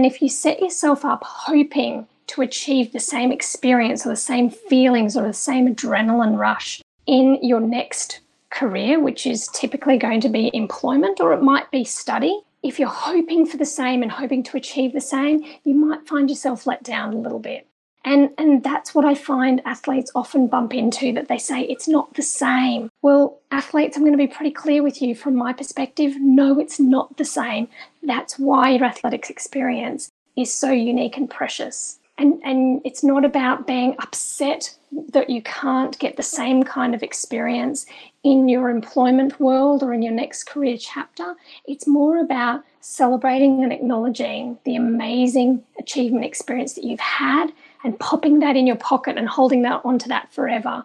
And 0.00 0.06
if 0.06 0.22
you 0.22 0.30
set 0.30 0.60
yourself 0.60 1.04
up 1.04 1.22
hoping 1.22 2.06
to 2.28 2.40
achieve 2.40 2.90
the 2.90 2.98
same 2.98 3.30
experience 3.30 4.06
or 4.06 4.08
the 4.08 4.16
same 4.16 4.48
feelings 4.48 5.14
or 5.14 5.26
the 5.26 5.34
same 5.34 5.68
adrenaline 5.68 6.38
rush 6.38 6.80
in 7.04 7.38
your 7.42 7.60
next 7.60 8.20
career, 8.48 8.98
which 8.98 9.26
is 9.26 9.46
typically 9.48 9.98
going 9.98 10.22
to 10.22 10.30
be 10.30 10.50
employment 10.54 11.20
or 11.20 11.34
it 11.34 11.42
might 11.42 11.70
be 11.70 11.84
study, 11.84 12.40
if 12.62 12.78
you're 12.78 12.88
hoping 12.88 13.44
for 13.44 13.58
the 13.58 13.66
same 13.66 14.02
and 14.02 14.10
hoping 14.10 14.42
to 14.44 14.56
achieve 14.56 14.94
the 14.94 15.02
same, 15.02 15.44
you 15.64 15.74
might 15.74 16.08
find 16.08 16.30
yourself 16.30 16.66
let 16.66 16.82
down 16.82 17.12
a 17.12 17.18
little 17.18 17.38
bit. 17.38 17.66
And, 18.04 18.30
and 18.38 18.64
that's 18.64 18.94
what 18.94 19.04
I 19.04 19.14
find 19.14 19.60
athletes 19.66 20.10
often 20.14 20.46
bump 20.46 20.74
into 20.74 21.12
that 21.12 21.28
they 21.28 21.38
say 21.38 21.62
it's 21.62 21.86
not 21.86 22.14
the 22.14 22.22
same. 22.22 22.90
Well, 23.02 23.38
athletes, 23.50 23.96
I'm 23.96 24.02
going 24.02 24.12
to 24.12 24.18
be 24.18 24.26
pretty 24.26 24.52
clear 24.52 24.82
with 24.82 25.02
you 25.02 25.14
from 25.14 25.34
my 25.36 25.52
perspective. 25.52 26.14
No, 26.18 26.58
it's 26.58 26.80
not 26.80 27.16
the 27.18 27.24
same. 27.24 27.68
That's 28.02 28.38
why 28.38 28.70
your 28.70 28.84
athletics 28.84 29.28
experience 29.28 30.10
is 30.36 30.52
so 30.52 30.70
unique 30.70 31.16
and 31.18 31.28
precious. 31.28 31.98
And, 32.16 32.40
and 32.44 32.80
it's 32.84 33.02
not 33.02 33.24
about 33.24 33.66
being 33.66 33.96
upset 33.98 34.76
that 35.12 35.30
you 35.30 35.42
can't 35.42 35.98
get 35.98 36.16
the 36.16 36.22
same 36.22 36.62
kind 36.62 36.94
of 36.94 37.02
experience 37.02 37.86
in 38.24 38.48
your 38.48 38.68
employment 38.68 39.40
world 39.40 39.82
or 39.82 39.94
in 39.94 40.02
your 40.02 40.12
next 40.12 40.44
career 40.44 40.76
chapter. 40.78 41.34
It's 41.66 41.86
more 41.86 42.18
about 42.18 42.62
celebrating 42.80 43.62
and 43.62 43.72
acknowledging 43.72 44.58
the 44.64 44.76
amazing 44.76 45.62
achievement 45.78 46.24
experience 46.24 46.74
that 46.74 46.84
you've 46.84 47.00
had 47.00 47.52
and 47.82 47.98
popping 47.98 48.40
that 48.40 48.56
in 48.56 48.66
your 48.66 48.76
pocket 48.76 49.16
and 49.16 49.28
holding 49.28 49.62
that 49.62 49.80
onto 49.84 50.08
that 50.08 50.32
forever. 50.32 50.84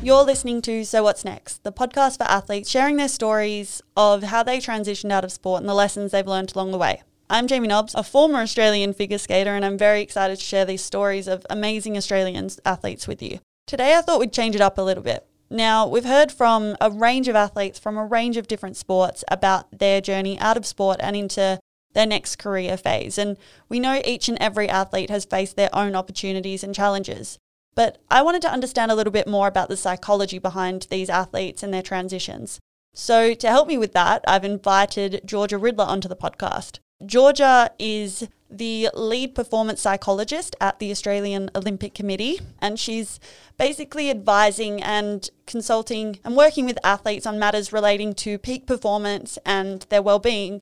You're 0.00 0.24
listening 0.24 0.62
to 0.62 0.84
So 0.84 1.02
What's 1.02 1.22
Next, 1.22 1.64
the 1.64 1.72
podcast 1.72 2.16
for 2.16 2.24
athletes 2.24 2.70
sharing 2.70 2.96
their 2.96 3.08
stories 3.08 3.82
of 3.94 4.22
how 4.22 4.42
they 4.42 4.56
transitioned 4.56 5.12
out 5.12 5.22
of 5.22 5.30
sport 5.30 5.60
and 5.60 5.68
the 5.68 5.74
lessons 5.74 6.12
they've 6.12 6.26
learned 6.26 6.54
along 6.54 6.70
the 6.70 6.78
way. 6.78 7.02
I'm 7.30 7.46
Jamie 7.46 7.68
Nobbs, 7.68 7.94
a 7.94 8.02
former 8.02 8.38
Australian 8.38 8.94
figure 8.94 9.18
skater, 9.18 9.54
and 9.54 9.62
I'm 9.62 9.76
very 9.76 10.00
excited 10.00 10.38
to 10.38 10.44
share 10.44 10.64
these 10.64 10.82
stories 10.82 11.28
of 11.28 11.44
amazing 11.50 11.94
Australian 11.94 12.48
athletes 12.64 13.06
with 13.06 13.20
you. 13.20 13.40
Today, 13.66 13.94
I 13.94 14.00
thought 14.00 14.18
we'd 14.18 14.32
change 14.32 14.54
it 14.54 14.62
up 14.62 14.78
a 14.78 14.82
little 14.82 15.02
bit. 15.02 15.26
Now, 15.50 15.86
we've 15.86 16.06
heard 16.06 16.32
from 16.32 16.74
a 16.80 16.90
range 16.90 17.28
of 17.28 17.36
athletes 17.36 17.78
from 17.78 17.98
a 17.98 18.06
range 18.06 18.38
of 18.38 18.48
different 18.48 18.78
sports 18.78 19.24
about 19.30 19.78
their 19.78 20.00
journey 20.00 20.38
out 20.38 20.56
of 20.56 20.64
sport 20.64 21.00
and 21.02 21.14
into 21.14 21.58
their 21.92 22.06
next 22.06 22.36
career 22.36 22.78
phase. 22.78 23.18
And 23.18 23.36
we 23.68 23.78
know 23.78 24.00
each 24.06 24.30
and 24.30 24.38
every 24.40 24.66
athlete 24.66 25.10
has 25.10 25.26
faced 25.26 25.56
their 25.56 25.74
own 25.74 25.94
opportunities 25.94 26.64
and 26.64 26.74
challenges. 26.74 27.38
But 27.74 27.98
I 28.10 28.22
wanted 28.22 28.40
to 28.42 28.50
understand 28.50 28.90
a 28.90 28.94
little 28.94 29.12
bit 29.12 29.28
more 29.28 29.48
about 29.48 29.68
the 29.68 29.76
psychology 29.76 30.38
behind 30.38 30.86
these 30.90 31.10
athletes 31.10 31.62
and 31.62 31.74
their 31.74 31.82
transitions. 31.82 32.58
So, 32.94 33.34
to 33.34 33.48
help 33.48 33.68
me 33.68 33.76
with 33.76 33.92
that, 33.92 34.24
I've 34.26 34.46
invited 34.46 35.20
Georgia 35.26 35.58
Ridler 35.58 35.86
onto 35.86 36.08
the 36.08 36.16
podcast. 36.16 36.78
Georgia 37.06 37.70
is 37.78 38.28
the 38.50 38.88
lead 38.94 39.34
performance 39.34 39.80
psychologist 39.80 40.56
at 40.60 40.78
the 40.78 40.90
Australian 40.90 41.50
Olympic 41.54 41.94
Committee, 41.94 42.40
and 42.60 42.78
she's 42.78 43.20
basically 43.56 44.10
advising 44.10 44.82
and 44.82 45.30
consulting 45.46 46.18
and 46.24 46.36
working 46.36 46.64
with 46.64 46.78
athletes 46.82 47.26
on 47.26 47.38
matters 47.38 47.72
relating 47.72 48.14
to 48.14 48.38
peak 48.38 48.66
performance 48.66 49.38
and 49.44 49.82
their 49.90 50.02
well-being, 50.02 50.60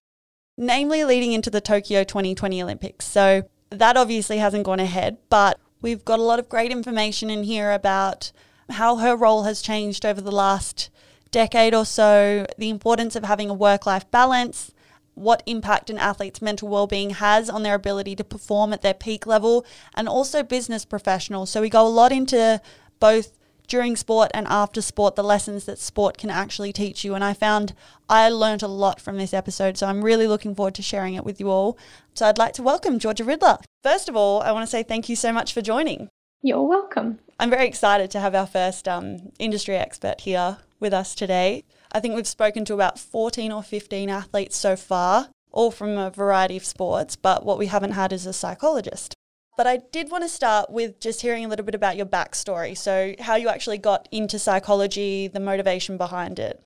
namely 0.59 1.05
leading 1.05 1.33
into 1.33 1.49
the 1.49 1.61
Tokyo 1.61 2.05
2020 2.05 2.63
Olympics. 2.63 3.07
So 3.07 3.49
that 3.71 3.97
obviously 3.97 4.39
hasn't 4.39 4.65
gone 4.65 4.81
ahead, 4.81 5.17
but 5.31 5.59
we've 5.81 6.05
got 6.05 6.19
a 6.19 6.23
lot 6.23 6.39
of 6.39 6.49
great 6.49 6.71
information 6.71 7.31
in 7.31 7.45
here 7.45 7.73
about 7.73 8.31
how 8.71 8.97
her 8.97 9.17
role 9.17 9.45
has 9.45 9.63
changed 9.63 10.05
over 10.05 10.21
the 10.21 10.33
last 10.33 10.91
decade 11.31 11.75
or 11.75 11.85
so, 11.85 12.47
the 12.59 12.69
importance 12.69 13.17
of 13.17 13.25
having 13.25 13.49
a 13.49 13.55
work-life 13.55 14.11
balance, 14.11 14.73
what 15.17 15.43
impact 15.47 15.89
an 15.89 15.97
athlete's 15.97 16.43
mental 16.43 16.69
well-being 16.69 17.11
has 17.11 17.49
on 17.49 17.63
their 17.63 17.75
ability 17.75 18.15
to 18.15 18.23
perform 18.23 18.73
at 18.73 18.83
their 18.83 18.95
peak 18.95 19.27
level 19.27 19.65
and 19.95 20.09
also 20.09 20.43
business 20.43 20.85
professionals. 20.85 21.49
So 21.51 21.63
we 21.63 21.71
go 21.71 21.87
a 21.87 21.89
lot 21.89 22.13
into 22.13 22.61
both 23.01 23.39
during 23.67 23.97
sport 23.97 24.31
and 24.35 24.47
after 24.47 24.83
sport 24.83 25.17
the 25.17 25.25
lessons 25.25 25.65
that 25.65 25.79
sport 25.79 26.19
can 26.19 26.29
actually 26.29 26.73
teach 26.73 27.03
you. 27.03 27.15
And 27.15 27.25
i 27.25 27.33
found 27.33 27.75
i 28.11 28.29
learned 28.29 28.63
a 28.63 28.69
lot 28.69 29.01
from 29.01 29.17
this 29.17 29.35
episode 29.35 29.77
so 29.77 29.87
i'm 29.87 30.05
really 30.05 30.27
looking 30.27 30.55
forward 30.55 30.75
to 30.77 30.83
sharing 30.83 31.15
it 31.15 31.25
with 31.25 31.41
you 31.41 31.49
all. 31.49 31.79
So 32.15 32.27
i'd 32.27 32.39
like 32.39 32.53
to 32.55 32.63
welcome 32.63 32.99
georgia 32.99 33.25
ridler. 33.25 33.59
First 33.83 34.11
of 34.11 34.17
all 34.17 34.43
i 34.43 34.53
want 34.53 34.65
to 34.65 34.71
say 34.71 34.83
thank 34.83 35.09
you 35.09 35.17
so 35.17 35.33
much 35.33 35.55
for 35.55 35.63
joining. 35.63 36.11
You're 36.43 36.63
welcome. 36.63 37.21
I'm 37.41 37.51
very 37.51 37.67
excited 37.67 38.11
to 38.11 38.21
have 38.21 38.35
our 38.35 38.47
first 38.47 38.87
um, 38.87 39.33
industry 39.39 39.77
expert 39.77 40.21
here 40.21 40.59
with 40.79 40.93
us 40.93 41.15
today 41.15 41.65
I 41.97 42.01
think 42.01 42.15
we've 42.15 42.27
spoken 42.27 42.67
to 42.67 42.75
about 42.75 42.99
14 42.99 43.51
or 43.51 43.63
15 43.63 44.11
athletes 44.11 44.55
so 44.55 44.77
far, 44.77 45.31
all 45.51 45.71
from 45.71 45.97
a 45.97 46.11
variety 46.11 46.59
of 46.59 46.65
sports, 46.67 47.17
but 47.17 47.43
what 47.43 47.57
we 47.57 47.69
haven't 47.69 47.93
had 47.93 48.13
is 48.13 48.27
a 48.27 48.35
psychologist. 48.35 49.15
But 49.57 49.67
I 49.67 49.79
did 49.79 50.11
want 50.11 50.23
to 50.23 50.29
start 50.29 50.69
with 50.69 51.01
just 51.01 51.23
hearing 51.23 51.47
a 51.47 51.49
little 51.49 51.65
bit 51.65 51.75
about 51.75 51.97
your 51.97 52.05
backstory. 52.05 52.77
So, 52.77 53.15
how 53.19 53.37
you 53.37 53.49
actually 53.49 53.79
got 53.79 54.11
into 54.13 54.39
psychology, 54.39 55.27
the 55.27 55.41
motivation 55.41 55.97
behind 55.97 56.39
it. 56.39 56.63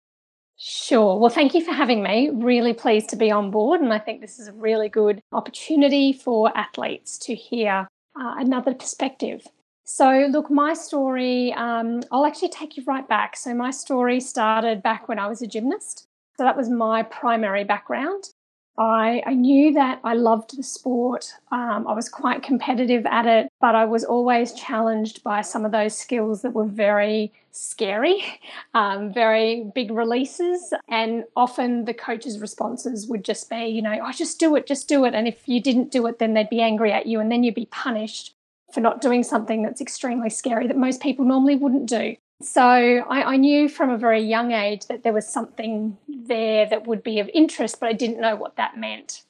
Sure. 0.56 1.16
Well, 1.16 1.30
thank 1.30 1.54
you 1.54 1.64
for 1.64 1.70
having 1.70 2.02
me. 2.02 2.30
Really 2.32 2.72
pleased 2.72 3.08
to 3.10 3.16
be 3.16 3.30
on 3.30 3.52
board. 3.52 3.80
And 3.80 3.92
I 3.92 4.00
think 4.00 4.22
this 4.22 4.40
is 4.40 4.48
a 4.48 4.52
really 4.52 4.88
good 4.88 5.20
opportunity 5.30 6.12
for 6.12 6.50
athletes 6.58 7.16
to 7.18 7.36
hear 7.36 7.86
uh, 8.20 8.34
another 8.36 8.74
perspective. 8.74 9.46
So, 9.92 10.28
look, 10.30 10.52
my 10.52 10.72
story, 10.72 11.52
um, 11.54 12.00
I'll 12.12 12.24
actually 12.24 12.50
take 12.50 12.76
you 12.76 12.84
right 12.86 13.06
back. 13.08 13.36
So, 13.36 13.52
my 13.54 13.72
story 13.72 14.20
started 14.20 14.84
back 14.84 15.08
when 15.08 15.18
I 15.18 15.26
was 15.26 15.42
a 15.42 15.48
gymnast. 15.48 16.06
So, 16.36 16.44
that 16.44 16.56
was 16.56 16.70
my 16.70 17.02
primary 17.02 17.64
background. 17.64 18.30
I, 18.78 19.20
I 19.26 19.34
knew 19.34 19.72
that 19.74 19.98
I 20.04 20.14
loved 20.14 20.56
the 20.56 20.62
sport. 20.62 21.34
Um, 21.50 21.88
I 21.88 21.92
was 21.92 22.08
quite 22.08 22.44
competitive 22.44 23.04
at 23.04 23.26
it, 23.26 23.48
but 23.60 23.74
I 23.74 23.84
was 23.84 24.04
always 24.04 24.52
challenged 24.52 25.24
by 25.24 25.42
some 25.42 25.64
of 25.64 25.72
those 25.72 25.98
skills 25.98 26.42
that 26.42 26.52
were 26.52 26.66
very 26.66 27.32
scary, 27.50 28.22
um, 28.74 29.12
very 29.12 29.72
big 29.74 29.90
releases. 29.90 30.72
And 30.88 31.24
often 31.34 31.84
the 31.84 31.94
coach's 31.94 32.38
responses 32.38 33.08
would 33.08 33.24
just 33.24 33.50
be, 33.50 33.66
you 33.66 33.82
know, 33.82 33.98
oh, 34.00 34.12
just 34.12 34.38
do 34.38 34.54
it, 34.54 34.68
just 34.68 34.88
do 34.88 35.04
it. 35.04 35.14
And 35.14 35.26
if 35.26 35.48
you 35.48 35.60
didn't 35.60 35.90
do 35.90 36.06
it, 36.06 36.20
then 36.20 36.34
they'd 36.34 36.48
be 36.48 36.62
angry 36.62 36.92
at 36.92 37.06
you 37.06 37.18
and 37.18 37.30
then 37.30 37.42
you'd 37.42 37.56
be 37.56 37.66
punished 37.66 38.34
for 38.72 38.80
not 38.80 39.00
doing 39.00 39.22
something 39.22 39.62
that's 39.62 39.80
extremely 39.80 40.30
scary 40.30 40.66
that 40.66 40.76
most 40.76 41.00
people 41.00 41.24
normally 41.24 41.56
wouldn't 41.56 41.86
do. 41.86 42.16
So 42.42 42.62
I, 42.62 43.34
I, 43.34 43.36
knew 43.36 43.68
from 43.68 43.90
a 43.90 43.98
very 43.98 44.22
young 44.22 44.52
age 44.52 44.86
that 44.86 45.02
there 45.02 45.12
was 45.12 45.28
something 45.28 45.98
there 46.08 46.66
that 46.66 46.86
would 46.86 47.02
be 47.02 47.18
of 47.20 47.28
interest, 47.34 47.78
but 47.78 47.90
I 47.90 47.92
didn't 47.92 48.18
know 48.18 48.34
what 48.34 48.56
that 48.56 48.78
meant. 48.78 49.24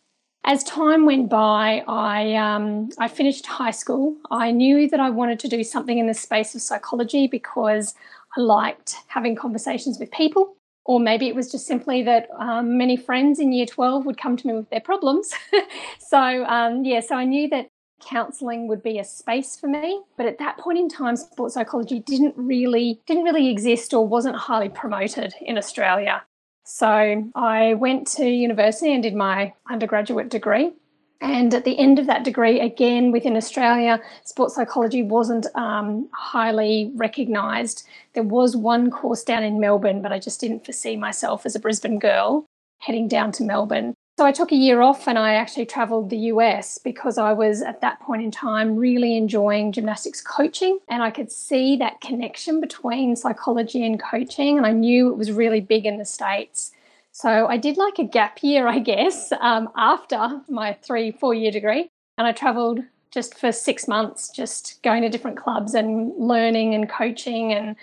As 0.45 0.63
time 0.63 1.07
went 1.07 1.29
by, 1.29 1.83
I, 1.89 2.35
um, 2.37 2.91
I 2.99 3.09
finished 3.09 3.47
high 3.47 3.73
school. 3.73 4.17
I 4.31 4.53
knew 4.53 4.89
that 4.89 5.01
I 5.01 5.11
wanted 5.11 5.41
to 5.41 5.49
do 5.49 5.65
something 5.65 5.99
in 5.99 6.07
the 6.07 6.15
space 6.15 6.55
of 6.55 6.63
psychology 6.63 7.27
because 7.27 7.95
I 8.37 8.41
liked 8.41 8.95
having 9.09 9.35
conversations 9.35 9.99
with 9.99 10.13
people. 10.13 10.55
Or 10.87 10.99
maybe 10.99 11.27
it 11.27 11.35
was 11.35 11.51
just 11.51 11.67
simply 11.67 12.03
that 12.05 12.29
um, 12.39 12.79
many 12.79 12.97
friends 12.97 13.39
in 13.39 13.53
year 13.53 13.67
12 13.67 14.07
would 14.07 14.19
come 14.19 14.37
to 14.37 14.47
me 14.47 14.55
with 14.55 14.71
their 14.71 14.81
problems. 14.81 15.33
so, 15.99 16.45
um, 16.45 16.85
yeah, 16.85 17.01
so 17.01 17.17
I 17.17 17.25
knew 17.25 17.49
that 17.51 17.69
counseling 18.01 18.67
would 18.69 18.83
be 18.83 18.99
a 18.99 19.05
space 19.05 19.57
for 19.57 19.69
me 19.69 20.03
but 20.17 20.27
at 20.27 20.39
that 20.39 20.59
point 20.59 20.79
in 20.79 20.89
time 20.89 21.17
sports 21.17 21.55
psychology 21.55 22.01
didn't 22.01 22.35
really 22.37 23.01
didn't 23.07 23.25
really 23.25 23.49
exist 23.49 23.95
or 23.95 24.07
wasn't 24.07 24.35
highly 24.35 24.69
promoted 24.69 25.35
in 25.41 25.59
australia 25.59 26.23
so 26.65 27.31
i 27.35 27.75
went 27.75 28.07
to 28.07 28.29
university 28.29 28.93
and 28.93 29.03
did 29.03 29.15
my 29.15 29.53
undergraduate 29.69 30.29
degree 30.29 30.73
and 31.21 31.53
at 31.53 31.65
the 31.65 31.79
end 31.79 31.99
of 31.99 32.07
that 32.07 32.25
degree, 32.25 32.61
again 32.61 33.13
within 33.13 33.37
Australia, 33.37 34.01
sports 34.25 34.55
psychology 34.55 35.03
wasn't 35.03 35.47
um, 35.55 36.09
highly 36.13 36.93
recognised. 36.95 37.87
There 38.15 38.23
was 38.23 38.57
one 38.57 38.91
course 38.91 39.23
down 39.23 39.43
in 39.43 39.61
Melbourne, 39.61 40.01
but 40.01 40.13
I 40.13 40.19
just 40.19 40.41
didn't 40.41 40.65
foresee 40.65 40.97
myself 40.97 41.45
as 41.45 41.55
a 41.55 41.61
Brisbane 41.61 41.99
girl 41.99 42.47
heading 42.79 43.07
down 43.07 43.33
to 43.33 43.45
Melbourne. 43.45 43.95
So 44.21 44.27
I 44.27 44.33
took 44.33 44.53
a 44.53 44.55
year 44.55 44.83
off 44.83 45.09
and 45.09 45.19
I 45.19 45.33
actually 45.33 45.65
traveled 45.65 46.11
the 46.11 46.29
US 46.35 46.77
because 46.77 47.17
I 47.17 47.33
was 47.33 47.63
at 47.63 47.81
that 47.81 48.01
point 48.01 48.21
in 48.21 48.31
time 48.31 48.77
really 48.77 49.17
enjoying 49.17 49.73
gymnastics 49.73 50.21
coaching 50.21 50.79
and 50.89 51.03
I 51.03 51.11
could 51.11 51.33
see 51.33 51.75
that 51.77 52.03
connection 52.03 52.61
between 52.61 53.17
psychology 53.17 53.83
and 53.83 53.99
coaching 53.99 54.59
and 54.59 54.67
I 54.67 54.73
knew 54.73 55.11
it 55.11 55.17
was 55.17 55.33
really 55.33 55.63
big 55.63 55.87
in 55.87 55.97
the 55.97 56.05
States. 56.05 56.71
So 57.13 57.47
I 57.47 57.57
did 57.57 57.79
like 57.79 57.99
a 57.99 58.05
gap 58.05 58.43
year, 58.43 58.69
I 58.69 58.81
guess, 58.81 59.33
um, 59.41 59.71
after 59.75 60.43
my 60.51 60.75
three, 60.83 61.13
four 61.13 61.33
year 61.33 61.51
degree. 61.51 61.89
And 62.19 62.27
I 62.27 62.33
traveled 62.33 62.81
just 63.11 63.39
for 63.39 63.53
six 63.53 63.89
months, 63.89 64.29
just 64.29 64.83
going 64.83 65.01
to 65.01 65.09
different 65.09 65.39
clubs 65.39 65.73
and 65.73 66.13
learning 66.19 66.75
and 66.75 66.91
coaching 66.91 67.55
and 67.55 67.75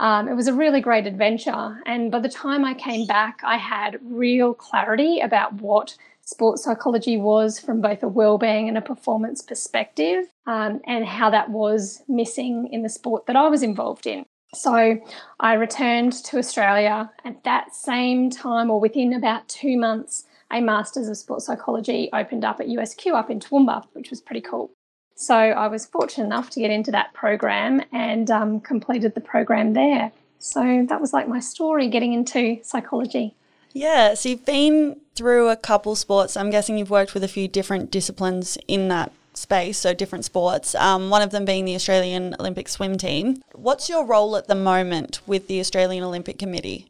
Um, 0.00 0.28
it 0.28 0.34
was 0.34 0.48
a 0.48 0.54
really 0.54 0.80
great 0.80 1.06
adventure. 1.06 1.78
And 1.84 2.10
by 2.10 2.20
the 2.20 2.28
time 2.28 2.64
I 2.64 2.72
came 2.72 3.06
back, 3.06 3.40
I 3.44 3.58
had 3.58 4.00
real 4.02 4.54
clarity 4.54 5.20
about 5.20 5.52
what 5.54 5.94
sports 6.22 6.64
psychology 6.64 7.18
was 7.18 7.60
from 7.60 7.82
both 7.82 8.02
a 8.02 8.08
well-being 8.08 8.66
and 8.66 8.78
a 8.78 8.80
performance 8.82 9.42
perspective 9.42 10.24
um, 10.46 10.80
and 10.86 11.04
how 11.04 11.28
that 11.30 11.50
was 11.50 12.02
missing 12.08 12.70
in 12.72 12.82
the 12.82 12.88
sport 12.88 13.26
that 13.26 13.36
I 13.36 13.48
was 13.48 13.62
involved 13.62 14.06
in. 14.06 14.24
So 14.54 14.98
I 15.38 15.52
returned 15.52 16.14
to 16.24 16.38
Australia 16.38 17.10
at 17.24 17.44
that 17.44 17.74
same 17.74 18.30
time, 18.30 18.70
or 18.70 18.80
within 18.80 19.12
about 19.12 19.48
two 19.48 19.76
months, 19.76 20.24
a 20.50 20.60
Masters 20.60 21.08
of 21.08 21.18
Sports 21.18 21.46
Psychology 21.46 22.08
opened 22.12 22.44
up 22.44 22.58
at 22.58 22.66
USQ 22.66 23.14
up 23.14 23.30
in 23.30 23.38
Toowoomba, 23.38 23.84
which 23.92 24.10
was 24.10 24.20
pretty 24.20 24.40
cool. 24.40 24.72
So 25.20 25.34
I 25.34 25.66
was 25.66 25.84
fortunate 25.84 26.24
enough 26.24 26.48
to 26.48 26.60
get 26.60 26.70
into 26.70 26.90
that 26.92 27.12
program 27.12 27.82
and 27.92 28.30
um, 28.30 28.58
completed 28.58 29.14
the 29.14 29.20
program 29.20 29.74
there. 29.74 30.12
So 30.38 30.86
that 30.88 30.98
was 30.98 31.12
like 31.12 31.28
my 31.28 31.40
story 31.40 31.88
getting 31.88 32.14
into 32.14 32.58
psychology. 32.62 33.34
Yeah, 33.74 34.14
so 34.14 34.30
you've 34.30 34.46
been 34.46 34.98
through 35.14 35.50
a 35.50 35.56
couple 35.56 35.94
sports. 35.94 36.38
I'm 36.38 36.48
guessing 36.48 36.78
you've 36.78 36.88
worked 36.88 37.12
with 37.12 37.22
a 37.22 37.28
few 37.28 37.48
different 37.48 37.90
disciplines 37.90 38.56
in 38.66 38.88
that 38.88 39.12
space, 39.34 39.76
so 39.76 39.92
different 39.92 40.24
sports, 40.24 40.74
um, 40.74 41.10
one 41.10 41.20
of 41.20 41.32
them 41.32 41.44
being 41.44 41.66
the 41.66 41.74
Australian 41.74 42.34
Olympic 42.40 42.70
swim 42.70 42.96
team. 42.96 43.42
What's 43.52 43.90
your 43.90 44.06
role 44.06 44.36
at 44.36 44.48
the 44.48 44.54
moment 44.54 45.20
with 45.26 45.48
the 45.48 45.60
Australian 45.60 46.02
Olympic 46.02 46.38
Committee? 46.38 46.89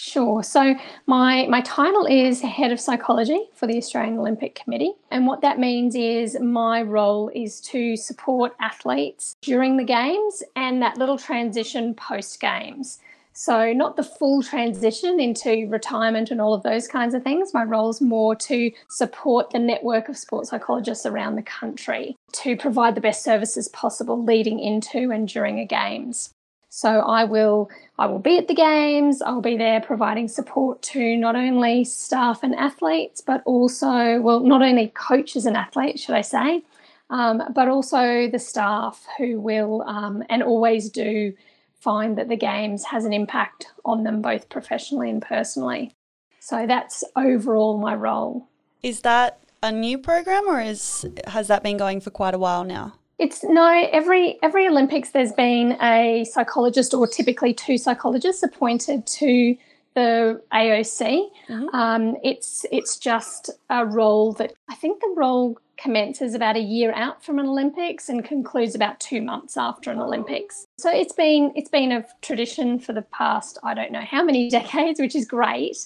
Sure. 0.00 0.44
So 0.44 0.76
my 1.06 1.48
my 1.48 1.60
title 1.62 2.06
is 2.06 2.40
head 2.40 2.70
of 2.70 2.78
psychology 2.78 3.48
for 3.52 3.66
the 3.66 3.76
Australian 3.78 4.16
Olympic 4.16 4.54
Committee, 4.54 4.92
and 5.10 5.26
what 5.26 5.40
that 5.40 5.58
means 5.58 5.96
is 5.96 6.38
my 6.38 6.82
role 6.82 7.32
is 7.34 7.60
to 7.62 7.96
support 7.96 8.54
athletes 8.60 9.34
during 9.42 9.76
the 9.76 9.82
games 9.82 10.44
and 10.54 10.80
that 10.80 10.98
little 10.98 11.18
transition 11.18 11.94
post 11.94 12.38
games. 12.38 13.00
So, 13.32 13.72
not 13.72 13.96
the 13.96 14.04
full 14.04 14.40
transition 14.40 15.18
into 15.18 15.68
retirement 15.68 16.30
and 16.30 16.40
all 16.40 16.54
of 16.54 16.62
those 16.62 16.86
kinds 16.86 17.12
of 17.12 17.24
things. 17.24 17.52
My 17.52 17.64
role 17.64 17.90
is 17.90 18.00
more 18.00 18.36
to 18.36 18.70
support 18.88 19.50
the 19.50 19.58
network 19.58 20.08
of 20.08 20.16
sports 20.16 20.50
psychologists 20.50 21.06
around 21.06 21.34
the 21.34 21.42
country 21.42 22.14
to 22.34 22.56
provide 22.56 22.94
the 22.94 23.00
best 23.00 23.24
services 23.24 23.66
possible 23.66 24.22
leading 24.22 24.60
into 24.60 25.10
and 25.10 25.26
during 25.26 25.58
a 25.58 25.64
games. 25.64 26.34
So 26.78 27.00
I 27.00 27.24
will 27.24 27.68
I 27.98 28.06
will 28.06 28.20
be 28.20 28.38
at 28.38 28.46
the 28.46 28.54
games. 28.54 29.20
I'll 29.20 29.40
be 29.40 29.56
there 29.56 29.80
providing 29.80 30.28
support 30.28 30.80
to 30.94 31.16
not 31.16 31.34
only 31.34 31.82
staff 31.82 32.44
and 32.44 32.54
athletes, 32.54 33.20
but 33.20 33.42
also 33.46 34.20
well, 34.20 34.38
not 34.38 34.62
only 34.62 34.92
coaches 34.94 35.44
and 35.44 35.56
athletes, 35.56 36.00
should 36.00 36.14
I 36.14 36.20
say, 36.20 36.62
um, 37.10 37.42
but 37.52 37.66
also 37.66 38.28
the 38.30 38.38
staff 38.38 39.04
who 39.18 39.40
will 39.40 39.82
um, 39.88 40.22
and 40.30 40.40
always 40.40 40.88
do 40.88 41.32
find 41.80 42.16
that 42.16 42.28
the 42.28 42.36
games 42.36 42.84
has 42.84 43.04
an 43.04 43.12
impact 43.12 43.66
on 43.84 44.04
them 44.04 44.22
both 44.22 44.48
professionally 44.48 45.10
and 45.10 45.20
personally. 45.20 45.96
So 46.38 46.64
that's 46.64 47.02
overall 47.16 47.76
my 47.78 47.96
role. 47.96 48.46
Is 48.84 49.00
that 49.00 49.40
a 49.64 49.72
new 49.72 49.98
program 49.98 50.48
or 50.48 50.60
is 50.60 51.04
has 51.26 51.48
that 51.48 51.64
been 51.64 51.76
going 51.76 52.00
for 52.00 52.10
quite 52.10 52.34
a 52.34 52.38
while 52.38 52.62
now? 52.62 52.94
It's 53.18 53.42
no 53.42 53.66
every 53.92 54.38
every 54.42 54.68
Olympics 54.68 55.10
there's 55.10 55.32
been 55.32 55.76
a 55.82 56.24
psychologist 56.24 56.94
or 56.94 57.06
typically 57.06 57.52
two 57.52 57.76
psychologists 57.76 58.42
appointed 58.42 59.06
to 59.06 59.56
the 59.94 60.40
AOC. 60.52 61.28
Mm-hmm. 61.48 61.74
Um, 61.74 62.16
it's 62.22 62.64
it's 62.70 62.96
just 62.96 63.50
a 63.68 63.84
role 63.84 64.32
that 64.34 64.52
I 64.68 64.74
think 64.76 65.00
the 65.00 65.14
role 65.16 65.58
commences 65.76 66.34
about 66.34 66.56
a 66.56 66.60
year 66.60 66.92
out 66.92 67.24
from 67.24 67.38
an 67.38 67.46
Olympics 67.46 68.08
and 68.08 68.24
concludes 68.24 68.74
about 68.74 68.98
two 68.98 69.22
months 69.22 69.56
after 69.56 69.90
an 69.90 70.00
Olympics. 70.00 70.66
So 70.78 70.90
it's 70.90 71.12
been 71.12 71.52
it's 71.56 71.70
been 71.70 71.92
a 71.92 72.04
tradition 72.22 72.78
for 72.78 72.92
the 72.92 73.02
past 73.02 73.58
I 73.62 73.74
don't 73.74 73.92
know 73.92 74.04
how 74.08 74.22
many 74.22 74.48
decades, 74.58 75.00
which 75.00 75.16
is 75.16 75.26
great. 75.26 75.76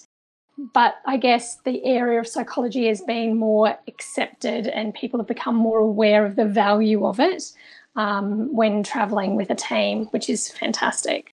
But 0.75 1.01
I 1.07 1.17
guess 1.17 1.57
the 1.57 1.85
area 1.85 2.21
of 2.21 2.29
psychology 2.29 2.87
has 2.87 3.01
been 3.01 3.37
more 3.37 3.77
accepted, 3.89 4.69
and 4.69 4.95
people 4.95 5.19
have 5.19 5.27
become 5.27 5.57
more 5.57 5.79
aware 5.79 6.25
of 6.25 6.37
the 6.37 6.47
value 6.47 7.05
of 7.05 7.19
it 7.19 7.53
um, 7.97 8.55
when 8.55 8.83
traveling 8.83 9.35
with 9.35 9.51
a 9.51 9.57
team, 9.57 10.07
which 10.07 10.31
is 10.31 10.51
fantastic. 10.51 11.35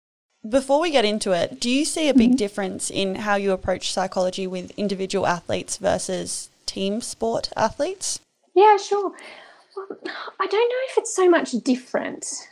Before 0.48 0.80
we 0.80 0.92
get 0.92 1.06
into 1.06 1.32
it, 1.32 1.60
do 1.60 1.72
you 1.72 1.86
see 1.86 2.08
a 2.08 2.14
big 2.14 2.32
mm-hmm. 2.32 2.36
difference 2.36 2.92
in 2.92 3.16
how 3.16 3.36
you 3.36 3.52
approach 3.52 3.92
psychology 3.92 4.46
with 4.46 4.72
individual 4.78 5.26
athletes 5.26 5.78
versus 5.78 6.50
team 6.68 7.02
sport 7.02 7.50
athletes? 7.56 8.20
Yeah, 8.54 8.78
sure. 8.78 9.12
Well, 9.76 9.98
I 10.40 10.46
don't 10.46 10.70
know 10.70 10.84
if 10.92 10.98
it's 11.00 11.16
so 11.16 11.28
much 11.28 11.52
different. 11.64 12.48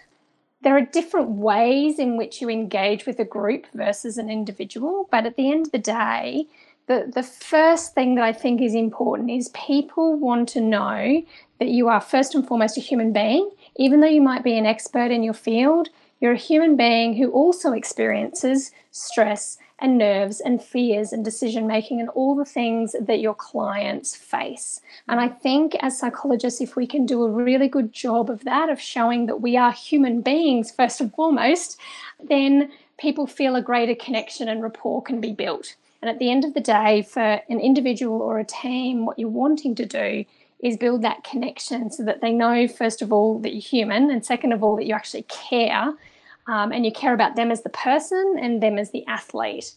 There 0.64 0.75
are 0.75 0.81
different 0.81 1.30
ways 1.30 2.00
in 2.00 2.18
which 2.18 2.42
you 2.42 2.50
engage 2.50 3.06
with 3.06 3.20
a 3.20 3.25
group 3.25 3.68
versus 3.75 4.18
an 4.18 4.30
individual, 4.30 5.08
but 5.12 5.28
at 5.28 5.36
the 5.36 5.52
end 5.52 5.68
of 5.68 5.72
the 5.72 5.78
day, 5.78 6.48
the, 6.88 7.09
the 7.13 7.24
first 7.24 7.94
thing 7.94 8.15
that 8.15 8.24
I 8.24 8.33
think 8.33 8.62
is 8.62 8.75
important 8.75 9.31
is 9.31 9.50
people 9.50 10.18
want 10.18 10.50
to 10.50 10.62
know 10.62 11.24
that 11.59 11.69
you 11.69 11.88
are 11.88 12.01
first 12.01 12.35
and 12.35 12.45
foremost 12.45 12.77
a 12.77 12.81
human 12.81 13.13
being. 13.13 13.50
Even 13.77 14.01
though 14.01 14.07
you 14.07 14.21
might 14.21 14.44
be 14.44 14.57
an 14.57 14.65
expert 14.65 15.09
in 15.09 15.24
your 15.24 15.33
field, 15.33 15.89
you're 16.19 16.33
a 16.33 16.38
human 16.38 16.75
being 16.75 17.15
who 17.15 17.31
also 17.31 17.71
experiences 17.71 18.71
stress 18.91 19.57
and 19.80 19.97
nerves 19.97 20.39
and 20.39 20.63
fears 20.63 21.12
and 21.12 21.25
decision 21.25 21.68
making 21.68 22.00
and 22.00 22.09
all 22.09 22.35
the 22.35 22.45
things 22.45 22.95
that 23.00 23.19
your 23.19 23.33
clients 23.33 24.15
face. 24.15 24.79
And 25.09 25.19
I 25.19 25.27
think 25.27 25.75
as 25.81 26.00
psychologists, 26.00 26.62
if 26.62 26.75
we 26.75 26.88
can 26.88 27.06
do 27.06 27.24
a 27.24 27.29
really 27.29 27.68
good 27.68 27.91
job 27.91 28.29
of 28.29 28.44
that, 28.45 28.69
of 28.69 28.79
showing 28.79 29.25
that 29.25 29.41
we 29.41 29.57
are 29.57 29.71
human 29.71 30.21
beings 30.21 30.71
first 30.71 31.01
and 31.01 31.13
foremost, 31.13 31.77
then 32.24 32.71
people 32.97 33.27
feel 33.27 33.56
a 33.56 33.62
greater 33.62 33.95
connection 33.95 34.47
and 34.47 34.62
rapport 34.62 35.01
can 35.01 35.19
be 35.19 35.33
built. 35.33 35.75
And 36.03 36.09
at 36.09 36.19
the 36.19 36.29
end 36.29 36.44
of 36.44 36.53
the 36.53 36.59
day, 36.59 37.01
for 37.01 37.39
an 37.47 37.61
individual 37.61 38.21
or 38.21 38.38
a 38.38 38.44
team, 38.44 39.05
what 39.05 39.17
you're 39.17 39.29
wanting 39.29 39.73
to 39.75 39.85
do 39.85 40.25
is 40.59 40.75
build 40.75 41.01
that 41.01 41.23
connection 41.23 41.89
so 41.89 42.03
that 42.03 42.19
they 42.19 42.33
know, 42.33 42.67
first 42.67 43.01
of 43.01 43.13
all, 43.13 43.39
that 43.39 43.53
you're 43.53 43.61
human, 43.61 44.11
and 44.11 44.25
second 44.25 44.51
of 44.51 44.61
all, 44.61 44.75
that 44.75 44.85
you 44.85 44.94
actually 44.94 45.25
care 45.29 45.94
um, 46.45 46.73
and 46.73 46.85
you 46.85 46.91
care 46.91 47.13
about 47.13 47.38
them 47.38 47.51
as 47.51 47.61
the 47.61 47.69
person 47.69 48.35
and 48.38 48.61
them 48.61 48.77
as 48.77 48.91
the 48.91 49.07
athlete. 49.07 49.75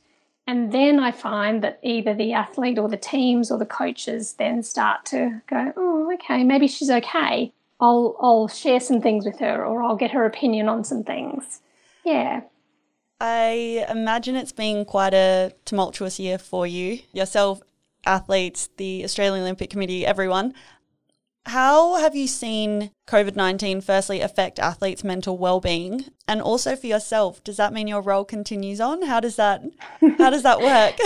And 0.49 0.73
then 0.73 0.99
I 0.99 1.13
find 1.13 1.63
that 1.63 1.79
either 1.85 2.13
the 2.13 2.33
athlete 2.33 2.77
or 2.77 2.89
the 2.89 2.97
teams 2.97 3.53
or 3.53 3.59
the 3.59 3.65
coaches 3.65 4.33
then 4.33 4.65
start 4.65 5.05
to 5.07 5.43
go, 5.47 5.73
oh, 5.77 6.13
okay, 6.15 6.43
maybe 6.43 6.67
she's 6.67 6.91
okay. 6.91 7.53
I'll 7.81 8.17
I'll 8.21 8.49
share 8.49 8.81
some 8.81 9.01
things 9.01 9.25
with 9.25 9.39
her 9.39 9.65
or 9.65 9.81
I'll 9.81 9.95
get 9.95 10.11
her 10.11 10.25
opinion 10.25 10.69
on 10.69 10.83
some 10.83 11.05
things. 11.05 11.61
Yeah. 12.05 12.41
I 13.21 13.87
imagine 13.89 14.37
it's 14.37 14.53
been 14.53 14.85
quite 14.85 15.15
a 15.15 15.53
tumultuous 15.65 16.19
year 16.21 16.39
for 16.39 16.67
you, 16.67 17.01
yourself, 17.13 17.63
athletes, 18.05 18.69
the 18.77 19.05
Australian 19.05 19.43
Olympic 19.43 19.71
Committee, 19.71 20.05
everyone. 20.05 20.53
How 21.47 21.95
have 21.95 22.17
you 22.17 22.27
seen 22.27 22.91
COVID 23.07 23.37
19 23.37 23.81
firstly 23.81 24.21
affect 24.21 24.59
athletes' 24.59 25.05
mental 25.05 25.39
well-being 25.39 26.07
and 26.27 26.43
also 26.43 26.75
for 26.75 26.89
yourself? 26.89 27.43
Does 27.45 27.57
that 27.57 27.73
mean 27.73 27.87
your 27.87 28.03
role 28.03 28.25
continues 28.25 28.81
on? 28.81 29.03
How 29.03 29.21
does 29.21 29.37
that 29.37 29.63
how 30.19 30.31
does 30.31 30.43
that 30.43 30.61
work? 30.61 30.97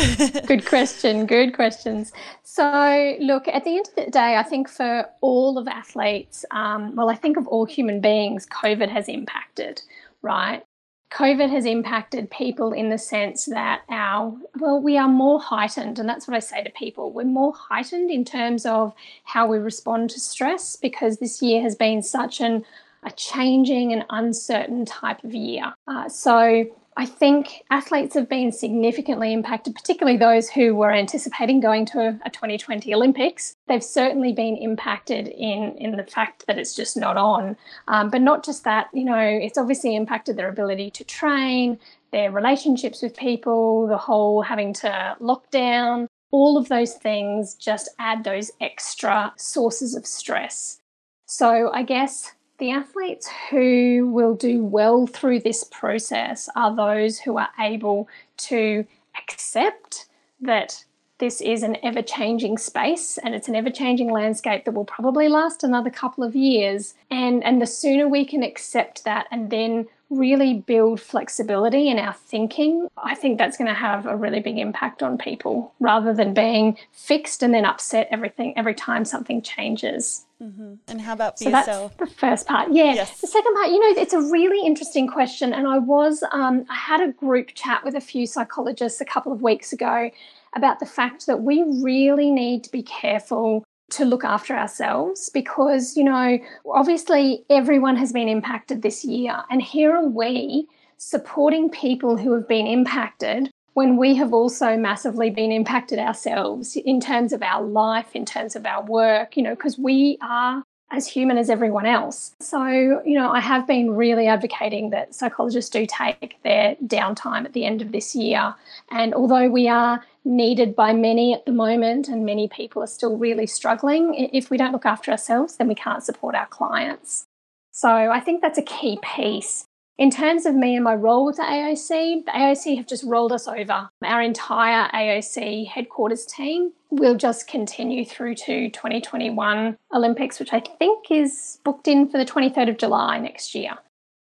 good 0.47 0.65
question, 0.65 1.27
good 1.27 1.55
questions. 1.55 2.13
So 2.43 3.17
look, 3.21 3.49
at 3.49 3.65
the 3.65 3.77
end 3.77 3.89
of 3.89 4.07
the 4.07 4.11
day, 4.11 4.37
I 4.37 4.43
think 4.43 4.71
for 4.71 5.07
all 5.21 5.59
of 5.59 5.69
athletes, 5.69 6.47
um, 6.53 6.97
well, 6.97 7.11
I 7.11 7.17
think 7.17 7.37
of 7.37 7.47
all 7.47 7.67
human 7.67 8.01
beings, 8.01 8.47
COVID 8.47 8.89
has 8.89 9.09
impacted, 9.11 9.83
right? 10.23 10.65
COVID 11.11 11.51
has 11.51 11.65
impacted 11.65 12.31
people 12.31 12.73
in 12.73 12.89
the 12.89 12.99
sense 12.99 13.47
that 13.47 13.83
our, 13.89 14.37
well, 14.59 14.81
we 14.81 14.97
are 14.97 15.09
more 15.09 15.41
heightened. 15.41 15.99
And 15.99 16.09
that's 16.09 16.29
what 16.29 16.37
I 16.37 16.41
say 16.41 16.63
to 16.63 16.71
people. 16.71 17.11
We're 17.11 17.25
more 17.25 17.53
heightened 17.53 18.11
in 18.11 18.25
terms 18.25 18.65
of 18.65 18.95
how 19.25 19.47
we 19.47 19.59
respond 19.59 20.11
to 20.11 20.21
stress 20.21 20.77
because 20.77 21.19
this 21.19 21.43
year 21.43 21.63
has 21.63 21.75
been 21.75 22.03
such 22.03 22.41
an, 22.41 22.65
a 23.03 23.11
changing 23.11 23.93
and 23.93 24.05
uncertain 24.11 24.85
type 24.85 25.25
of 25.25 25.35
year. 25.35 25.75
Uh, 25.89 26.09
so 26.09 26.67
I 27.01 27.07
think 27.07 27.65
athletes 27.71 28.15
have 28.15 28.29
been 28.29 28.53
significantly 28.53 29.33
impacted, 29.33 29.75
particularly 29.75 30.19
those 30.19 30.51
who 30.51 30.75
were 30.75 30.93
anticipating 30.93 31.59
going 31.59 31.87
to 31.87 32.21
a 32.27 32.29
2020 32.29 32.95
Olympics. 32.95 33.57
They've 33.69 33.83
certainly 33.83 34.35
been 34.35 34.55
impacted 34.59 35.29
in, 35.29 35.79
in 35.79 35.97
the 35.97 36.05
fact 36.05 36.45
that 36.47 36.59
it's 36.59 36.75
just 36.75 36.99
not 36.99 37.17
on. 37.17 37.57
Um, 37.89 38.11
but 38.11 38.21
not 38.21 38.45
just 38.45 38.65
that, 38.65 38.89
you 38.93 39.05
know, 39.05 39.19
it's 39.19 39.57
obviously 39.57 39.97
impacted 39.97 40.37
their 40.37 40.51
ability 40.51 40.91
to 40.91 41.05
train, 41.05 41.79
their 42.13 42.31
relationships 42.31 43.01
with 43.01 43.17
people, 43.17 43.87
the 43.87 43.97
whole 43.97 44.43
having 44.43 44.75
to 44.75 45.17
lock 45.21 45.51
down. 45.51 46.07
All 46.33 46.59
of 46.59 46.69
those 46.69 46.93
things 46.93 47.55
just 47.55 47.89
add 47.99 48.25
those 48.25 48.51
extra 48.61 49.33
sources 49.39 49.95
of 49.95 50.07
stress. 50.07 50.83
So 51.25 51.71
I 51.73 51.83
guess 51.83 52.35
the 52.61 52.71
athletes 52.71 53.29
who 53.51 54.09
will 54.13 54.35
do 54.35 54.63
well 54.63 55.07
through 55.07 55.41
this 55.41 55.65
process 55.65 56.49
are 56.55 56.77
those 56.77 57.19
who 57.19 57.39
are 57.39 57.49
able 57.59 58.07
to 58.37 58.87
accept 59.19 60.07
that 60.41 60.85
this 61.19 61.41
is 61.41 61.63
an 61.63 61.77
ever 61.83 62.01
changing 62.03 62.57
space 62.57 63.19
and 63.19 63.35
it's 63.35 63.49
an 63.49 63.57
ever 63.57 63.71
changing 63.71 64.11
landscape 64.11 64.65
that 64.65 64.73
will 64.73 64.85
probably 64.85 65.29
last 65.29 65.65
another 65.65 65.91
couple 65.91 66.23
of 66.23 66.37
years. 66.37 66.95
And, 67.11 67.43
and 67.45 67.61
the 67.61 67.67
sooner 67.67 68.09
we 68.09 68.25
can 68.25 68.43
accept 68.43 69.05
that 69.05 69.27
and 69.31 69.51
then 69.51 69.87
really 70.09 70.55
build 70.55 71.01
flexibility 71.01 71.89
in 71.89 71.99
our 71.99 72.15
thinking, 72.15 72.89
I 72.97 73.15
think 73.15 73.39
that's 73.39 73.57
going 73.57 73.69
to 73.69 73.75
have 73.75 74.07
a 74.07 74.17
really 74.17 74.41
big 74.41 74.59
impact 74.59 75.03
on 75.03 75.19
people 75.19 75.73
rather 75.79 76.13
than 76.13 76.35
being 76.35 76.79
fixed 76.91 77.43
and 77.43 77.55
then 77.55 77.65
upset 77.65 78.09
everything 78.11 78.57
every 78.57 78.75
time 78.75 79.05
something 79.05 79.41
changes. 79.41 80.27
Mm-hmm. 80.43 80.75
And 80.89 81.01
how 81.01 81.13
about 81.13 81.39
for 81.39 81.45
so 81.45 81.51
yourself? 81.51 81.97
That's 81.99 82.11
the 82.11 82.17
first 82.17 82.47
part. 82.47 82.73
Yeah. 82.73 82.95
Yes. 82.95 83.21
The 83.21 83.27
second 83.27 83.55
part, 83.55 83.69
you 83.69 83.79
know, 83.79 84.01
it's 84.01 84.15
a 84.15 84.21
really 84.21 84.67
interesting 84.67 85.07
question. 85.07 85.53
And 85.53 85.67
I 85.67 85.79
was, 85.79 86.25
um, 86.33 86.65
I 86.71 86.75
had 86.75 87.01
a 87.01 87.13
group 87.13 87.49
chat 87.55 87.85
with 87.85 87.95
a 87.95 88.01
few 88.01 88.27
psychologists 88.27 89.01
a 89.01 89.05
couple 89.05 89.33
of 89.33 89.43
weeks 89.43 89.73
ago 89.73 90.11
about 90.57 90.81
the 90.81 90.87
fact 90.87 91.27
that 91.27 91.43
we 91.43 91.63
really 91.83 92.31
need 92.31 92.65
to 92.65 92.71
be 92.71 92.83
careful 92.83 93.65
to 93.91 94.05
look 94.05 94.25
after 94.25 94.57
ourselves 94.57 95.29
because, 95.31 95.97
you 95.97 96.05
know, 96.05 96.39
obviously 96.73 97.45
everyone 97.51 97.97
has 97.97 98.13
been 98.13 98.29
impacted 98.29 98.83
this 98.83 99.05
year. 99.05 99.43
And 99.51 99.61
here 99.61 99.95
are 99.95 100.09
we 100.09 100.69
supporting 100.97 101.71
people 101.71 102.17
who 102.17 102.33
have 102.33 102.47
been 102.47 102.67
impacted 102.67 103.51
when 103.81 103.97
we 103.97 104.15
have 104.15 104.35
also 104.35 104.77
massively 104.77 105.31
been 105.31 105.51
impacted 105.51 105.99
ourselves 105.99 106.77
in 106.77 107.01
terms 107.01 107.33
of 107.33 107.43
our 107.43 107.63
life, 107.63 108.15
in 108.15 108.27
terms 108.27 108.55
of 108.55 108.67
our 108.67 108.85
work, 108.85 109.39
you 109.39 109.43
know, 109.43 109.55
because 109.55 109.79
we 109.79 110.19
are 110.21 110.63
as 110.91 111.07
human 111.07 111.39
as 111.39 111.49
everyone 111.49 111.87
else. 111.87 112.35
So, 112.41 112.67
you 112.67 113.15
know, 113.15 113.31
I 113.31 113.41
have 113.41 113.67
been 113.67 113.97
really 113.97 114.27
advocating 114.27 114.91
that 114.91 115.15
psychologists 115.15 115.71
do 115.71 115.87
take 115.87 116.37
their 116.43 116.77
downtime 116.85 117.47
at 117.47 117.55
the 117.55 117.65
end 117.65 117.81
of 117.81 117.91
this 117.91 118.15
year. 118.15 118.55
And 118.91 119.15
although 119.15 119.49
we 119.49 119.67
are 119.67 120.05
needed 120.27 120.77
by 120.77 120.93
many 120.93 121.33
at 121.33 121.47
the 121.47 121.53
moment 121.53 122.07
and 122.07 122.27
many 122.27 122.49
people 122.49 122.83
are 122.83 122.87
still 122.99 123.17
really 123.17 123.47
struggling, 123.47 124.13
if 124.15 124.51
we 124.51 124.59
don't 124.59 124.73
look 124.73 124.85
after 124.85 125.11
ourselves, 125.11 125.57
then 125.57 125.69
we 125.69 125.75
can't 125.75 126.05
support 126.05 126.35
our 126.35 126.49
clients. 126.49 127.25
So 127.73 127.89
I 127.89 128.21
think 128.21 128.43
that's 128.43 128.59
a 128.59 128.63
key 128.63 128.99
piece. 129.03 129.65
In 130.01 130.11
terms 130.11 130.47
of 130.47 130.55
me 130.55 130.77
and 130.77 130.83
my 130.83 130.95
role 130.95 131.27
with 131.27 131.37
the 131.37 131.43
AOC, 131.43 132.25
the 132.25 132.31
AOC 132.31 132.75
have 132.79 132.87
just 132.87 133.05
rolled 133.05 133.33
us 133.33 133.47
over. 133.47 133.91
Our 134.03 134.23
entire 134.23 134.89
AOC 134.95 135.69
headquarters 135.69 136.25
team 136.25 136.73
will 136.89 137.17
just 137.17 137.47
continue 137.47 138.07
through 138.07 138.37
to 138.37 138.71
2021 138.71 139.77
Olympics, 139.93 140.41
which 140.41 140.55
I 140.55 140.61
think 140.79 141.11
is 141.11 141.59
booked 141.65 141.87
in 141.87 142.09
for 142.09 142.17
the 142.17 142.25
23rd 142.25 142.71
of 142.71 142.79
July 142.79 143.19
next 143.19 143.55
year. 143.55 143.73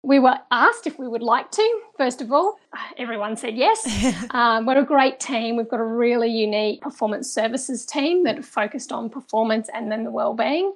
We 0.03 0.19
were 0.19 0.37
asked 0.51 0.89
if 0.89 0.99
we 0.99 1.07
would 1.07 1.23
like 1.23 1.53
to, 1.53 1.81
first 1.97 2.21
of 2.21 2.33
all. 2.33 2.59
Everyone 2.99 3.37
said 3.37 3.57
yes. 3.57 3.87
um, 4.31 4.67
we're 4.67 4.81
a 4.81 4.85
great 4.85 5.21
team. 5.21 5.55
We've 5.55 5.71
got 5.71 5.79
a 5.79 5.85
really 5.85 6.29
unique 6.29 6.81
performance 6.81 7.31
services 7.31 7.87
team 7.87 8.25
that 8.25 8.45
focused 8.45 8.91
on 8.91 9.11
performance 9.11 9.69
and 9.73 9.93
then 9.93 10.03
the 10.03 10.11
well-being. 10.11 10.75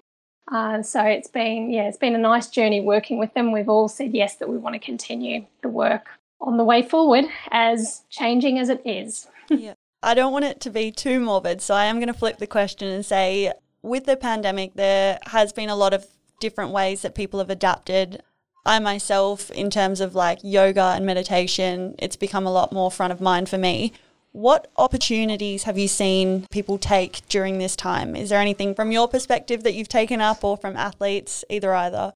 Uh, 0.51 0.83
so 0.83 1.03
it's 1.03 1.29
been, 1.29 1.71
yeah, 1.71 1.89
it's 1.89 1.97
been 1.97 2.15
a 2.15 2.19
nice 2.19 2.49
journey 2.49 2.81
working 2.81 3.19
with 3.19 3.35
them. 3.35 3.53
We've 3.53 3.69
all 3.69 3.89
said 3.89 4.15
yes 4.15 4.37
that 4.37 4.49
we 4.49 4.57
want 4.57 4.75
to 4.75 4.79
continue 4.79 5.47
the 5.63 5.69
work 5.69 6.09
on 6.41 6.57
the 6.57 6.65
way 6.65 6.83
forward, 6.83 7.25
as 7.51 8.03
changing 8.11 8.59
as 8.59 8.69
it 8.69 8.81
is. 8.85 9.27
yeah. 9.51 9.75
I 10.03 10.15
don't 10.15 10.33
want 10.33 10.45
it 10.45 10.61
to 10.61 10.71
be 10.71 10.93
too 10.93 11.19
morbid, 11.19 11.61
so 11.61 11.75
I 11.75 11.87
am 11.87 11.97
going 11.97 12.13
to 12.13 12.19
flip 12.19 12.39
the 12.39 12.47
question 12.47 12.89
and 12.89 13.05
say 13.05 13.53
with 13.83 14.05
the 14.05 14.17
pandemic, 14.17 14.75
there 14.75 15.19
has 15.27 15.53
been 15.53 15.69
a 15.69 15.77
lot 15.77 15.95
of 15.95 16.07
different 16.41 16.73
ways 16.73 17.03
that 17.03 17.15
people 17.15 17.41
have 17.41 17.51
adapted. 17.51 18.23
I 18.65 18.79
myself, 18.81 19.51
in 19.51 19.71
terms 19.71 20.01
of 20.01 20.15
like 20.15 20.41
yoga 20.43 20.93
and 20.97 21.07
meditation, 21.07 21.95
it's 21.99 22.17
become 22.17 22.47
a 22.47 22.53
lot 22.53 22.73
more 22.73 22.91
front 22.91 23.13
of 23.13 23.21
mind 23.21 23.49
for 23.49 23.59
me. 23.59 23.93
What 24.37 24.71
opportunities 24.77 25.63
have 25.63 25.79
you 25.79 25.89
seen 25.89 26.47
people 26.51 26.77
take 26.77 27.27
during 27.27 27.57
this 27.57 27.75
time? 27.75 28.15
Is 28.15 28.29
there 28.29 28.39
anything 28.39 28.75
from 28.75 28.93
your 28.93 29.09
perspective 29.09 29.63
that 29.63 29.73
you've 29.73 29.89
taken 29.89 30.21
up 30.21 30.45
or 30.45 30.59
from 30.59 30.77
athletes, 30.77 31.43
either 31.49 31.75
either? 31.75 32.13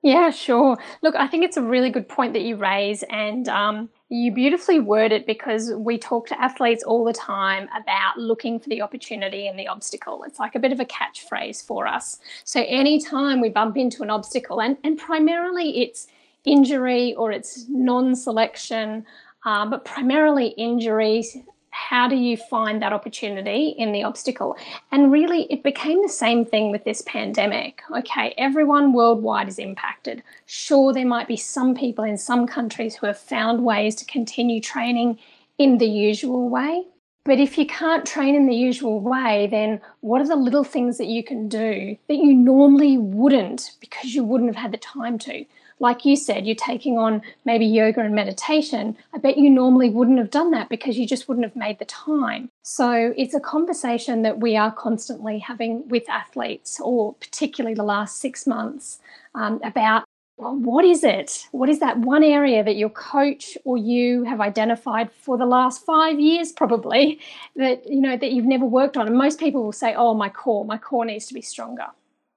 Yeah, 0.00 0.30
sure. 0.30 0.78
Look, 1.02 1.16
I 1.16 1.26
think 1.26 1.42
it's 1.42 1.56
a 1.56 1.62
really 1.62 1.90
good 1.90 2.08
point 2.08 2.34
that 2.34 2.42
you 2.42 2.54
raise, 2.54 3.02
and 3.10 3.48
um, 3.48 3.88
you 4.08 4.30
beautifully 4.30 4.78
word 4.78 5.10
it 5.10 5.26
because 5.26 5.72
we 5.74 5.98
talk 5.98 6.28
to 6.28 6.40
athletes 6.40 6.84
all 6.84 7.04
the 7.04 7.12
time 7.12 7.68
about 7.76 8.16
looking 8.16 8.60
for 8.60 8.68
the 8.68 8.80
opportunity 8.80 9.48
and 9.48 9.58
the 9.58 9.66
obstacle. 9.66 10.22
It's 10.22 10.38
like 10.38 10.54
a 10.54 10.60
bit 10.60 10.70
of 10.70 10.78
a 10.78 10.84
catchphrase 10.84 11.66
for 11.66 11.88
us. 11.88 12.20
So, 12.44 12.64
anytime 12.68 13.40
we 13.40 13.48
bump 13.48 13.76
into 13.76 14.04
an 14.04 14.10
obstacle, 14.10 14.60
and, 14.60 14.76
and 14.84 14.96
primarily 14.96 15.82
it's 15.82 16.06
injury 16.44 17.12
or 17.16 17.32
it's 17.32 17.64
non 17.68 18.14
selection, 18.14 19.04
uh, 19.44 19.66
but 19.66 19.84
primarily 19.84 20.50
injuries 20.50 21.36
how 21.76 22.08
do 22.08 22.16
you 22.16 22.38
find 22.38 22.80
that 22.80 22.94
opportunity 22.94 23.68
in 23.68 23.92
the 23.92 24.02
obstacle? 24.02 24.56
And 24.90 25.12
really, 25.12 25.42
it 25.52 25.62
became 25.62 26.00
the 26.02 26.08
same 26.08 26.44
thing 26.44 26.70
with 26.70 26.84
this 26.84 27.02
pandemic. 27.02 27.82
Okay, 27.94 28.32
everyone 28.38 28.94
worldwide 28.94 29.46
is 29.46 29.58
impacted. 29.58 30.22
Sure, 30.46 30.92
there 30.92 31.06
might 31.06 31.28
be 31.28 31.36
some 31.36 31.74
people 31.74 32.02
in 32.02 32.16
some 32.16 32.46
countries 32.46 32.96
who 32.96 33.06
have 33.06 33.18
found 33.18 33.62
ways 33.62 33.94
to 33.96 34.06
continue 34.06 34.60
training 34.60 35.18
in 35.58 35.76
the 35.76 35.86
usual 35.86 36.48
way. 36.48 36.84
But 37.24 37.40
if 37.40 37.58
you 37.58 37.66
can't 37.66 38.06
train 38.06 38.34
in 38.34 38.46
the 38.46 38.54
usual 38.54 39.00
way, 39.00 39.46
then 39.50 39.80
what 40.00 40.22
are 40.22 40.28
the 40.28 40.34
little 40.34 40.64
things 40.64 40.96
that 40.96 41.08
you 41.08 41.22
can 41.22 41.46
do 41.46 41.96
that 42.08 42.16
you 42.16 42.32
normally 42.32 42.96
wouldn't 42.96 43.72
because 43.80 44.14
you 44.14 44.24
wouldn't 44.24 44.54
have 44.54 44.62
had 44.62 44.72
the 44.72 44.78
time 44.78 45.18
to? 45.18 45.44
Like 45.78 46.04
you 46.04 46.16
said, 46.16 46.46
you're 46.46 46.56
taking 46.56 46.96
on 46.98 47.22
maybe 47.44 47.66
yoga 47.66 48.00
and 48.00 48.14
meditation, 48.14 48.96
I 49.12 49.18
bet 49.18 49.36
you 49.36 49.50
normally 49.50 49.90
wouldn't 49.90 50.18
have 50.18 50.30
done 50.30 50.50
that 50.52 50.68
because 50.68 50.96
you 50.96 51.06
just 51.06 51.28
wouldn't 51.28 51.46
have 51.46 51.56
made 51.56 51.78
the 51.78 51.84
time. 51.84 52.48
So 52.62 53.12
it's 53.16 53.34
a 53.34 53.40
conversation 53.40 54.22
that 54.22 54.40
we 54.40 54.56
are 54.56 54.72
constantly 54.72 55.38
having 55.38 55.86
with 55.88 56.08
athletes, 56.08 56.80
or 56.80 57.14
particularly 57.14 57.74
the 57.74 57.82
last 57.82 58.18
six 58.20 58.46
months, 58.46 59.00
um, 59.34 59.60
about 59.62 60.04
well, 60.38 60.54
what 60.54 60.84
is 60.84 61.02
it? 61.02 61.48
What 61.52 61.70
is 61.70 61.80
that 61.80 61.98
one 61.98 62.22
area 62.22 62.62
that 62.62 62.76
your 62.76 62.90
coach 62.90 63.56
or 63.64 63.78
you 63.78 64.24
have 64.24 64.38
identified 64.38 65.10
for 65.10 65.38
the 65.38 65.46
last 65.46 65.84
five 65.86 66.20
years, 66.20 66.52
probably, 66.52 67.20
that 67.56 67.88
you 67.88 68.02
know 68.02 68.18
that 68.18 68.32
you've 68.32 68.44
never 68.44 68.66
worked 68.66 68.98
on? 68.98 69.06
And 69.06 69.16
most 69.16 69.40
people 69.40 69.62
will 69.62 69.72
say, 69.72 69.94
"Oh, 69.94 70.12
my 70.12 70.28
core, 70.28 70.64
my 70.64 70.76
core 70.76 71.06
needs 71.06 71.26
to 71.28 71.34
be 71.34 71.40
stronger." 71.40 71.86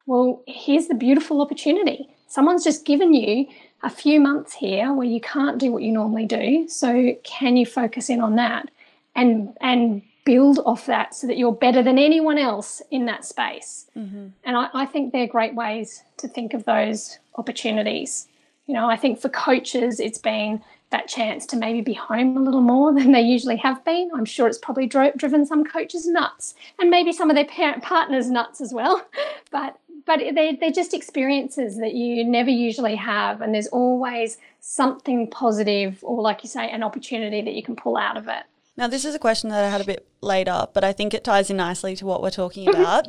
Well, 0.05 0.43
here's 0.48 0.88
the 0.88 0.96
beautiful 0.96 1.41
opportunity 1.41 2.10
someone's 2.30 2.64
just 2.64 2.86
given 2.86 3.14
you 3.14 3.48
a 3.84 3.90
few 3.90 4.20
months 4.20 4.54
here 4.54 4.94
where 4.94 5.08
you 5.08 5.20
can't 5.20 5.58
do 5.58 5.72
what 5.72 5.84
you 5.84 5.92
normally 5.92 6.26
do. 6.26 6.68
So 6.70 7.16
can 7.24 7.58
you 7.58 7.66
focus 7.66 8.10
in 8.10 8.22
on 8.22 8.36
that 8.36 8.70
and 9.16 9.56
and 9.60 10.02
build 10.26 10.60
off 10.66 10.86
that 10.86 11.16
so 11.16 11.26
that 11.26 11.38
you're 11.38 11.52
better 11.52 11.82
than 11.82 11.98
anyone 11.98 12.38
else 12.38 12.82
in 12.92 13.06
that 13.06 13.26
space? 13.26 13.88
Mm-hmm. 13.98 14.28
And 14.44 14.58
I, 14.58 14.70
I 14.74 14.86
think 14.86 15.12
they're 15.12 15.28
great 15.28 15.56
ways 15.56 16.04
to 16.18 16.28
think 16.28 16.54
of 16.54 16.66
those 16.66 17.20
opportunities. 17.36 18.28
You 18.68 18.76
know, 18.76 18.90
I 18.90 18.96
think 18.96 19.20
for 19.20 19.30
coaches, 19.30 20.00
it's 20.00 20.20
been 20.20 20.62
that 20.92 21.08
chance 21.08 21.46
to 21.48 21.56
maybe 21.56 21.82
be 21.82 21.94
home 21.94 22.38
a 22.38 22.42
little 22.42 22.62
more 22.62 22.94
than 22.98 23.12
they 23.12 23.22
usually 23.22 23.58
have 23.58 23.84
been. 23.86 24.12
I'm 24.14 24.26
sure 24.26 24.48
it's 24.48 24.58
probably 24.58 24.88
dro- 24.88 25.14
driven 25.16 25.46
some 25.46 25.64
coaches 25.64 26.06
nuts 26.06 26.54
and 26.80 26.90
maybe 26.90 27.12
some 27.12 27.30
of 27.30 27.36
their 27.36 27.46
parent 27.46 27.82
partners 27.82 28.30
nuts 28.30 28.62
as 28.62 28.74
well. 28.74 29.06
But 29.52 29.80
but 30.10 30.22
they're, 30.34 30.56
they're 30.60 30.72
just 30.72 30.96
experiences 30.96 31.78
that 31.78 31.94
you 31.94 32.25
never 32.25 32.50
usually 32.50 32.96
have 32.96 33.42
and 33.42 33.54
there's 33.54 33.68
always 33.68 34.39
something 34.60 35.30
positive 35.30 36.00
or 36.01 36.20
like 36.20 36.42
you 36.42 36.50
say 36.50 36.68
an 36.68 36.82
opportunity 36.82 37.44
that 37.44 37.54
you 37.54 37.62
can 37.62 37.75
pull 37.75 37.96
out 37.96 38.18
of 38.18 38.28
it. 38.28 38.42
Now 38.75 38.88
this 38.88 39.06
is 39.06 39.13
a 39.13 39.20
question 39.20 39.51
that 39.51 39.63
i 39.63 39.70
had 39.70 39.82
a 39.82 39.84
bit 39.84 40.08
later 40.20 40.66
but 40.74 40.84
i 40.84 40.92
think 40.94 41.13
it 41.13 41.24
ties 41.24 41.51
in 41.51 41.58
nicely 41.58 41.96
to 41.96 42.08
what 42.08 42.24
we're 42.24 42.32
talking 42.32 42.68
about. 42.75 43.08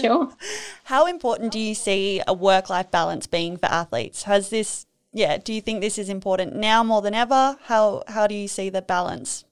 Sure. 0.00 0.32
How 0.84 1.06
important 1.06 1.50
do 1.50 1.58
you 1.58 1.74
see 1.74 2.22
a 2.28 2.32
work-life 2.32 2.92
balance 2.92 3.26
being 3.26 3.56
for 3.56 3.66
athletes? 3.66 4.22
Has 4.22 4.50
this 4.50 4.86
yeah 5.12 5.38
do 5.38 5.52
you 5.52 5.60
think 5.60 5.80
this 5.80 5.98
is 5.98 6.08
important 6.08 6.54
now 6.54 6.84
more 6.84 7.02
than 7.02 7.14
ever? 7.14 7.56
How 7.64 8.04
how 8.06 8.28
do 8.28 8.36
you 8.36 8.46
see 8.46 8.70
the 8.70 8.82
balance? 8.82 9.44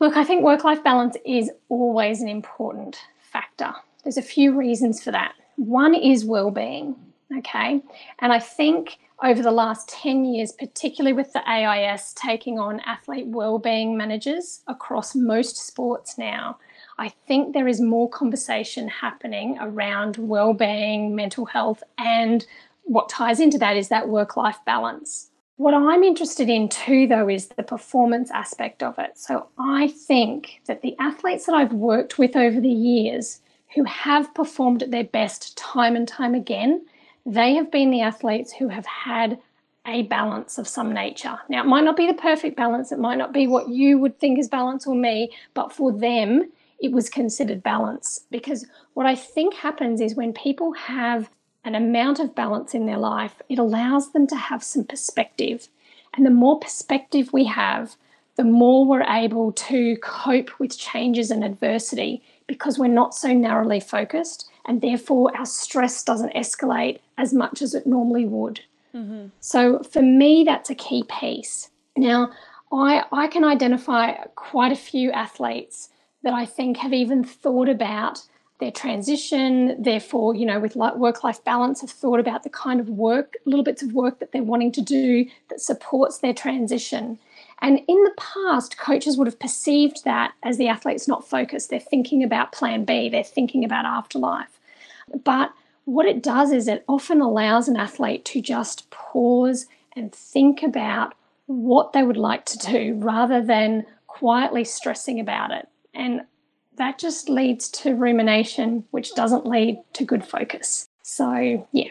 Look 0.00 0.16
i 0.16 0.24
think 0.24 0.42
work-life 0.42 0.82
balance 0.82 1.16
is 1.24 1.48
always 1.68 2.20
an 2.20 2.28
important 2.28 2.98
factor. 3.20 3.72
There's 4.02 4.16
a 4.16 4.32
few 4.36 4.50
reasons 4.58 5.00
for 5.00 5.12
that 5.12 5.34
one 5.60 5.94
is 5.94 6.24
well-being, 6.24 6.96
okay? 7.36 7.82
And 8.20 8.32
I 8.32 8.38
think 8.38 8.98
over 9.22 9.42
the 9.42 9.50
last 9.50 9.90
10 9.90 10.24
years, 10.24 10.52
particularly 10.52 11.12
with 11.12 11.34
the 11.34 11.46
AIS 11.46 12.14
taking 12.14 12.58
on 12.58 12.80
athlete 12.80 13.26
well-being 13.26 13.94
managers 13.94 14.62
across 14.66 15.14
most 15.14 15.58
sports 15.58 16.16
now, 16.16 16.58
I 16.98 17.10
think 17.26 17.52
there 17.52 17.68
is 17.68 17.80
more 17.80 18.08
conversation 18.08 18.88
happening 18.88 19.58
around 19.60 20.16
well-being, 20.16 21.14
mental 21.14 21.44
health, 21.44 21.82
and 21.98 22.46
what 22.84 23.10
ties 23.10 23.38
into 23.38 23.58
that 23.58 23.76
is 23.76 23.88
that 23.88 24.08
work-life 24.08 24.58
balance. 24.64 25.30
What 25.56 25.74
I'm 25.74 26.02
interested 26.02 26.48
in 26.48 26.70
too, 26.70 27.06
though, 27.06 27.28
is 27.28 27.48
the 27.48 27.62
performance 27.62 28.30
aspect 28.30 28.82
of 28.82 28.98
it. 28.98 29.18
So 29.18 29.48
I 29.58 29.88
think 29.88 30.62
that 30.66 30.80
the 30.80 30.96
athletes 30.98 31.44
that 31.44 31.54
I've 31.54 31.74
worked 31.74 32.18
with 32.18 32.34
over 32.34 32.62
the 32.62 32.68
years 32.68 33.42
who 33.74 33.84
have 33.84 34.34
performed 34.34 34.82
at 34.82 34.90
their 34.90 35.04
best 35.04 35.56
time 35.56 35.96
and 35.96 36.06
time 36.06 36.34
again, 36.34 36.84
they 37.24 37.54
have 37.54 37.70
been 37.70 37.90
the 37.90 38.00
athletes 38.00 38.52
who 38.52 38.68
have 38.68 38.86
had 38.86 39.38
a 39.86 40.02
balance 40.02 40.58
of 40.58 40.68
some 40.68 40.92
nature. 40.92 41.38
Now, 41.48 41.62
it 41.62 41.66
might 41.66 41.84
not 41.84 41.96
be 41.96 42.06
the 42.06 42.14
perfect 42.14 42.56
balance, 42.56 42.92
it 42.92 42.98
might 42.98 43.18
not 43.18 43.32
be 43.32 43.46
what 43.46 43.68
you 43.68 43.98
would 43.98 44.18
think 44.18 44.38
is 44.38 44.48
balance 44.48 44.86
or 44.86 44.94
me, 44.94 45.30
but 45.54 45.72
for 45.72 45.92
them, 45.92 46.50
it 46.80 46.92
was 46.92 47.08
considered 47.08 47.62
balance. 47.62 48.20
Because 48.30 48.66
what 48.94 49.06
I 49.06 49.14
think 49.14 49.54
happens 49.54 50.00
is 50.00 50.14
when 50.14 50.32
people 50.32 50.72
have 50.72 51.30
an 51.64 51.74
amount 51.74 52.20
of 52.20 52.34
balance 52.34 52.74
in 52.74 52.86
their 52.86 52.98
life, 52.98 53.40
it 53.48 53.58
allows 53.58 54.12
them 54.12 54.26
to 54.28 54.36
have 54.36 54.62
some 54.62 54.84
perspective. 54.84 55.68
And 56.14 56.24
the 56.24 56.30
more 56.30 56.58
perspective 56.58 57.32
we 57.32 57.44
have, 57.44 57.96
the 58.36 58.44
more 58.44 58.86
we're 58.86 59.02
able 59.02 59.52
to 59.52 59.96
cope 59.98 60.58
with 60.58 60.78
changes 60.78 61.30
and 61.30 61.44
adversity 61.44 62.22
because 62.50 62.78
we're 62.78 62.88
not 62.88 63.14
so 63.14 63.32
narrowly 63.32 63.80
focused 63.80 64.48
and 64.66 64.80
therefore 64.80 65.36
our 65.36 65.46
stress 65.46 66.02
doesn't 66.02 66.34
escalate 66.34 66.98
as 67.16 67.32
much 67.32 67.62
as 67.62 67.74
it 67.74 67.86
normally 67.86 68.24
would. 68.24 68.60
Mm-hmm. 68.94 69.26
So 69.40 69.80
for 69.80 70.02
me, 70.02 70.44
that's 70.44 70.68
a 70.68 70.74
key 70.74 71.04
piece. 71.04 71.70
Now, 71.96 72.32
I, 72.72 73.04
I 73.12 73.28
can 73.28 73.44
identify 73.44 74.12
quite 74.34 74.72
a 74.72 74.76
few 74.76 75.12
athletes 75.12 75.90
that 76.22 76.34
I 76.34 76.44
think 76.44 76.76
have 76.78 76.92
even 76.92 77.24
thought 77.24 77.68
about 77.68 78.22
their 78.58 78.70
transition, 78.70 79.82
therefore, 79.82 80.34
you 80.34 80.44
know, 80.44 80.60
with 80.60 80.76
work 80.76 81.24
life 81.24 81.42
balance, 81.44 81.80
have 81.80 81.90
thought 81.90 82.20
about 82.20 82.42
the 82.42 82.50
kind 82.50 82.78
of 82.78 82.90
work, 82.90 83.34
little 83.46 83.64
bits 83.64 83.82
of 83.82 83.94
work 83.94 84.18
that 84.18 84.32
they're 84.32 84.42
wanting 84.42 84.70
to 84.72 84.82
do 84.82 85.26
that 85.48 85.60
supports 85.60 86.18
their 86.18 86.34
transition. 86.34 87.18
And 87.62 87.80
in 87.86 88.02
the 88.04 88.14
past, 88.16 88.78
coaches 88.78 89.16
would 89.16 89.26
have 89.26 89.38
perceived 89.38 90.04
that 90.04 90.32
as 90.42 90.56
the 90.56 90.68
athlete's 90.68 91.08
not 91.08 91.28
focused. 91.28 91.70
They're 91.70 91.80
thinking 91.80 92.22
about 92.22 92.52
plan 92.52 92.84
B, 92.84 93.08
they're 93.08 93.22
thinking 93.22 93.64
about 93.64 93.84
afterlife. 93.84 94.58
But 95.24 95.52
what 95.84 96.06
it 96.06 96.22
does 96.22 96.52
is 96.52 96.68
it 96.68 96.84
often 96.88 97.20
allows 97.20 97.68
an 97.68 97.76
athlete 97.76 98.24
to 98.26 98.40
just 98.40 98.88
pause 98.90 99.66
and 99.96 100.12
think 100.12 100.62
about 100.62 101.14
what 101.46 101.92
they 101.92 102.02
would 102.02 102.16
like 102.16 102.44
to 102.46 102.58
do 102.58 102.94
rather 102.98 103.42
than 103.42 103.84
quietly 104.06 104.64
stressing 104.64 105.18
about 105.18 105.50
it. 105.50 105.68
And 105.94 106.22
that 106.76 106.98
just 106.98 107.28
leads 107.28 107.68
to 107.70 107.94
rumination, 107.94 108.84
which 108.90 109.14
doesn't 109.14 109.46
lead 109.46 109.78
to 109.94 110.04
good 110.04 110.24
focus. 110.24 110.88
So, 111.02 111.66
yeah. 111.72 111.90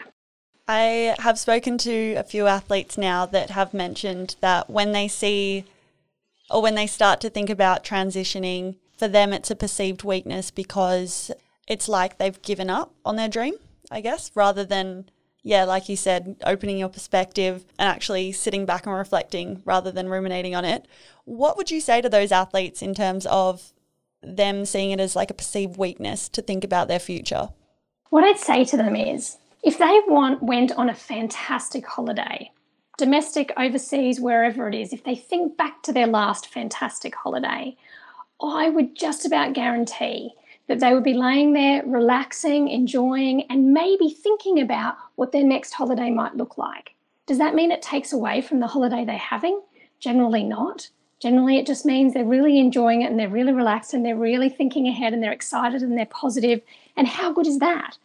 I 0.72 1.16
have 1.18 1.36
spoken 1.36 1.78
to 1.78 2.14
a 2.14 2.22
few 2.22 2.46
athletes 2.46 2.96
now 2.96 3.26
that 3.26 3.50
have 3.50 3.74
mentioned 3.74 4.36
that 4.40 4.70
when 4.70 4.92
they 4.92 5.08
see 5.08 5.64
or 6.48 6.62
when 6.62 6.76
they 6.76 6.86
start 6.86 7.20
to 7.22 7.28
think 7.28 7.50
about 7.50 7.82
transitioning, 7.82 8.76
for 8.96 9.08
them 9.08 9.32
it's 9.32 9.50
a 9.50 9.56
perceived 9.56 10.04
weakness 10.04 10.52
because 10.52 11.32
it's 11.66 11.88
like 11.88 12.18
they've 12.18 12.40
given 12.42 12.70
up 12.70 12.94
on 13.04 13.16
their 13.16 13.28
dream, 13.28 13.54
I 13.90 14.00
guess, 14.00 14.30
rather 14.36 14.64
than 14.64 15.10
yeah, 15.42 15.64
like 15.64 15.88
you 15.88 15.96
said, 15.96 16.36
opening 16.46 16.78
your 16.78 16.88
perspective 16.88 17.64
and 17.76 17.88
actually 17.88 18.30
sitting 18.30 18.64
back 18.64 18.86
and 18.86 18.94
reflecting 18.94 19.62
rather 19.64 19.90
than 19.90 20.08
ruminating 20.08 20.54
on 20.54 20.64
it. 20.64 20.86
What 21.24 21.56
would 21.56 21.72
you 21.72 21.80
say 21.80 22.00
to 22.00 22.08
those 22.08 22.30
athletes 22.30 22.80
in 22.80 22.94
terms 22.94 23.26
of 23.26 23.72
them 24.22 24.64
seeing 24.64 24.92
it 24.92 25.00
as 25.00 25.16
like 25.16 25.32
a 25.32 25.34
perceived 25.34 25.78
weakness 25.78 26.28
to 26.28 26.42
think 26.42 26.62
about 26.62 26.86
their 26.86 27.00
future? 27.00 27.48
What 28.10 28.22
I'd 28.22 28.38
say 28.38 28.64
to 28.66 28.76
them 28.76 28.94
is 28.94 29.36
if 29.62 29.78
they 29.78 30.00
want, 30.06 30.42
went 30.42 30.72
on 30.72 30.88
a 30.88 30.94
fantastic 30.94 31.86
holiday, 31.86 32.50
domestic, 32.96 33.52
overseas, 33.56 34.20
wherever 34.20 34.68
it 34.68 34.74
is, 34.74 34.92
if 34.92 35.04
they 35.04 35.14
think 35.14 35.56
back 35.56 35.82
to 35.82 35.92
their 35.92 36.06
last 36.06 36.46
fantastic 36.46 37.14
holiday, 37.14 37.76
I 38.42 38.70
would 38.70 38.96
just 38.96 39.26
about 39.26 39.52
guarantee 39.52 40.32
that 40.66 40.80
they 40.80 40.94
would 40.94 41.04
be 41.04 41.14
laying 41.14 41.52
there 41.52 41.82
relaxing, 41.84 42.68
enjoying, 42.68 43.42
and 43.50 43.74
maybe 43.74 44.08
thinking 44.10 44.60
about 44.60 44.96
what 45.16 45.32
their 45.32 45.44
next 45.44 45.72
holiday 45.72 46.10
might 46.10 46.36
look 46.36 46.56
like. 46.56 46.94
Does 47.26 47.38
that 47.38 47.54
mean 47.54 47.70
it 47.70 47.82
takes 47.82 48.12
away 48.12 48.40
from 48.40 48.60
the 48.60 48.66
holiday 48.66 49.04
they're 49.04 49.18
having? 49.18 49.60
Generally 49.98 50.44
not. 50.44 50.88
Generally, 51.20 51.58
it 51.58 51.66
just 51.66 51.84
means 51.84 52.14
they're 52.14 52.24
really 52.24 52.58
enjoying 52.58 53.02
it 53.02 53.10
and 53.10 53.18
they're 53.18 53.28
really 53.28 53.52
relaxed 53.52 53.92
and 53.92 54.06
they're 54.06 54.16
really 54.16 54.48
thinking 54.48 54.88
ahead 54.88 55.12
and 55.12 55.22
they're 55.22 55.32
excited 55.32 55.82
and 55.82 55.98
they're 55.98 56.06
positive. 56.06 56.62
And 56.96 57.06
how 57.06 57.32
good 57.32 57.46
is 57.46 57.58
that? 57.58 57.98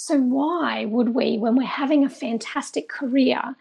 So, 0.00 0.16
why 0.16 0.84
would 0.84 1.08
we, 1.08 1.38
when 1.38 1.56
we're 1.56 1.66
having 1.66 2.04
a 2.04 2.08
fantastic 2.08 2.88
career, 2.88 3.56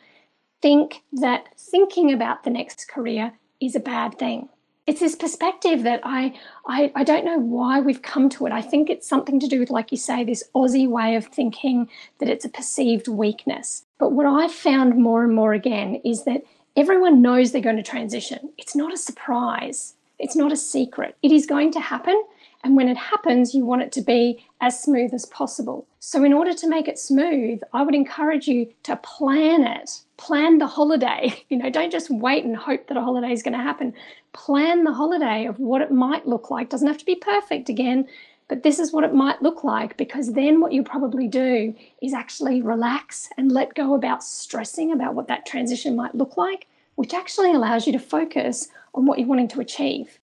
think 0.62 1.01
that 1.13 1.48
thinking 1.58 2.13
about 2.13 2.44
the 2.44 2.51
next 2.51 2.88
career 2.88 3.34
is 3.60 3.75
a 3.75 3.79
bad 3.79 4.20
thing? 4.20 4.50
it's 4.86 5.01
this 5.01 5.15
perspective 5.15 5.84
that 5.84 6.00
I, 6.03 6.39
I 6.65 6.91
I 6.96 7.03
don't 7.03 7.25
know 7.25 7.39
why 7.39 7.82
we've 7.82 8.01
come 8.01 8.29
to 8.29 8.46
it. 8.46 8.53
I 8.53 8.62
think 8.62 8.89
it's 8.89 9.10
something 9.10 9.39
to 9.41 9.48
do 9.48 9.60
with, 9.60 9.70
like 9.70 9.91
you 9.91 9.98
say, 9.98 10.24
this 10.24 10.44
Aussie 10.56 10.88
way 10.88 11.15
of 11.15 11.25
thinking 11.25 11.89
that 12.20 12.29
it's 12.29 12.46
a 12.46 12.50
perceived 12.50 13.08
weakness. 13.08 13.84
But 13.98 14.14
what 14.14 14.25
I've 14.27 14.53
found 14.53 14.96
more 14.96 15.24
and 15.25 15.35
more 15.35 15.53
again 15.53 16.00
is 16.05 16.24
that 16.24 16.44
everyone 16.77 17.22
knows 17.22 17.51
they're 17.51 17.62
going 17.62 17.83
to 17.83 17.83
transition. 17.83 18.53
It's 18.57 18.75
not 18.75 18.94
a 18.94 18.98
surprise. 18.98 19.96
It's 20.20 20.35
not 20.35 20.53
a 20.53 20.55
secret. 20.55 21.18
It 21.22 21.31
is 21.31 21.46
going 21.46 21.72
to 21.74 21.79
happen. 21.79 22.24
And 22.63 22.75
when 22.75 22.89
it 22.89 22.98
happens, 22.98 23.53
you 23.53 23.65
want 23.65 23.83
it 23.83 23.91
to 23.93 24.01
be 24.01 24.46
as 24.61 24.81
smooth 24.81 25.13
as 25.13 25.25
possible. 25.25 25.87
So, 26.00 26.24
in 26.24 26.33
order 26.33 26.53
to 26.53 26.67
make 26.67 26.87
it 26.87 27.00
smooth, 27.00 27.61
I 27.74 27.83
would 27.83 27.96
encourage 27.96 28.48
you 28.48 28.74
to 28.83 28.96
plan 28.98 29.63
it. 29.63 30.01
Plan 30.17 30.57
the 30.57 30.67
holiday. 30.67 31.43
You 31.50 31.57
know, 31.57 31.70
don't 31.70 31.91
just 31.91 32.09
wait 32.09 32.43
and 32.43 32.57
hope 32.57 32.87
that 32.87 32.98
a 32.98 33.01
holiday 33.01 33.31
is 33.31 33.43
going 33.43 33.57
to 33.57 33.63
happen. 33.63 33.93
Plan 34.33 34.83
the 34.83 34.93
holiday 34.93 35.46
of 35.46 35.59
what 35.59 35.81
it 35.81 35.91
might 35.91 36.27
look 36.27 36.50
like. 36.50 36.70
Doesn't 36.70 36.87
have 36.87 36.98
to 36.98 37.05
be 37.05 37.15
perfect 37.15 37.70
again, 37.70 38.07
but 38.48 38.63
this 38.63 38.79
is 38.79 38.91
what 38.91 39.03
it 39.03 39.13
might 39.13 39.41
look 39.41 39.63
like 39.63 39.98
because 39.98 40.33
then 40.33 40.59
what 40.59 40.72
you 40.72 40.83
probably 40.83 41.27
do 41.27 41.74
is 42.01 42.13
actually 42.13 42.61
relax 42.61 43.29
and 43.37 43.51
let 43.51 43.75
go 43.75 43.93
about 43.93 44.24
stressing 44.24 44.91
about 44.91 45.15
what 45.15 45.27
that 45.27 45.46
transition 45.46 45.96
might 45.96 46.15
look 46.15 46.37
like, 46.37 46.67
which 46.96 47.13
actually 47.13 47.53
allows 47.53 47.85
you 47.87 47.93
to 47.93 48.00
focus 48.00 48.70
on 48.93 49.05
what 49.05 49.20
you're 49.20 49.27
wanting 49.27 49.50
to 49.50 49.61
achieve. 49.61 50.20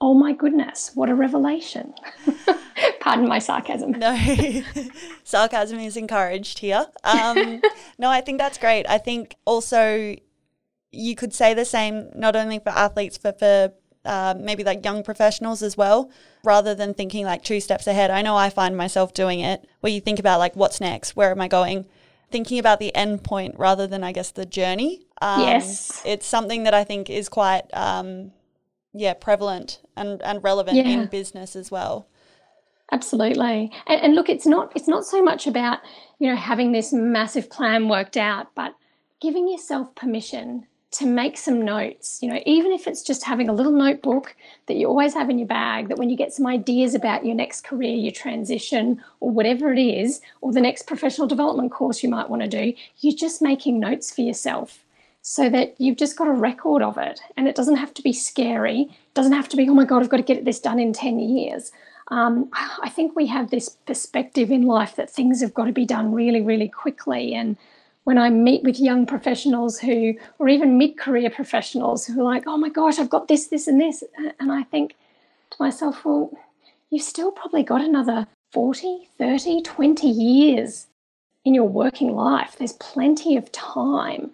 Oh 0.00 0.12
my 0.12 0.32
goodness, 0.32 0.90
what 0.94 1.08
a 1.08 1.14
revelation. 1.14 1.94
Pardon 3.00 3.28
my 3.28 3.38
sarcasm. 3.38 3.92
No, 3.92 4.14
sarcasm 5.24 5.78
is 5.78 5.96
encouraged 5.96 6.58
here. 6.58 6.86
Um, 7.02 7.62
no, 7.98 8.10
I 8.10 8.20
think 8.20 8.38
that's 8.38 8.58
great. 8.58 8.84
I 8.88 8.98
think 8.98 9.36
also 9.46 10.16
you 10.92 11.14
could 11.14 11.32
say 11.32 11.54
the 11.54 11.64
same 11.64 12.10
not 12.14 12.36
only 12.36 12.58
for 12.58 12.70
athletes, 12.70 13.16
but 13.16 13.38
for 13.38 13.72
uh, 14.04 14.34
maybe 14.38 14.64
like 14.64 14.84
young 14.84 15.02
professionals 15.02 15.62
as 15.62 15.76
well, 15.76 16.10
rather 16.44 16.74
than 16.74 16.92
thinking 16.92 17.24
like 17.24 17.42
two 17.42 17.60
steps 17.60 17.86
ahead. 17.86 18.10
I 18.10 18.22
know 18.22 18.36
I 18.36 18.50
find 18.50 18.76
myself 18.76 19.14
doing 19.14 19.40
it 19.40 19.66
where 19.80 19.92
you 19.92 20.00
think 20.00 20.18
about 20.18 20.38
like 20.38 20.54
what's 20.56 20.80
next, 20.80 21.16
where 21.16 21.30
am 21.30 21.40
I 21.40 21.48
going, 21.48 21.86
thinking 22.30 22.58
about 22.58 22.80
the 22.80 22.94
end 22.94 23.24
point 23.24 23.54
rather 23.58 23.86
than 23.86 24.04
I 24.04 24.12
guess 24.12 24.30
the 24.30 24.46
journey. 24.46 25.06
Um, 25.22 25.40
yes, 25.40 26.02
it's 26.04 26.26
something 26.26 26.64
that 26.64 26.74
I 26.74 26.84
think 26.84 27.08
is 27.08 27.28
quite 27.28 27.64
um, 27.72 28.32
yeah 28.96 29.14
prevalent 29.14 29.80
and, 29.96 30.22
and 30.22 30.42
relevant 30.42 30.76
yeah. 30.76 30.84
in 30.84 31.06
business 31.06 31.56
as 31.56 31.70
well. 31.70 32.06
Absolutely. 32.92 33.72
And, 33.86 34.00
and 34.00 34.14
look 34.14 34.28
it's 34.28 34.46
not 34.46 34.72
it's 34.76 34.88
not 34.88 35.04
so 35.04 35.22
much 35.22 35.46
about 35.46 35.80
you 36.18 36.28
know 36.28 36.36
having 36.36 36.72
this 36.72 36.92
massive 36.92 37.50
plan 37.50 37.88
worked 37.88 38.16
out 38.16 38.48
but 38.54 38.74
giving 39.20 39.48
yourself 39.48 39.94
permission 39.94 40.66
to 40.92 41.04
make 41.04 41.36
some 41.36 41.62
notes 41.62 42.20
you 42.22 42.28
know 42.28 42.40
even 42.46 42.72
if 42.72 42.86
it's 42.86 43.02
just 43.02 43.24
having 43.24 43.48
a 43.48 43.52
little 43.52 43.72
notebook 43.72 44.36
that 44.66 44.76
you 44.76 44.86
always 44.86 45.14
have 45.14 45.28
in 45.28 45.38
your 45.38 45.48
bag 45.48 45.88
that 45.88 45.98
when 45.98 46.08
you 46.08 46.16
get 46.16 46.32
some 46.32 46.46
ideas 46.46 46.94
about 46.94 47.26
your 47.26 47.34
next 47.34 47.64
career 47.64 47.92
your 47.92 48.12
transition 48.12 49.02
or 49.20 49.30
whatever 49.30 49.72
it 49.72 49.80
is 49.80 50.20
or 50.40 50.52
the 50.52 50.60
next 50.60 50.86
professional 50.86 51.26
development 51.26 51.72
course 51.72 52.02
you 52.04 52.08
might 52.08 52.30
want 52.30 52.40
to 52.40 52.48
do 52.48 52.72
you're 53.00 53.16
just 53.16 53.42
making 53.42 53.80
notes 53.80 54.14
for 54.14 54.20
yourself 54.20 54.85
so 55.28 55.50
that 55.50 55.74
you've 55.80 55.96
just 55.96 56.16
got 56.16 56.28
a 56.28 56.32
record 56.32 56.82
of 56.82 56.96
it 56.96 57.20
and 57.36 57.48
it 57.48 57.56
doesn't 57.56 57.74
have 57.74 57.92
to 57.92 58.00
be 58.00 58.12
scary. 58.12 58.82
It 58.82 59.14
doesn't 59.14 59.32
have 59.32 59.48
to 59.48 59.56
be 59.56 59.68
oh 59.68 59.74
my 59.74 59.84
god 59.84 60.00
i've 60.00 60.08
got 60.08 60.18
to 60.18 60.22
get 60.22 60.44
this 60.44 60.60
done 60.60 60.78
in 60.78 60.92
10 60.92 61.18
years. 61.18 61.72
Um, 62.12 62.48
i 62.54 62.88
think 62.88 63.16
we 63.16 63.26
have 63.26 63.50
this 63.50 63.68
perspective 63.68 64.52
in 64.52 64.62
life 64.62 64.94
that 64.94 65.10
things 65.10 65.40
have 65.40 65.52
got 65.52 65.64
to 65.64 65.72
be 65.72 65.84
done 65.84 66.12
really 66.12 66.42
really 66.42 66.68
quickly. 66.68 67.34
And 67.34 67.56
when 68.04 68.18
i 68.18 68.30
meet 68.30 68.62
with 68.62 68.78
young 68.78 69.04
professionals 69.04 69.80
who 69.80 70.14
or 70.38 70.48
even 70.48 70.78
mid-career 70.78 71.30
professionals 71.30 72.06
who 72.06 72.20
are 72.20 72.30
like 72.32 72.44
oh 72.46 72.56
my 72.56 72.68
gosh 72.68 73.00
i've 73.00 73.10
got 73.10 73.26
this 73.26 73.48
this 73.48 73.66
and 73.66 73.80
this 73.80 74.04
and 74.38 74.52
i 74.52 74.62
think 74.62 74.94
to 75.50 75.56
myself 75.58 76.04
well 76.04 76.30
you've 76.90 77.02
still 77.02 77.32
probably 77.32 77.64
got 77.64 77.80
another 77.80 78.28
40 78.52 79.08
30 79.18 79.60
20 79.62 80.06
years 80.06 80.86
in 81.44 81.52
your 81.54 81.68
working 81.68 82.14
life. 82.14 82.54
There's 82.56 82.74
plenty 82.74 83.36
of 83.36 83.50
time 83.50 84.30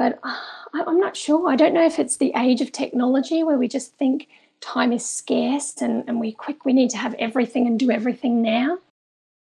but 0.00 0.18
uh, 0.22 0.34
I'm 0.72 0.98
not 0.98 1.14
sure. 1.14 1.50
I 1.50 1.56
don't 1.56 1.74
know 1.74 1.84
if 1.84 1.98
it's 1.98 2.16
the 2.16 2.32
age 2.34 2.62
of 2.62 2.72
technology 2.72 3.42
where 3.42 3.58
we 3.58 3.68
just 3.68 3.98
think 3.98 4.28
time 4.62 4.94
is 4.94 5.04
scarce 5.04 5.74
and, 5.82 6.04
and 6.08 6.18
we 6.18 6.32
quick, 6.32 6.64
we 6.64 6.72
need 6.72 6.88
to 6.92 6.96
have 6.96 7.12
everything 7.18 7.66
and 7.66 7.78
do 7.78 7.90
everything 7.90 8.40
now. 8.40 8.78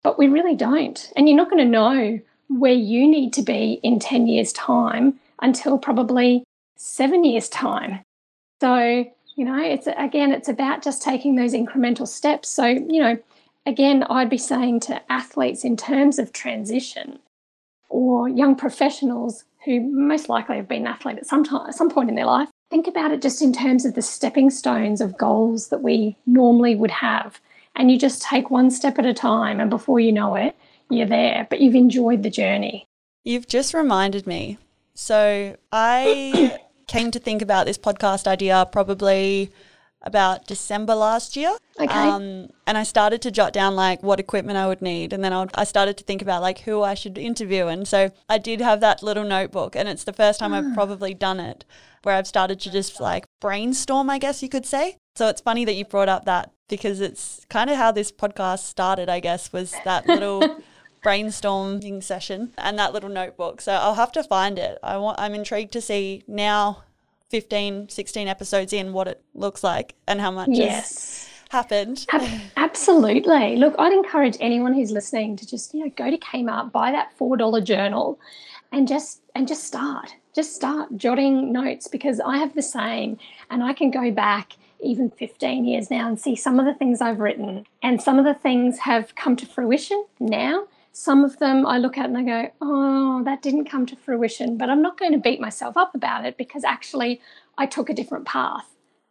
But 0.01 0.17
we 0.17 0.29
really 0.29 0.55
don't. 0.55 1.11
And 1.17 1.27
you're 1.27 1.35
not 1.35 1.49
going 1.49 1.61
to 1.61 1.69
know 1.69 2.21
where 2.47 2.71
you 2.71 3.05
need 3.05 3.33
to 3.33 3.41
be 3.41 3.81
in 3.83 3.99
10 3.99 4.27
years' 4.27 4.53
time 4.53 5.19
until 5.41 5.77
probably 5.77 6.45
seven 6.77 7.25
years' 7.25 7.49
time. 7.49 7.99
So, 8.61 9.05
you 9.35 9.43
know, 9.43 9.61
it's 9.61 9.89
again, 9.97 10.31
it's 10.31 10.47
about 10.47 10.81
just 10.81 11.03
taking 11.03 11.35
those 11.35 11.53
incremental 11.53 12.07
steps. 12.07 12.47
So, 12.47 12.65
you 12.65 13.01
know, 13.01 13.17
again, 13.65 14.03
I'd 14.03 14.29
be 14.29 14.37
saying 14.37 14.79
to 14.81 15.11
athletes 15.11 15.65
in 15.65 15.75
terms 15.75 16.17
of 16.17 16.31
transition 16.31 17.19
or 17.89 18.29
young 18.29 18.55
professionals, 18.55 19.43
who 19.65 19.82
most 19.82 20.30
likely 20.30 20.58
have 20.58 20.67
been 20.67 20.82
an 20.82 20.88
athlete 20.88 21.17
at 21.17 21.25
some 21.25 21.43
time, 21.43 21.67
at 21.67 21.75
some 21.75 21.89
point 21.89 22.10
in 22.10 22.15
their 22.15 22.25
life, 22.25 22.49
think 22.69 22.88
about 22.88 23.12
it 23.12 23.21
just 23.21 23.41
in 23.41 23.51
terms 23.51 23.86
of 23.86 23.95
the 23.95 24.01
stepping 24.01 24.49
stones 24.49 25.01
of 25.01 25.17
goals 25.17 25.69
that 25.69 25.82
we 25.82 26.15
normally 26.25 26.75
would 26.75 26.91
have. 26.91 27.39
And 27.75 27.91
you 27.91 27.99
just 27.99 28.21
take 28.21 28.49
one 28.49 28.71
step 28.71 28.97
at 28.99 29.06
a 29.06 29.13
time, 29.13 29.60
and 29.60 29.69
before 29.69 29.99
you 29.99 30.12
know 30.12 30.36
it, 30.36 30.56
you're 30.89 31.08
there, 31.08 31.47
but 31.49 31.60
you've 31.60 31.75
enjoyed 31.75 32.23
the 32.23 32.30
journey. 32.30 32.86
You've 33.23 33.47
just 33.47 33.73
reminded 33.73 34.28
me. 34.28 34.58
So 34.93 35.58
I 35.71 36.58
came 36.88 37.12
to 37.12 37.19
think 37.19 37.41
about 37.41 37.65
this 37.65 37.78
podcast 37.78 38.28
idea 38.28 38.67
probably 38.71 39.51
about 40.05 40.45
December 40.45 40.95
last 40.95 41.35
year. 41.35 41.57
Okay. 41.79 41.93
Um, 41.93 42.49
and 42.67 42.77
I 42.77 42.83
started 42.83 43.21
to 43.23 43.31
jot 43.31 43.53
down 43.53 43.75
like 43.75 44.03
what 44.03 44.19
equipment 44.19 44.57
I 44.57 44.67
would 44.67 44.81
need. 44.81 45.11
And 45.11 45.23
then 45.23 45.33
I, 45.33 45.39
would, 45.41 45.51
I 45.55 45.63
started 45.63 45.97
to 45.97 46.03
think 46.03 46.21
about 46.21 46.41
like 46.41 46.59
who 46.59 46.83
I 46.83 46.93
should 46.93 47.17
interview. 47.17 47.67
And 47.67 47.87
so 47.87 48.11
I 48.29 48.37
did 48.37 48.61
have 48.61 48.79
that 48.81 49.03
little 49.03 49.23
notebook. 49.25 49.75
And 49.75 49.89
it's 49.89 50.03
the 50.03 50.13
first 50.13 50.39
time 50.39 50.53
I've 50.53 50.65
ah. 50.65 50.73
probably 50.73 51.13
done 51.13 51.39
it 51.39 51.65
where 52.03 52.15
I've 52.15 52.27
started 52.27 52.59
to 52.61 52.71
just 52.71 53.01
like 53.01 53.25
brainstorm, 53.41 54.09
I 54.09 54.19
guess 54.19 54.43
you 54.43 54.49
could 54.49 54.65
say. 54.65 54.97
So 55.15 55.27
it's 55.27 55.41
funny 55.41 55.65
that 55.65 55.73
you 55.73 55.85
brought 55.85 56.09
up 56.09 56.25
that 56.25 56.51
because 56.69 57.01
it's 57.01 57.45
kind 57.49 57.69
of 57.69 57.77
how 57.77 57.91
this 57.91 58.11
podcast 58.11 58.59
started, 58.59 59.09
I 59.09 59.19
guess, 59.19 59.51
was 59.51 59.73
that 59.85 60.05
little 60.07 60.61
brainstorming 61.03 62.03
session 62.03 62.53
and 62.57 62.77
that 62.77 62.93
little 62.93 63.09
notebook. 63.09 63.61
So 63.61 63.73
I'll 63.73 63.95
have 63.95 64.11
to 64.13 64.23
find 64.23 64.59
it. 64.59 64.77
I 64.83 64.97
want 64.97 65.19
I'm 65.19 65.33
intrigued 65.33 65.73
to 65.73 65.81
see 65.81 66.23
now 66.27 66.83
15, 67.29 67.89
16 67.89 68.27
episodes 68.27 68.73
in 68.73 68.93
what 68.93 69.07
it 69.07 69.23
looks 69.33 69.63
like 69.63 69.95
and 70.07 70.21
how 70.21 70.31
much 70.31 70.49
yes. 70.51 71.29
happened. 71.49 72.05
absolutely. 72.57 73.55
Look, 73.55 73.75
I'd 73.77 73.93
encourage 73.93 74.38
anyone 74.39 74.73
who's 74.73 74.91
listening 74.91 75.35
to 75.38 75.47
just, 75.47 75.73
you 75.73 75.83
know, 75.83 75.91
go 75.95 76.09
to 76.09 76.17
Kmart, 76.17 76.71
buy 76.71 76.91
that 76.91 77.17
$4 77.17 77.63
journal 77.63 78.19
and 78.71 78.88
just 78.88 79.21
and 79.33 79.47
just 79.47 79.63
start. 79.65 80.15
Just 80.33 80.55
start 80.55 80.97
jotting 80.97 81.51
notes 81.51 81.88
because 81.88 82.19
I 82.19 82.38
have 82.38 82.55
the 82.55 82.61
same 82.61 83.17
and 83.49 83.63
I 83.63 83.73
can 83.73 83.89
go 83.89 84.11
back 84.11 84.53
even 84.81 85.09
15 85.09 85.65
years 85.65 85.89
now 85.89 86.07
and 86.07 86.19
see 86.19 86.35
some 86.35 86.59
of 86.59 86.65
the 86.65 86.73
things 86.73 87.01
I've 87.01 87.19
written 87.19 87.65
and 87.81 88.01
some 88.01 88.19
of 88.19 88.25
the 88.25 88.33
things 88.33 88.79
have 88.79 89.15
come 89.15 89.35
to 89.38 89.45
fruition 89.45 90.05
now 90.19 90.67
some 90.95 91.25
of 91.25 91.39
them 91.39 91.65
I 91.65 91.77
look 91.77 91.97
at 91.97 92.05
and 92.05 92.17
I 92.17 92.23
go, 92.23 92.51
oh, 92.62 93.21
that 93.25 93.41
didn't 93.41 93.69
come 93.69 93.86
to 93.88 93.97
fruition, 93.97 94.58
but 94.58 94.69
I'm 94.69 94.81
not 94.81 94.97
going 94.97 95.12
to 95.12 95.17
beat 95.17 95.41
myself 95.41 95.75
up 95.75 95.93
about 95.93 96.25
it 96.25 96.38
because 96.38 96.63
actually 96.63 97.19
I 97.58 97.65
took 97.65 97.89
a 97.89 97.93
different 97.93 98.25
path. 98.25 98.65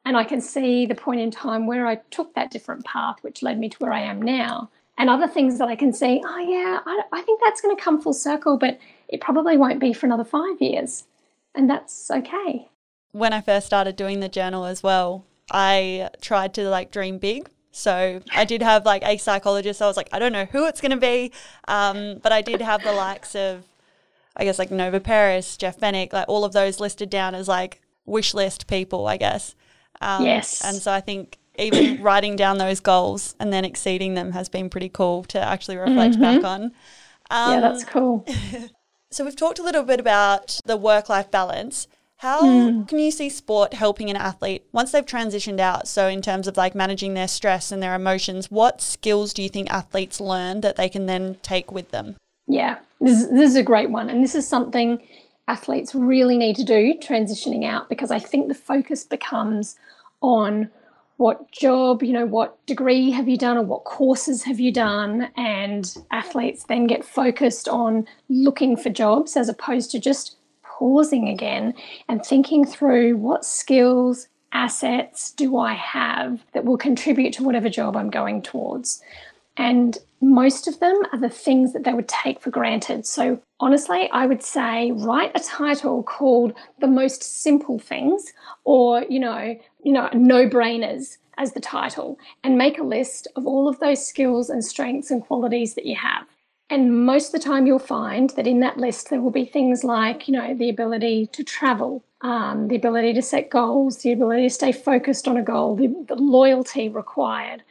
And 0.06 0.16
I 0.16 0.24
can 0.24 0.40
see 0.40 0.86
the 0.86 0.94
point 0.94 1.20
in 1.20 1.30
time 1.30 1.66
where 1.66 1.86
I 1.86 1.96
took 2.10 2.34
that 2.34 2.50
different 2.50 2.86
path, 2.86 3.16
which 3.20 3.42
led 3.42 3.58
me 3.58 3.68
to 3.68 3.76
where 3.78 3.92
I 3.92 4.00
am 4.00 4.22
now. 4.22 4.70
And 4.96 5.10
other 5.10 5.28
things 5.28 5.58
that 5.58 5.68
I 5.68 5.76
can 5.76 5.92
see, 5.92 6.22
oh, 6.24 6.38
yeah, 6.38 6.80
I, 6.86 7.02
I 7.12 7.20
think 7.20 7.40
that's 7.44 7.60
going 7.60 7.76
to 7.76 7.82
come 7.82 8.00
full 8.00 8.14
circle, 8.14 8.56
but 8.56 8.78
it 9.08 9.20
probably 9.20 9.58
won't 9.58 9.80
be 9.80 9.92
for 9.92 10.06
another 10.06 10.24
five 10.24 10.60
years. 10.62 11.04
And 11.54 11.68
that's 11.68 12.10
okay. 12.10 12.68
When 13.12 13.34
I 13.34 13.42
first 13.42 13.66
started 13.66 13.96
doing 13.96 14.20
the 14.20 14.28
journal 14.30 14.64
as 14.64 14.82
well, 14.82 15.26
I 15.50 16.08
tried 16.22 16.54
to 16.54 16.68
like 16.68 16.90
dream 16.90 17.18
big 17.18 17.50
so 17.74 18.20
I 18.32 18.44
did 18.44 18.62
have 18.62 18.86
like 18.86 19.02
a 19.04 19.16
psychologist. 19.16 19.80
So 19.80 19.86
I 19.86 19.88
was 19.88 19.96
like, 19.96 20.08
I 20.12 20.20
don't 20.20 20.32
know 20.32 20.44
who 20.44 20.66
it's 20.66 20.80
going 20.80 20.92
to 20.92 20.96
be, 20.96 21.32
um, 21.66 22.20
but 22.22 22.30
I 22.30 22.40
did 22.40 22.60
have 22.60 22.84
the 22.84 22.92
likes 22.92 23.34
of, 23.34 23.64
I 24.36 24.44
guess, 24.44 24.60
like 24.60 24.70
Nova 24.70 25.00
Peris, 25.00 25.56
Jeff 25.58 25.80
Fenech, 25.80 26.12
like 26.12 26.26
all 26.28 26.44
of 26.44 26.52
those 26.52 26.78
listed 26.78 27.10
down 27.10 27.34
as 27.34 27.48
like 27.48 27.80
wish 28.06 28.32
list 28.32 28.68
people, 28.68 29.08
I 29.08 29.16
guess. 29.16 29.56
Um, 30.00 30.24
yes. 30.24 30.64
And 30.64 30.76
so 30.76 30.92
I 30.92 31.00
think 31.00 31.38
even 31.58 32.00
writing 32.02 32.36
down 32.36 32.58
those 32.58 32.78
goals 32.78 33.34
and 33.40 33.52
then 33.52 33.64
exceeding 33.64 34.14
them 34.14 34.30
has 34.32 34.48
been 34.48 34.70
pretty 34.70 34.88
cool 34.88 35.24
to 35.24 35.40
actually 35.40 35.76
reflect 35.76 36.14
mm-hmm. 36.14 36.40
back 36.40 36.44
on. 36.44 36.62
Um, 37.30 37.54
yeah, 37.54 37.60
that's 37.60 37.82
cool. 37.82 38.24
so 39.10 39.24
we've 39.24 39.34
talked 39.34 39.58
a 39.58 39.64
little 39.64 39.82
bit 39.82 39.98
about 39.98 40.60
the 40.64 40.76
work 40.76 41.08
life 41.08 41.30
balance. 41.30 41.88
How 42.24 42.40
mm. 42.40 42.88
can 42.88 43.00
you 43.00 43.10
see 43.10 43.28
sport 43.28 43.74
helping 43.74 44.08
an 44.08 44.16
athlete 44.16 44.64
once 44.72 44.92
they've 44.92 45.04
transitioned 45.04 45.60
out? 45.60 45.86
So, 45.86 46.08
in 46.08 46.22
terms 46.22 46.48
of 46.48 46.56
like 46.56 46.74
managing 46.74 47.12
their 47.12 47.28
stress 47.28 47.70
and 47.70 47.82
their 47.82 47.94
emotions, 47.94 48.50
what 48.50 48.80
skills 48.80 49.34
do 49.34 49.42
you 49.42 49.50
think 49.50 49.70
athletes 49.70 50.22
learn 50.22 50.62
that 50.62 50.76
they 50.76 50.88
can 50.88 51.04
then 51.04 51.36
take 51.42 51.70
with 51.70 51.90
them? 51.90 52.16
Yeah, 52.46 52.78
this, 52.98 53.26
this 53.26 53.50
is 53.50 53.56
a 53.56 53.62
great 53.62 53.90
one. 53.90 54.08
And 54.08 54.24
this 54.24 54.34
is 54.34 54.48
something 54.48 55.06
athletes 55.48 55.94
really 55.94 56.38
need 56.38 56.56
to 56.56 56.64
do 56.64 56.94
transitioning 56.94 57.66
out 57.66 57.90
because 57.90 58.10
I 58.10 58.20
think 58.20 58.48
the 58.48 58.54
focus 58.54 59.04
becomes 59.04 59.76
on 60.22 60.70
what 61.18 61.52
job, 61.52 62.02
you 62.02 62.14
know, 62.14 62.24
what 62.24 62.56
degree 62.64 63.10
have 63.10 63.28
you 63.28 63.36
done 63.36 63.58
or 63.58 63.64
what 63.64 63.84
courses 63.84 64.44
have 64.44 64.58
you 64.58 64.72
done? 64.72 65.28
And 65.36 65.94
athletes 66.10 66.64
then 66.64 66.86
get 66.86 67.04
focused 67.04 67.68
on 67.68 68.06
looking 68.30 68.78
for 68.78 68.88
jobs 68.88 69.36
as 69.36 69.50
opposed 69.50 69.90
to 69.90 69.98
just 69.98 70.38
pausing 70.78 71.28
again 71.28 71.74
and 72.08 72.24
thinking 72.24 72.64
through 72.64 73.16
what 73.16 73.44
skills, 73.44 74.28
assets 74.52 75.32
do 75.32 75.56
I 75.58 75.74
have 75.74 76.44
that 76.52 76.64
will 76.64 76.78
contribute 76.78 77.32
to 77.34 77.42
whatever 77.42 77.68
job 77.68 77.96
I'm 77.96 78.10
going 78.10 78.40
towards. 78.40 79.02
And 79.56 79.98
most 80.20 80.66
of 80.66 80.80
them 80.80 80.96
are 81.12 81.18
the 81.18 81.28
things 81.28 81.72
that 81.72 81.84
they 81.84 81.92
would 81.92 82.08
take 82.08 82.40
for 82.40 82.50
granted. 82.50 83.06
So, 83.06 83.40
honestly, 83.60 84.08
I 84.10 84.26
would 84.26 84.42
say 84.42 84.92
write 84.92 85.32
a 85.34 85.40
title 85.40 86.02
called 86.02 86.54
The 86.80 86.86
Most 86.86 87.22
Simple 87.22 87.78
Things 87.78 88.32
or, 88.64 89.04
you 89.08 89.20
know, 89.20 89.56
you 89.82 89.92
know, 89.92 90.08
no-brainers 90.12 91.18
as 91.36 91.52
the 91.52 91.60
title 91.60 92.18
and 92.42 92.56
make 92.56 92.78
a 92.78 92.84
list 92.84 93.28
of 93.36 93.46
all 93.46 93.68
of 93.68 93.80
those 93.80 94.04
skills 94.04 94.50
and 94.50 94.64
strengths 94.64 95.10
and 95.10 95.22
qualities 95.22 95.74
that 95.74 95.86
you 95.86 95.96
have. 95.96 96.26
And 96.70 97.04
most 97.04 97.26
of 97.26 97.32
the 97.32 97.46
time, 97.46 97.66
you'll 97.66 97.78
find 97.78 98.30
that 98.30 98.46
in 98.46 98.60
that 98.60 98.78
list, 98.78 99.10
there 99.10 99.20
will 99.20 99.30
be 99.30 99.44
things 99.44 99.84
like, 99.84 100.26
you 100.26 100.32
know, 100.32 100.54
the 100.54 100.70
ability 100.70 101.26
to 101.32 101.44
travel, 101.44 102.02
um, 102.22 102.68
the 102.68 102.76
ability 102.76 103.12
to 103.14 103.22
set 103.22 103.50
goals, 103.50 103.98
the 103.98 104.12
ability 104.12 104.44
to 104.44 104.50
stay 104.50 104.72
focused 104.72 105.28
on 105.28 105.36
a 105.36 105.42
goal, 105.42 105.76
the, 105.76 105.88
the 106.08 106.14
loyalty 106.14 106.88
required, 106.88 107.62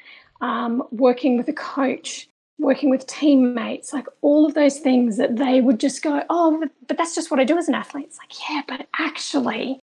um, 0.41 0.84
working 0.91 1.38
with 1.38 1.47
a 1.47 1.53
coach, 1.53 2.27
working 2.60 2.91
with 2.91 3.08
teammates, 3.08 3.93
like 3.93 4.06
all 4.21 4.45
of 4.45 4.53
those 4.53 4.79
things 4.79 5.17
that 5.17 5.38
they 5.38 5.60
would 5.60 5.79
just 5.79 6.03
go, 6.03 6.23
oh, 6.29 6.60
but, 6.60 6.69
but 6.88 6.97
that's 6.97 7.15
just 7.15 7.32
what 7.32 7.39
I 7.39 7.43
do 7.45 7.58
as 7.58 7.67
an 7.67 7.73
athlete. 7.73 8.06
It's 8.06 8.19
like, 8.19 8.49
yeah, 8.49 8.62
but 8.67 8.88
actually, 8.99 9.79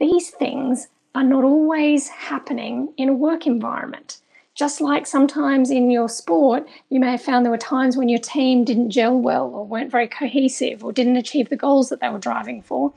these 0.00 0.30
things 0.30 0.88
are 1.14 1.24
not 1.24 1.44
always 1.44 2.08
happening 2.08 2.92
in 2.96 3.08
a 3.10 3.14
work 3.14 3.46
environment. 3.46 4.18
Just 4.56 4.80
like 4.80 5.06
sometimes 5.06 5.70
in 5.70 5.90
your 5.90 6.08
sport, 6.08 6.66
you 6.88 6.98
may 6.98 7.10
have 7.10 7.22
found 7.22 7.44
there 7.44 7.52
were 7.52 7.58
times 7.58 7.94
when 7.94 8.08
your 8.08 8.18
team 8.18 8.64
didn't 8.64 8.90
gel 8.90 9.16
well 9.16 9.48
or 9.48 9.66
weren't 9.66 9.90
very 9.90 10.08
cohesive 10.08 10.82
or 10.82 10.92
didn't 10.92 11.16
achieve 11.16 11.50
the 11.50 11.56
goals 11.56 11.90
that 11.90 12.00
they 12.00 12.08
were 12.08 12.18
driving 12.18 12.62
for. 12.62 12.94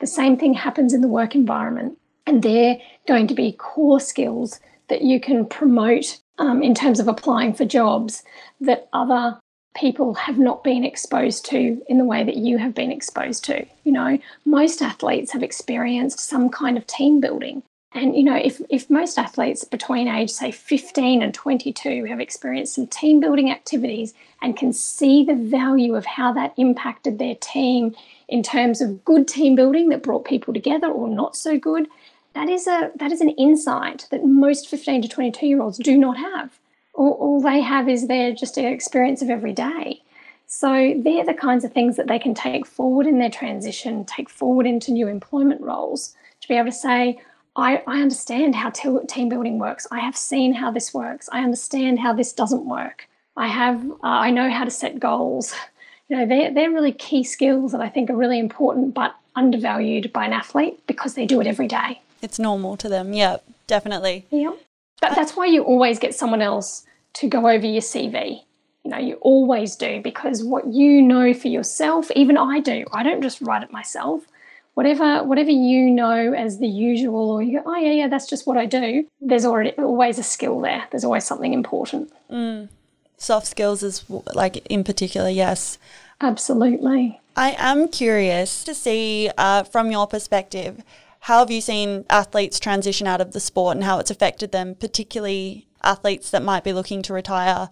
The 0.00 0.06
same 0.06 0.38
thing 0.38 0.54
happens 0.54 0.94
in 0.94 1.02
the 1.02 1.08
work 1.08 1.34
environment. 1.34 1.98
And 2.26 2.42
they're 2.42 2.78
going 3.06 3.26
to 3.26 3.34
be 3.34 3.52
core 3.52 4.00
skills 4.00 4.58
that 4.88 5.02
you 5.02 5.20
can 5.20 5.44
promote 5.44 6.18
um, 6.38 6.62
in 6.62 6.74
terms 6.74 6.98
of 6.98 7.08
applying 7.08 7.52
for 7.52 7.66
jobs 7.66 8.22
that 8.60 8.88
other 8.94 9.38
people 9.74 10.14
have 10.14 10.38
not 10.38 10.64
been 10.64 10.84
exposed 10.84 11.44
to 11.46 11.82
in 11.88 11.98
the 11.98 12.04
way 12.04 12.24
that 12.24 12.36
you 12.36 12.56
have 12.56 12.74
been 12.74 12.92
exposed 12.92 13.44
to. 13.44 13.66
You 13.84 13.92
know, 13.92 14.18
most 14.46 14.80
athletes 14.80 15.32
have 15.32 15.42
experienced 15.42 16.20
some 16.20 16.48
kind 16.48 16.78
of 16.78 16.86
team 16.86 17.20
building. 17.20 17.62
And 17.94 18.16
you 18.16 18.22
know, 18.22 18.36
if 18.36 18.60
if 18.70 18.88
most 18.88 19.18
athletes 19.18 19.64
between 19.64 20.08
age 20.08 20.30
say 20.30 20.50
15 20.50 21.22
and 21.22 21.34
22 21.34 22.04
have 22.06 22.20
experienced 22.20 22.74
some 22.74 22.86
team 22.86 23.20
building 23.20 23.50
activities 23.50 24.14
and 24.40 24.56
can 24.56 24.72
see 24.72 25.24
the 25.24 25.34
value 25.34 25.94
of 25.94 26.06
how 26.06 26.32
that 26.32 26.54
impacted 26.56 27.18
their 27.18 27.34
team 27.34 27.94
in 28.28 28.42
terms 28.42 28.80
of 28.80 29.04
good 29.04 29.28
team 29.28 29.54
building 29.54 29.90
that 29.90 30.02
brought 30.02 30.24
people 30.24 30.54
together 30.54 30.86
or 30.86 31.06
not 31.06 31.36
so 31.36 31.58
good, 31.58 31.86
that 32.34 32.48
is 32.48 32.66
a 32.66 32.90
that 32.96 33.12
is 33.12 33.20
an 33.20 33.30
insight 33.30 34.06
that 34.10 34.24
most 34.24 34.68
15 34.68 35.02
to 35.02 35.08
22 35.08 35.46
year 35.46 35.60
olds 35.60 35.78
do 35.78 35.98
not 35.98 36.16
have. 36.16 36.58
All, 36.94 37.12
all 37.12 37.40
they 37.40 37.60
have 37.60 37.88
is 37.88 38.06
their 38.06 38.32
just 38.32 38.56
an 38.56 38.64
experience 38.64 39.20
of 39.20 39.28
every 39.28 39.52
day. 39.52 40.02
So 40.46 40.94
they're 40.98 41.24
the 41.24 41.34
kinds 41.34 41.64
of 41.64 41.72
things 41.72 41.96
that 41.96 42.08
they 42.08 42.18
can 42.18 42.34
take 42.34 42.66
forward 42.66 43.06
in 43.06 43.18
their 43.18 43.30
transition, 43.30 44.04
take 44.04 44.28
forward 44.28 44.66
into 44.66 44.92
new 44.92 45.08
employment 45.08 45.60
roles 45.62 46.14
to 46.42 46.48
be 46.48 46.54
able 46.54 46.66
to 46.66 46.72
say, 46.72 47.20
I, 47.54 47.82
I 47.86 48.00
understand 48.00 48.54
how 48.54 48.70
team 48.70 49.28
building 49.28 49.58
works. 49.58 49.86
I 49.90 50.00
have 50.00 50.16
seen 50.16 50.54
how 50.54 50.70
this 50.70 50.94
works. 50.94 51.28
I 51.32 51.42
understand 51.42 52.00
how 52.00 52.12
this 52.12 52.32
doesn't 52.32 52.64
work. 52.64 53.08
I 53.36 53.46
have 53.48 53.84
uh, 53.90 53.96
I 54.02 54.30
know 54.30 54.50
how 54.50 54.64
to 54.64 54.70
set 54.70 54.98
goals. 54.98 55.54
You 56.08 56.18
know, 56.18 56.26
they're, 56.26 56.52
they're 56.52 56.70
really 56.70 56.92
key 56.92 57.24
skills 57.24 57.72
that 57.72 57.80
I 57.80 57.88
think 57.88 58.10
are 58.10 58.16
really 58.16 58.38
important 58.38 58.92
but 58.92 59.14
undervalued 59.34 60.12
by 60.12 60.26
an 60.26 60.34
athlete 60.34 60.86
because 60.86 61.14
they 61.14 61.24
do 61.24 61.40
it 61.40 61.46
every 61.46 61.66
day. 61.66 62.02
It's 62.20 62.38
normal 62.38 62.76
to 62.78 62.88
them. 62.90 63.14
Yeah, 63.14 63.38
definitely. 63.66 64.26
Yeah. 64.30 64.52
But 65.00 65.14
that's 65.14 65.36
why 65.36 65.46
you 65.46 65.62
always 65.62 65.98
get 65.98 66.14
someone 66.14 66.42
else 66.42 66.84
to 67.14 67.28
go 67.28 67.48
over 67.48 67.64
your 67.64 67.80
CV. 67.80 68.42
You 68.84 68.90
know, 68.90 68.98
you 68.98 69.14
always 69.22 69.74
do 69.74 70.02
because 70.02 70.44
what 70.44 70.66
you 70.66 71.00
know 71.00 71.32
for 71.32 71.48
yourself, 71.48 72.10
even 72.10 72.36
I 72.36 72.60
do. 72.60 72.84
I 72.92 73.02
don't 73.02 73.22
just 73.22 73.40
write 73.40 73.62
it 73.62 73.72
myself 73.72 74.26
whatever 74.74 75.22
whatever 75.24 75.50
you 75.50 75.90
know 75.90 76.32
as 76.32 76.58
the 76.58 76.66
usual 76.66 77.30
or 77.30 77.42
you 77.42 77.58
go 77.58 77.64
oh 77.66 77.76
yeah 77.76 77.92
yeah 77.92 78.08
that's 78.08 78.28
just 78.28 78.46
what 78.46 78.56
i 78.56 78.64
do 78.64 79.04
there's 79.20 79.44
already 79.44 79.70
always 79.72 80.18
a 80.18 80.22
skill 80.22 80.60
there. 80.60 80.84
There's 80.90 81.04
always 81.04 81.24
something 81.24 81.52
important. 81.52 82.12
Mm. 82.30 82.68
soft 83.16 83.46
skills 83.46 83.82
is 83.82 84.04
like 84.34 84.56
in 84.66 84.84
particular 84.84 85.28
yes. 85.28 85.78
Absolutely. 86.20 87.20
I 87.34 87.56
am 87.58 87.88
curious 87.88 88.62
to 88.64 88.74
see 88.74 89.30
uh, 89.38 89.64
from 89.64 89.90
your 89.90 90.06
perspective 90.06 90.82
how 91.20 91.38
have 91.40 91.50
you 91.50 91.60
seen 91.60 92.04
athletes 92.10 92.60
transition 92.60 93.06
out 93.06 93.20
of 93.20 93.32
the 93.32 93.40
sport 93.40 93.76
and 93.76 93.84
how 93.84 93.98
it's 93.98 94.10
affected 94.10 94.52
them 94.52 94.74
particularly 94.74 95.66
athletes 95.82 96.30
that 96.30 96.42
might 96.42 96.64
be 96.64 96.72
looking 96.72 97.02
to 97.02 97.12
retire 97.12 97.70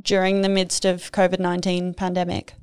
during 0.00 0.42
the 0.42 0.48
midst 0.48 0.84
of 0.84 1.10
covid-19 1.12 1.96
pandemic 1.96 2.54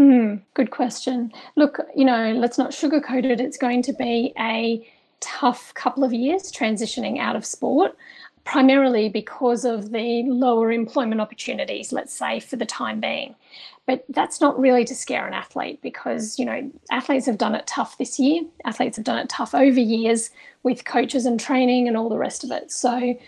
Mm, 0.00 0.40
good 0.54 0.70
question. 0.70 1.30
Look, 1.56 1.78
you 1.94 2.06
know, 2.06 2.32
let's 2.32 2.56
not 2.56 2.70
sugarcoat 2.70 3.26
it. 3.26 3.38
It's 3.38 3.58
going 3.58 3.82
to 3.82 3.92
be 3.92 4.32
a 4.38 4.90
tough 5.20 5.74
couple 5.74 6.04
of 6.04 6.14
years 6.14 6.50
transitioning 6.50 7.18
out 7.18 7.36
of 7.36 7.44
sport, 7.44 7.94
primarily 8.44 9.10
because 9.10 9.66
of 9.66 9.90
the 9.90 10.22
lower 10.22 10.72
employment 10.72 11.20
opportunities, 11.20 11.92
let's 11.92 12.14
say, 12.14 12.40
for 12.40 12.56
the 12.56 12.64
time 12.64 12.98
being. 12.98 13.34
But 13.84 14.06
that's 14.08 14.40
not 14.40 14.58
really 14.58 14.86
to 14.86 14.94
scare 14.94 15.26
an 15.26 15.34
athlete 15.34 15.82
because, 15.82 16.38
you 16.38 16.46
know, 16.46 16.72
athletes 16.90 17.26
have 17.26 17.36
done 17.36 17.54
it 17.54 17.66
tough 17.66 17.98
this 17.98 18.18
year. 18.18 18.44
Athletes 18.64 18.96
have 18.96 19.04
done 19.04 19.18
it 19.18 19.28
tough 19.28 19.54
over 19.54 19.80
years 19.80 20.30
with 20.62 20.86
coaches 20.86 21.26
and 21.26 21.38
training 21.38 21.88
and 21.88 21.96
all 21.98 22.08
the 22.08 22.16
rest 22.16 22.42
of 22.42 22.50
it. 22.50 22.72
So 22.72 23.18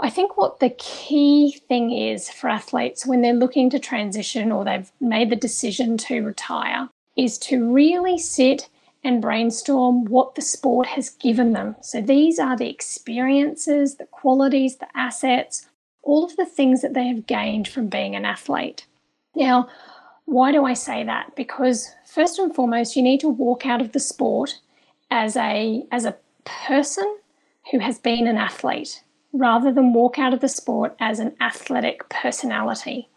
I 0.00 0.10
think 0.10 0.36
what 0.36 0.60
the 0.60 0.70
key 0.70 1.60
thing 1.68 1.90
is 1.92 2.30
for 2.30 2.48
athletes 2.48 3.04
when 3.04 3.20
they're 3.20 3.32
looking 3.32 3.68
to 3.70 3.78
transition 3.78 4.52
or 4.52 4.64
they've 4.64 4.90
made 5.00 5.30
the 5.30 5.36
decision 5.36 5.96
to 5.98 6.22
retire 6.22 6.88
is 7.16 7.36
to 7.38 7.72
really 7.72 8.16
sit 8.16 8.68
and 9.02 9.20
brainstorm 9.22 10.04
what 10.04 10.34
the 10.34 10.42
sport 10.42 10.86
has 10.86 11.10
given 11.10 11.52
them. 11.52 11.74
So 11.80 12.00
these 12.00 12.38
are 12.38 12.56
the 12.56 12.68
experiences, 12.68 13.96
the 13.96 14.06
qualities, 14.06 14.76
the 14.76 14.88
assets, 14.96 15.68
all 16.02 16.24
of 16.24 16.36
the 16.36 16.46
things 16.46 16.80
that 16.82 16.94
they 16.94 17.08
have 17.08 17.26
gained 17.26 17.66
from 17.66 17.88
being 17.88 18.14
an 18.14 18.24
athlete. 18.24 18.86
Now, 19.34 19.68
why 20.26 20.52
do 20.52 20.64
I 20.64 20.74
say 20.74 21.04
that? 21.04 21.34
Because 21.36 21.90
first 22.06 22.38
and 22.38 22.54
foremost, 22.54 22.96
you 22.96 23.02
need 23.02 23.20
to 23.20 23.28
walk 23.28 23.66
out 23.66 23.80
of 23.80 23.92
the 23.92 24.00
sport 24.00 24.58
as 25.10 25.36
a 25.36 25.84
as 25.90 26.04
a 26.04 26.16
person 26.44 27.18
who 27.70 27.78
has 27.78 27.98
been 27.98 28.26
an 28.26 28.36
athlete 28.36 29.02
rather 29.32 29.72
than 29.72 29.92
walk 29.92 30.18
out 30.18 30.34
of 30.34 30.40
the 30.40 30.48
sport 30.48 30.96
as 31.00 31.18
an 31.18 31.34
athletic 31.40 32.08
personality. 32.08 33.08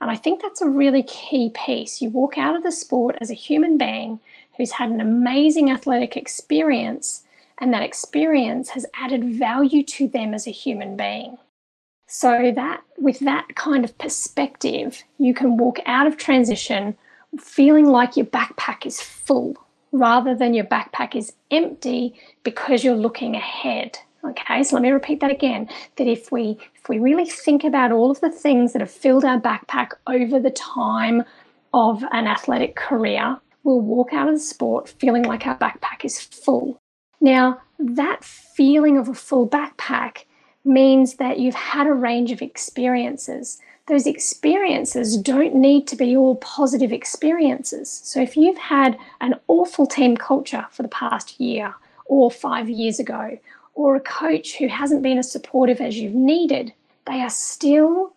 And 0.00 0.10
I 0.10 0.16
think 0.16 0.42
that's 0.42 0.60
a 0.60 0.68
really 0.68 1.02
key 1.02 1.50
piece. 1.54 2.02
You 2.02 2.10
walk 2.10 2.36
out 2.36 2.56
of 2.56 2.62
the 2.62 2.72
sport 2.72 3.16
as 3.20 3.30
a 3.30 3.34
human 3.34 3.78
being 3.78 4.20
who's 4.56 4.72
had 4.72 4.90
an 4.90 5.00
amazing 5.00 5.70
athletic 5.70 6.16
experience, 6.16 7.22
and 7.58 7.72
that 7.72 7.82
experience 7.82 8.70
has 8.70 8.86
added 8.94 9.24
value 9.24 9.82
to 9.82 10.08
them 10.08 10.34
as 10.34 10.46
a 10.46 10.52
human 10.52 10.96
being. 10.96 11.38
So 12.06 12.52
that 12.54 12.82
with 12.98 13.20
that 13.20 13.54
kind 13.56 13.84
of 13.84 13.96
perspective, 13.98 15.02
you 15.18 15.34
can 15.34 15.56
walk 15.56 15.78
out 15.86 16.06
of 16.06 16.16
transition 16.16 16.96
feeling 17.40 17.86
like 17.86 18.16
your 18.16 18.26
backpack 18.26 18.86
is 18.86 19.00
full 19.00 19.56
rather 19.90 20.34
than 20.34 20.54
your 20.54 20.64
backpack 20.64 21.16
is 21.16 21.32
empty 21.50 22.14
because 22.42 22.84
you're 22.84 22.94
looking 22.94 23.34
ahead 23.34 23.98
Okay, 24.24 24.62
so 24.62 24.76
let 24.76 24.82
me 24.82 24.90
repeat 24.90 25.20
that 25.20 25.30
again. 25.30 25.68
That 25.96 26.06
if 26.06 26.32
we 26.32 26.58
if 26.74 26.88
we 26.88 26.98
really 26.98 27.26
think 27.26 27.62
about 27.62 27.92
all 27.92 28.10
of 28.10 28.20
the 28.20 28.30
things 28.30 28.72
that 28.72 28.80
have 28.80 28.90
filled 28.90 29.24
our 29.24 29.38
backpack 29.38 29.90
over 30.06 30.40
the 30.40 30.50
time 30.50 31.24
of 31.74 32.02
an 32.12 32.26
athletic 32.26 32.76
career, 32.76 33.38
we'll 33.64 33.80
walk 33.80 34.12
out 34.12 34.28
of 34.28 34.34
the 34.34 34.40
sport 34.40 34.88
feeling 34.88 35.24
like 35.24 35.46
our 35.46 35.58
backpack 35.58 36.04
is 36.04 36.20
full. 36.20 36.78
Now, 37.20 37.60
that 37.78 38.24
feeling 38.24 38.96
of 38.96 39.08
a 39.08 39.14
full 39.14 39.48
backpack 39.48 40.24
means 40.64 41.16
that 41.16 41.38
you've 41.38 41.54
had 41.54 41.86
a 41.86 41.92
range 41.92 42.32
of 42.32 42.40
experiences. 42.40 43.58
Those 43.86 44.06
experiences 44.06 45.18
don't 45.18 45.54
need 45.54 45.86
to 45.88 45.96
be 45.96 46.16
all 46.16 46.36
positive 46.36 46.92
experiences. 46.92 47.90
So, 48.04 48.22
if 48.22 48.38
you've 48.38 48.56
had 48.56 48.96
an 49.20 49.34
awful 49.48 49.86
team 49.86 50.16
culture 50.16 50.66
for 50.70 50.82
the 50.82 50.88
past 50.88 51.38
year 51.38 51.74
or 52.06 52.30
five 52.30 52.70
years 52.70 52.98
ago, 52.98 53.38
or 53.74 53.96
a 53.96 54.00
coach 54.00 54.56
who 54.56 54.68
hasn't 54.68 55.02
been 55.02 55.18
as 55.18 55.30
supportive 55.30 55.80
as 55.80 55.96
you've 55.96 56.14
needed, 56.14 56.72
they 57.06 57.20
are 57.20 57.30
still 57.30 58.12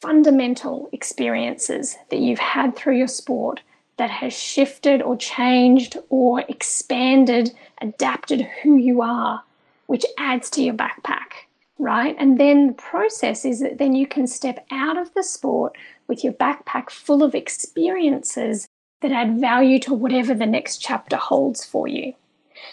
fundamental 0.00 0.88
experiences 0.92 1.96
that 2.10 2.18
you've 2.18 2.38
had 2.38 2.76
through 2.76 2.96
your 2.96 3.08
sport 3.08 3.60
that 3.96 4.10
has 4.10 4.38
shifted 4.38 5.00
or 5.00 5.16
changed 5.16 5.96
or 6.10 6.40
expanded, 6.48 7.50
adapted 7.80 8.42
who 8.62 8.76
you 8.76 9.00
are, 9.00 9.42
which 9.86 10.04
adds 10.18 10.50
to 10.50 10.62
your 10.62 10.74
backpack, 10.74 11.46
right? 11.78 12.14
And 12.18 12.38
then 12.38 12.66
the 12.68 12.72
process 12.74 13.44
is 13.44 13.60
that 13.60 13.78
then 13.78 13.94
you 13.94 14.06
can 14.06 14.26
step 14.26 14.66
out 14.70 14.98
of 14.98 15.14
the 15.14 15.22
sport 15.22 15.74
with 16.08 16.22
your 16.22 16.34
backpack 16.34 16.90
full 16.90 17.22
of 17.22 17.34
experiences 17.34 18.68
that 19.00 19.12
add 19.12 19.40
value 19.40 19.78
to 19.80 19.94
whatever 19.94 20.34
the 20.34 20.46
next 20.46 20.78
chapter 20.78 21.16
holds 21.16 21.64
for 21.64 21.88
you. 21.88 22.14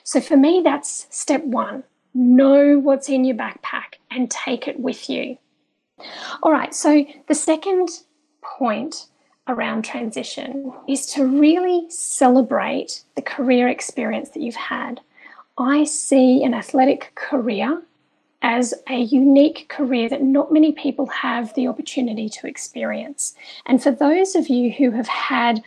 So 0.04 0.22
for 0.22 0.38
me, 0.38 0.62
that's 0.64 1.08
step 1.10 1.44
one. 1.44 1.84
Know 2.14 2.80
what's 2.80 3.10
in 3.10 3.26
your 3.26 3.36
backpack 3.36 3.96
and 4.12 4.30
take 4.30 4.68
it 4.68 4.80
with 4.80 5.10
you. 5.10 5.38
All 6.42 6.52
right, 6.52 6.74
so 6.74 7.06
the 7.28 7.36
second 7.36 7.90
point 8.42 9.08
around 9.48 9.84
transition 9.84 10.74
is 10.88 11.06
to 11.08 11.26
really 11.26 11.86
celebrate 11.90 13.04
the 13.16 13.22
career 13.22 13.68
experience 13.68 14.30
that 14.30 14.42
you've 14.42 14.56
had. 14.56 15.02
I 15.58 15.84
see 15.84 16.44
an 16.44 16.54
athletic 16.54 17.12
career 17.16 17.82
as 18.42 18.74
a 18.90 18.98
unique 18.98 19.68
career 19.70 20.10
that 20.10 20.22
not 20.22 20.52
many 20.52 20.72
people 20.74 21.06
have 21.08 21.54
the 21.54 21.68
opportunity 21.68 22.28
to 22.28 22.48
experience. 22.48 23.36
And 23.66 23.82
for 23.82 23.92
those 23.92 24.36
of 24.36 24.50
you 24.50 24.72
who 24.72 24.92
have 24.92 25.08
had, 25.08 25.64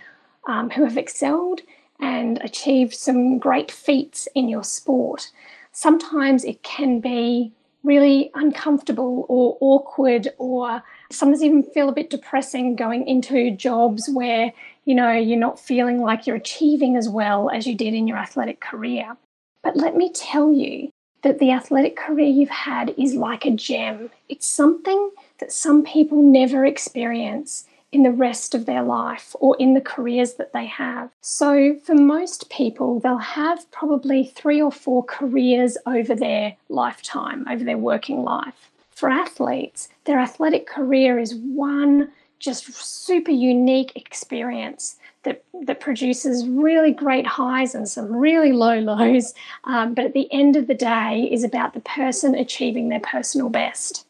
um, 0.46 0.70
who 0.70 0.84
have 0.84 0.98
excelled 0.98 1.62
and 2.00 2.38
achieved 2.42 2.94
some 2.94 3.38
great 3.38 3.70
feats 3.70 4.28
in 4.34 4.48
your 4.48 4.64
sport, 4.64 5.30
sometimes 5.72 6.44
it 6.44 6.62
can 6.62 7.00
be 7.00 7.52
really 7.82 8.30
uncomfortable 8.34 9.24
or 9.28 9.56
awkward 9.60 10.28
or 10.38 10.82
sometimes 11.10 11.42
even 11.42 11.62
feel 11.62 11.88
a 11.88 11.92
bit 11.92 12.10
depressing 12.10 12.74
going 12.74 13.06
into 13.06 13.52
jobs 13.52 14.10
where 14.12 14.52
you 14.84 14.94
know 14.94 15.12
you're 15.12 15.38
not 15.38 15.60
feeling 15.60 16.00
like 16.00 16.26
you're 16.26 16.36
achieving 16.36 16.96
as 16.96 17.08
well 17.08 17.48
as 17.48 17.66
you 17.66 17.76
did 17.76 17.94
in 17.94 18.08
your 18.08 18.18
athletic 18.18 18.60
career. 18.60 19.16
But 19.62 19.76
let 19.76 19.96
me 19.96 20.12
tell 20.12 20.52
you 20.52 20.90
that 21.22 21.38
the 21.38 21.52
athletic 21.52 21.96
career 21.96 22.28
you've 22.28 22.48
had 22.48 22.94
is 22.98 23.14
like 23.14 23.44
a 23.44 23.50
gem. 23.50 24.10
It's 24.28 24.46
something 24.46 25.10
that 25.38 25.52
some 25.52 25.84
people 25.84 26.22
never 26.22 26.64
experience 26.64 27.66
in 27.96 28.02
the 28.02 28.10
rest 28.10 28.54
of 28.54 28.66
their 28.66 28.82
life 28.82 29.34
or 29.40 29.56
in 29.56 29.72
the 29.72 29.80
careers 29.80 30.34
that 30.34 30.52
they 30.52 30.66
have. 30.66 31.08
So, 31.22 31.76
for 31.82 31.94
most 31.94 32.50
people, 32.50 33.00
they'll 33.00 33.16
have 33.16 33.70
probably 33.70 34.26
three 34.26 34.60
or 34.60 34.70
four 34.70 35.02
careers 35.02 35.78
over 35.86 36.14
their 36.14 36.56
lifetime, 36.68 37.46
over 37.50 37.64
their 37.64 37.78
working 37.78 38.22
life. 38.22 38.70
For 38.90 39.08
athletes, 39.08 39.88
their 40.04 40.18
athletic 40.18 40.66
career 40.66 41.18
is 41.18 41.34
one 41.34 42.12
just 42.38 42.66
super 42.74 43.30
unique 43.30 43.92
experience 43.96 44.96
that, 45.22 45.42
that 45.62 45.80
produces 45.80 46.46
really 46.46 46.92
great 46.92 47.26
highs 47.26 47.74
and 47.74 47.88
some 47.88 48.14
really 48.14 48.52
low 48.52 48.78
lows, 48.78 49.32
um, 49.64 49.94
but 49.94 50.04
at 50.04 50.12
the 50.12 50.30
end 50.30 50.54
of 50.56 50.66
the 50.66 50.74
day 50.74 51.30
is 51.32 51.44
about 51.44 51.72
the 51.72 51.80
person 51.80 52.34
achieving 52.34 52.90
their 52.90 53.00
personal 53.00 53.48
best. 53.48 54.06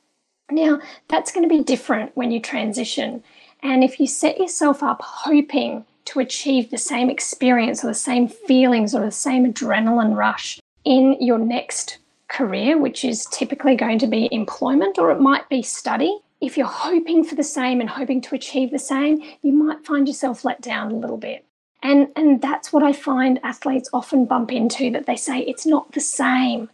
Now, 0.50 0.80
that's 1.06 1.32
going 1.32 1.48
to 1.48 1.56
be 1.56 1.62
different 1.62 2.16
when 2.16 2.32
you 2.32 2.40
transition. 2.40 3.22
And 3.62 3.82
if 3.82 3.98
you 3.98 4.06
set 4.06 4.38
yourself 4.38 4.82
up 4.82 5.00
hoping 5.02 5.84
to 6.06 6.20
achieve 6.20 6.70
the 6.70 6.78
same 6.78 7.10
experience 7.10 7.84
or 7.84 7.88
the 7.88 7.94
same 7.94 8.28
feelings 8.28 8.94
or 8.94 9.04
the 9.04 9.10
same 9.10 9.52
adrenaline 9.52 10.16
rush 10.16 10.60
in 10.84 11.16
your 11.20 11.38
next 11.38 11.98
career, 12.28 12.78
which 12.78 13.04
is 13.04 13.26
typically 13.26 13.76
going 13.76 13.98
to 13.98 14.06
be 14.06 14.28
employment 14.32 14.98
or 14.98 15.10
it 15.10 15.20
might 15.20 15.48
be 15.48 15.62
study, 15.62 16.18
if 16.40 16.56
you're 16.56 16.66
hoping 16.66 17.24
for 17.24 17.34
the 17.34 17.42
same 17.42 17.80
and 17.80 17.90
hoping 17.90 18.20
to 18.20 18.34
achieve 18.34 18.70
the 18.70 18.78
same, 18.78 19.22
you 19.42 19.52
might 19.52 19.84
find 19.84 20.06
yourself 20.06 20.44
let 20.44 20.60
down 20.60 20.92
a 20.92 20.96
little 20.96 21.16
bit. 21.16 21.44
And, 21.82 22.08
and 22.16 22.40
that's 22.40 22.72
what 22.72 22.82
I 22.82 22.92
find 22.92 23.40
athletes 23.42 23.88
often 23.92 24.26
bump 24.26 24.52
into 24.52 24.90
that 24.90 25.06
they 25.06 25.16
say 25.16 25.40
it's 25.40 25.66
not 25.66 25.92
the 25.92 26.00
same. 26.00 26.68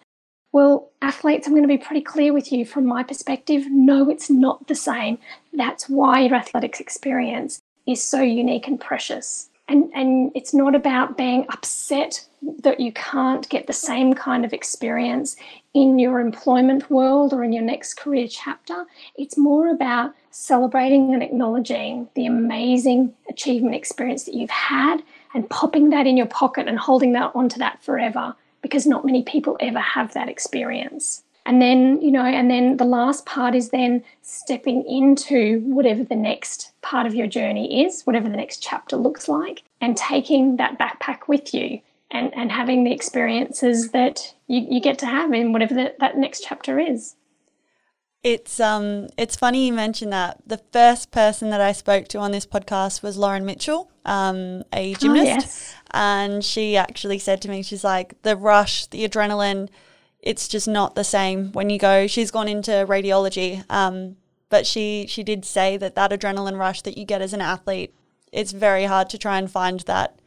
Well, 0.52 0.90
athletes, 1.00 1.46
I'm 1.46 1.54
going 1.54 1.62
to 1.62 1.68
be 1.68 1.78
pretty 1.78 2.02
clear 2.02 2.34
with 2.34 2.52
you 2.52 2.66
from 2.66 2.84
my 2.84 3.02
perspective. 3.02 3.64
No, 3.70 4.10
it's 4.10 4.28
not 4.28 4.68
the 4.68 4.74
same. 4.74 5.18
That's 5.54 5.88
why 5.88 6.20
your 6.20 6.34
athletics 6.34 6.78
experience 6.78 7.62
is 7.86 8.04
so 8.04 8.20
unique 8.20 8.68
and 8.68 8.78
precious. 8.78 9.48
And, 9.68 9.90
and 9.94 10.30
it's 10.34 10.52
not 10.52 10.74
about 10.74 11.16
being 11.16 11.46
upset 11.48 12.26
that 12.62 12.80
you 12.80 12.92
can't 12.92 13.48
get 13.48 13.66
the 13.66 13.72
same 13.72 14.12
kind 14.12 14.44
of 14.44 14.52
experience 14.52 15.36
in 15.72 15.98
your 15.98 16.20
employment 16.20 16.90
world 16.90 17.32
or 17.32 17.42
in 17.42 17.52
your 17.52 17.62
next 17.62 17.94
career 17.94 18.26
chapter. 18.28 18.84
It's 19.16 19.38
more 19.38 19.68
about 19.68 20.14
celebrating 20.30 21.14
and 21.14 21.22
acknowledging 21.22 22.08
the 22.14 22.26
amazing 22.26 23.14
achievement 23.30 23.74
experience 23.74 24.24
that 24.24 24.34
you've 24.34 24.50
had 24.50 25.02
and 25.32 25.48
popping 25.48 25.90
that 25.90 26.06
in 26.06 26.18
your 26.18 26.26
pocket 26.26 26.68
and 26.68 26.78
holding 26.78 27.12
that 27.12 27.32
onto 27.34 27.58
that 27.58 27.82
forever 27.82 28.34
because 28.62 28.86
not 28.86 29.04
many 29.04 29.22
people 29.22 29.56
ever 29.60 29.80
have 29.80 30.14
that 30.14 30.28
experience. 30.28 31.22
And 31.44 31.60
then, 31.60 32.00
you 32.00 32.12
know, 32.12 32.24
and 32.24 32.50
then 32.50 32.76
the 32.76 32.84
last 32.84 33.26
part 33.26 33.54
is 33.54 33.70
then 33.70 34.04
stepping 34.22 34.84
into 34.86 35.60
whatever 35.60 36.04
the 36.04 36.16
next 36.16 36.70
part 36.82 37.06
of 37.06 37.14
your 37.14 37.26
journey 37.26 37.84
is, 37.84 38.02
whatever 38.02 38.28
the 38.28 38.36
next 38.36 38.62
chapter 38.62 38.96
looks 38.96 39.28
like, 39.28 39.62
and 39.80 39.96
taking 39.96 40.56
that 40.56 40.78
backpack 40.78 41.26
with 41.26 41.52
you 41.52 41.80
and, 42.12 42.32
and 42.34 42.52
having 42.52 42.84
the 42.84 42.92
experiences 42.92 43.90
that 43.90 44.34
you, 44.46 44.64
you 44.70 44.80
get 44.80 44.98
to 45.00 45.06
have 45.06 45.32
in 45.32 45.52
whatever 45.52 45.74
the, 45.74 45.94
that 45.98 46.16
next 46.16 46.44
chapter 46.46 46.78
is. 46.78 47.16
It's 48.22 48.60
um 48.60 49.08
it's 49.16 49.34
funny 49.34 49.66
you 49.66 49.72
mentioned 49.72 50.12
that. 50.12 50.38
The 50.46 50.60
first 50.72 51.10
person 51.10 51.50
that 51.50 51.60
I 51.60 51.72
spoke 51.72 52.06
to 52.08 52.18
on 52.18 52.30
this 52.30 52.46
podcast 52.46 53.02
was 53.02 53.16
Lauren 53.16 53.44
Mitchell, 53.44 53.90
um, 54.04 54.62
a 54.72 54.94
gymnast. 54.94 55.28
Oh, 55.28 55.34
yes. 55.34 55.74
And 55.90 56.44
she 56.44 56.76
actually 56.76 57.18
said 57.18 57.42
to 57.42 57.50
me, 57.50 57.62
she's 57.62 57.84
like, 57.84 58.20
the 58.22 58.36
rush, 58.36 58.86
the 58.86 59.06
adrenaline, 59.06 59.68
it's 60.20 60.46
just 60.46 60.68
not 60.68 60.94
the 60.94 61.04
same 61.04 61.50
when 61.52 61.68
you 61.68 61.78
go. 61.78 62.06
She's 62.06 62.30
gone 62.30 62.48
into 62.48 62.70
radiology, 62.88 63.64
um, 63.68 64.16
but 64.48 64.66
she 64.66 65.06
she 65.08 65.24
did 65.24 65.44
say 65.44 65.76
that 65.76 65.96
that 65.96 66.12
adrenaline 66.12 66.58
rush 66.58 66.82
that 66.82 66.96
you 66.96 67.04
get 67.04 67.22
as 67.22 67.32
an 67.32 67.40
athlete, 67.40 67.92
it's 68.32 68.52
very 68.52 68.84
hard 68.84 69.10
to 69.10 69.18
try 69.18 69.36
and 69.36 69.50
find 69.50 69.80
that 69.80 70.20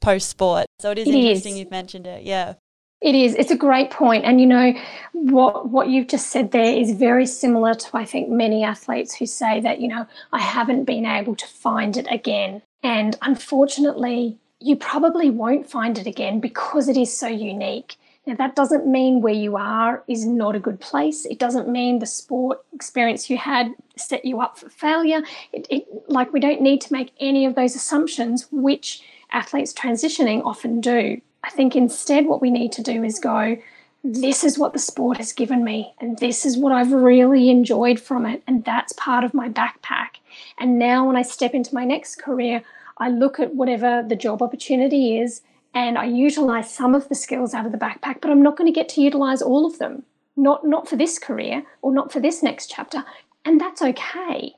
post 0.00 0.30
sport. 0.30 0.66
So 0.80 0.90
it 0.90 0.98
is 0.98 1.08
it 1.08 1.14
interesting 1.14 1.52
is. 1.52 1.58
you've 1.58 1.70
mentioned 1.70 2.06
it. 2.06 2.22
Yeah. 2.24 2.54
It 3.02 3.14
is. 3.14 3.34
It's 3.34 3.50
a 3.50 3.56
great 3.56 3.90
point. 3.90 4.24
And 4.24 4.40
you 4.40 4.46
know, 4.46 4.74
what 5.12 5.68
what 5.68 5.88
you've 5.88 6.08
just 6.08 6.28
said 6.28 6.52
there 6.52 6.78
is 6.78 6.92
very 6.92 7.26
similar 7.26 7.74
to 7.74 7.96
I 7.96 8.04
think 8.04 8.28
many 8.28 8.62
athletes 8.62 9.14
who 9.14 9.26
say 9.26 9.60
that, 9.60 9.80
you 9.80 9.88
know, 9.88 10.06
I 10.32 10.38
haven't 10.38 10.84
been 10.84 11.04
able 11.04 11.34
to 11.36 11.46
find 11.46 11.96
it 11.96 12.06
again. 12.10 12.62
And 12.82 13.16
unfortunately, 13.22 14.38
you 14.60 14.76
probably 14.76 15.30
won't 15.30 15.68
find 15.68 15.98
it 15.98 16.06
again 16.06 16.40
because 16.40 16.88
it 16.88 16.96
is 16.96 17.16
so 17.16 17.26
unique. 17.26 17.96
Now, 18.24 18.36
that 18.36 18.54
doesn't 18.54 18.86
mean 18.86 19.20
where 19.20 19.34
you 19.34 19.56
are 19.56 20.04
is 20.06 20.24
not 20.24 20.54
a 20.54 20.60
good 20.60 20.80
place. 20.80 21.24
It 21.24 21.40
doesn't 21.40 21.68
mean 21.68 21.98
the 21.98 22.06
sport 22.06 22.64
experience 22.72 23.28
you 23.28 23.36
had 23.36 23.74
set 23.96 24.24
you 24.24 24.40
up 24.40 24.58
for 24.58 24.68
failure. 24.68 25.22
It, 25.52 25.66
it, 25.70 25.88
like, 26.08 26.32
we 26.32 26.38
don't 26.38 26.60
need 26.60 26.80
to 26.82 26.92
make 26.92 27.10
any 27.18 27.44
of 27.46 27.56
those 27.56 27.74
assumptions, 27.74 28.46
which 28.52 29.02
athletes 29.32 29.72
transitioning 29.72 30.44
often 30.44 30.80
do. 30.80 31.20
I 31.44 31.50
think 31.50 31.74
instead, 31.74 32.26
what 32.26 32.40
we 32.40 32.50
need 32.50 32.72
to 32.72 32.82
do 32.82 33.02
is 33.02 33.18
go, 33.18 33.56
this 34.04 34.42
is 34.42 34.58
what 34.58 34.72
the 34.72 34.78
sport 34.78 35.18
has 35.18 35.32
given 35.32 35.64
me, 35.64 35.94
and 36.00 36.18
this 36.18 36.44
is 36.44 36.56
what 36.56 36.72
I've 36.72 36.92
really 36.92 37.50
enjoyed 37.50 38.00
from 38.00 38.26
it, 38.26 38.42
and 38.46 38.64
that's 38.64 38.92
part 38.94 39.24
of 39.24 39.34
my 39.34 39.48
backpack. 39.48 40.16
And 40.58 40.78
now, 40.78 41.06
when 41.06 41.16
I 41.16 41.22
step 41.22 41.54
into 41.54 41.74
my 41.74 41.84
next 41.84 42.16
career, 42.16 42.62
I 42.98 43.08
look 43.08 43.40
at 43.40 43.54
whatever 43.54 44.04
the 44.06 44.16
job 44.16 44.42
opportunity 44.42 45.18
is 45.18 45.42
and 45.74 45.96
I 45.96 46.04
utilize 46.04 46.72
some 46.72 46.94
of 46.94 47.08
the 47.08 47.14
skills 47.14 47.54
out 47.54 47.66
of 47.66 47.72
the 47.72 47.78
backpack, 47.78 48.20
but 48.20 48.30
I'm 48.30 48.42
not 48.42 48.56
going 48.56 48.70
to 48.70 48.78
get 48.78 48.88
to 48.90 49.00
utilize 49.00 49.40
all 49.40 49.66
of 49.66 49.78
them. 49.78 50.02
Not 50.36 50.66
not 50.66 50.88
for 50.88 50.96
this 50.96 51.18
career 51.18 51.62
or 51.82 51.92
not 51.92 52.10
for 52.10 52.20
this 52.20 52.42
next 52.42 52.70
chapter, 52.70 53.04
and 53.44 53.60
that's 53.60 53.82
okay. 53.82 54.54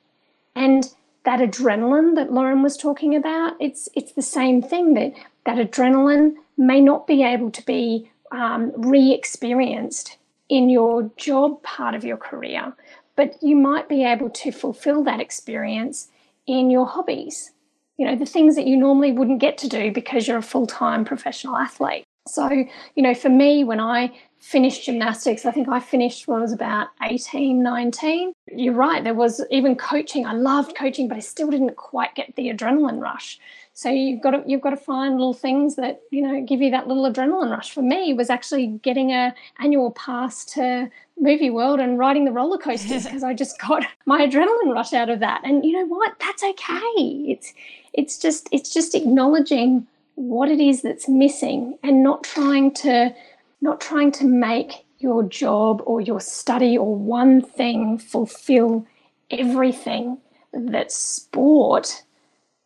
And 0.54 0.88
that 1.24 1.40
adrenaline 1.40 2.14
that 2.14 2.32
Lauren 2.32 2.62
was 2.62 2.76
talking 2.76 3.16
about, 3.16 3.54
it's 3.60 3.88
it's 3.94 4.12
the 4.12 4.22
same 4.22 4.62
thing 4.62 4.94
that 4.94 5.14
that 5.46 5.58
adrenaline 5.58 6.34
may 6.56 6.80
not 6.80 7.06
be 7.06 7.22
able 7.22 7.50
to 7.50 7.64
be 7.64 8.10
um, 8.30 8.72
re-experienced 8.76 10.18
in 10.48 10.68
your 10.68 11.10
job 11.16 11.62
part 11.62 11.94
of 11.94 12.04
your 12.04 12.16
career, 12.16 12.72
but 13.16 13.36
you 13.42 13.56
might 13.56 13.88
be 13.88 14.04
able 14.04 14.30
to 14.30 14.50
fulfill 14.50 15.02
that 15.04 15.20
experience 15.20 16.08
in 16.46 16.70
your 16.70 16.86
hobbies 16.86 17.52
you 17.96 18.06
know, 18.06 18.16
the 18.16 18.26
things 18.26 18.56
that 18.56 18.66
you 18.66 18.76
normally 18.76 19.12
wouldn't 19.12 19.40
get 19.40 19.58
to 19.58 19.68
do 19.68 19.92
because 19.92 20.26
you're 20.26 20.38
a 20.38 20.42
full 20.42 20.66
time 20.66 21.04
professional 21.04 21.56
athlete. 21.56 22.04
So, 22.26 22.48
you 22.50 23.02
know, 23.02 23.14
for 23.14 23.28
me, 23.28 23.64
when 23.64 23.80
I 23.80 24.12
finished 24.40 24.86
gymnastics, 24.86 25.44
I 25.44 25.50
think 25.50 25.68
I 25.68 25.78
finished 25.78 26.26
when 26.26 26.38
I 26.38 26.42
was 26.42 26.52
about 26.52 26.88
18, 27.02 27.62
19. 27.62 28.32
You're 28.56 28.72
right, 28.72 29.04
there 29.04 29.14
was 29.14 29.44
even 29.50 29.76
coaching. 29.76 30.26
I 30.26 30.32
loved 30.32 30.74
coaching, 30.74 31.06
but 31.06 31.18
I 31.18 31.20
still 31.20 31.50
didn't 31.50 31.76
quite 31.76 32.14
get 32.14 32.34
the 32.34 32.48
adrenaline 32.48 33.00
rush. 33.00 33.38
So 33.76 33.90
you've 33.90 34.22
got 34.22 34.30
to 34.30 34.42
you've 34.46 34.60
got 34.60 34.70
to 34.70 34.76
find 34.76 35.16
little 35.16 35.34
things 35.34 35.74
that 35.76 36.02
you 36.12 36.22
know 36.22 36.40
give 36.42 36.62
you 36.62 36.70
that 36.70 36.86
little 36.86 37.10
adrenaline 37.10 37.50
rush. 37.50 37.72
For 37.72 37.82
me, 37.82 38.14
was 38.14 38.30
actually 38.30 38.68
getting 38.68 39.10
a 39.10 39.34
annual 39.58 39.90
pass 39.90 40.44
to 40.54 40.88
movie 41.18 41.50
world 41.50 41.80
and 41.80 41.98
riding 41.98 42.24
the 42.24 42.30
roller 42.30 42.56
coasters 42.56 43.04
because 43.04 43.24
I 43.24 43.34
just 43.34 43.60
got 43.60 43.84
my 44.06 44.24
adrenaline 44.26 44.72
rush 44.72 44.92
out 44.92 45.10
of 45.10 45.18
that. 45.20 45.40
And 45.44 45.64
you 45.64 45.72
know 45.72 45.86
what? 45.86 46.14
That's 46.20 46.44
okay. 46.44 47.26
It's 47.26 47.52
it's 47.92 48.16
just 48.16 48.48
it's 48.52 48.72
just 48.72 48.94
acknowledging 48.94 49.88
what 50.14 50.48
it 50.48 50.60
is 50.60 50.82
that's 50.82 51.08
missing 51.08 51.76
and 51.82 52.04
not 52.04 52.22
trying 52.22 52.72
to 52.74 53.12
not 53.60 53.80
trying 53.80 54.12
to 54.12 54.24
make 54.24 54.84
your 55.00 55.24
job 55.24 55.82
or 55.84 56.00
your 56.00 56.20
study 56.20 56.78
or 56.78 56.94
one 56.94 57.42
thing 57.42 57.98
fulfill 57.98 58.86
everything 59.32 60.16
that 60.52 60.92
sport 60.92 62.04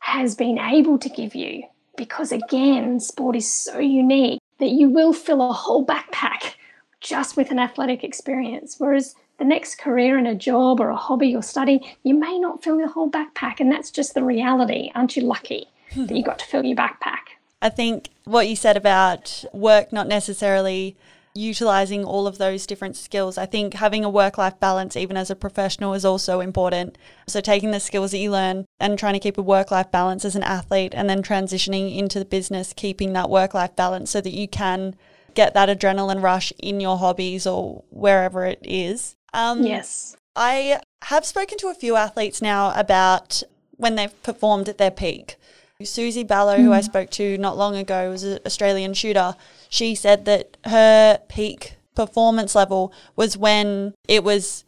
has 0.08 0.34
been 0.34 0.58
able 0.58 0.98
to 0.98 1.08
give 1.08 1.34
you. 1.34 1.64
Because 1.96 2.32
again, 2.32 3.00
sport 3.00 3.36
is 3.36 3.50
so 3.50 3.78
unique 3.78 4.40
that 4.58 4.70
you 4.70 4.88
will 4.88 5.12
fill 5.12 5.42
a 5.42 5.52
whole 5.52 5.84
backpack 5.84 6.54
just 7.00 7.36
with 7.36 7.50
an 7.50 7.58
athletic 7.58 8.02
experience. 8.02 8.76
Whereas 8.78 9.14
the 9.38 9.44
next 9.44 9.78
career 9.78 10.18
in 10.18 10.26
a 10.26 10.34
job 10.34 10.80
or 10.80 10.90
a 10.90 10.96
hobby 10.96 11.34
or 11.34 11.42
study, 11.42 11.80
you 12.02 12.14
may 12.14 12.38
not 12.38 12.62
fill 12.62 12.78
your 12.78 12.88
whole 12.88 13.10
backpack. 13.10 13.60
And 13.60 13.70
that's 13.70 13.90
just 13.90 14.14
the 14.14 14.24
reality. 14.24 14.90
Aren't 14.94 15.16
you 15.16 15.22
lucky 15.22 15.68
hmm. 15.92 16.06
that 16.06 16.16
you 16.16 16.24
got 16.24 16.38
to 16.40 16.46
fill 16.46 16.64
your 16.64 16.76
backpack? 16.76 17.36
I 17.60 17.68
think 17.68 18.10
what 18.24 18.48
you 18.48 18.56
said 18.56 18.76
about 18.76 19.44
work 19.52 19.92
not 19.92 20.06
necessarily 20.06 20.96
utilizing 21.38 22.04
all 22.04 22.26
of 22.26 22.38
those 22.38 22.66
different 22.66 22.96
skills. 22.96 23.38
I 23.38 23.46
think 23.46 23.74
having 23.74 24.04
a 24.04 24.10
work 24.10 24.36
life 24.36 24.58
balance, 24.58 24.96
even 24.96 25.16
as 25.16 25.30
a 25.30 25.36
professional, 25.36 25.94
is 25.94 26.04
also 26.04 26.40
important. 26.40 26.98
So, 27.26 27.40
taking 27.40 27.70
the 27.70 27.80
skills 27.80 28.10
that 28.10 28.18
you 28.18 28.30
learn 28.30 28.66
and 28.80 28.98
trying 28.98 29.14
to 29.14 29.20
keep 29.20 29.38
a 29.38 29.42
work 29.42 29.70
life 29.70 29.90
balance 29.90 30.24
as 30.24 30.36
an 30.36 30.42
athlete, 30.42 30.92
and 30.94 31.08
then 31.08 31.22
transitioning 31.22 31.96
into 31.96 32.18
the 32.18 32.24
business, 32.24 32.72
keeping 32.72 33.12
that 33.12 33.30
work 33.30 33.54
life 33.54 33.76
balance 33.76 34.10
so 34.10 34.20
that 34.20 34.34
you 34.34 34.48
can 34.48 34.96
get 35.34 35.54
that 35.54 35.68
adrenaline 35.68 36.22
rush 36.22 36.52
in 36.58 36.80
your 36.80 36.98
hobbies 36.98 37.46
or 37.46 37.84
wherever 37.90 38.44
it 38.44 38.58
is. 38.62 39.16
Um, 39.32 39.62
yes. 39.62 40.16
I 40.34 40.80
have 41.02 41.24
spoken 41.24 41.58
to 41.58 41.68
a 41.68 41.74
few 41.74 41.96
athletes 41.96 42.42
now 42.42 42.72
about 42.74 43.42
when 43.76 43.94
they've 43.94 44.22
performed 44.22 44.68
at 44.68 44.78
their 44.78 44.90
peak. 44.90 45.36
Suzy 45.84 46.24
Balogh, 46.24 46.58
mm. 46.58 46.64
who 46.64 46.72
I 46.72 46.80
hmm. 46.80 46.86
spoke 46.86 47.10
to 47.10 47.38
not 47.38 47.56
long 47.56 47.76
ago, 47.76 48.10
was 48.10 48.24
an 48.24 48.40
Australian 48.44 48.94
shooter. 48.94 49.36
She 49.68 49.94
said 49.94 50.24
that 50.24 50.56
her 50.64 51.20
peak 51.28 51.76
performance 51.98 52.54
level 52.54 52.92
was 53.16 53.36
when 53.36 53.92
it 54.06 54.22
was 54.22 54.64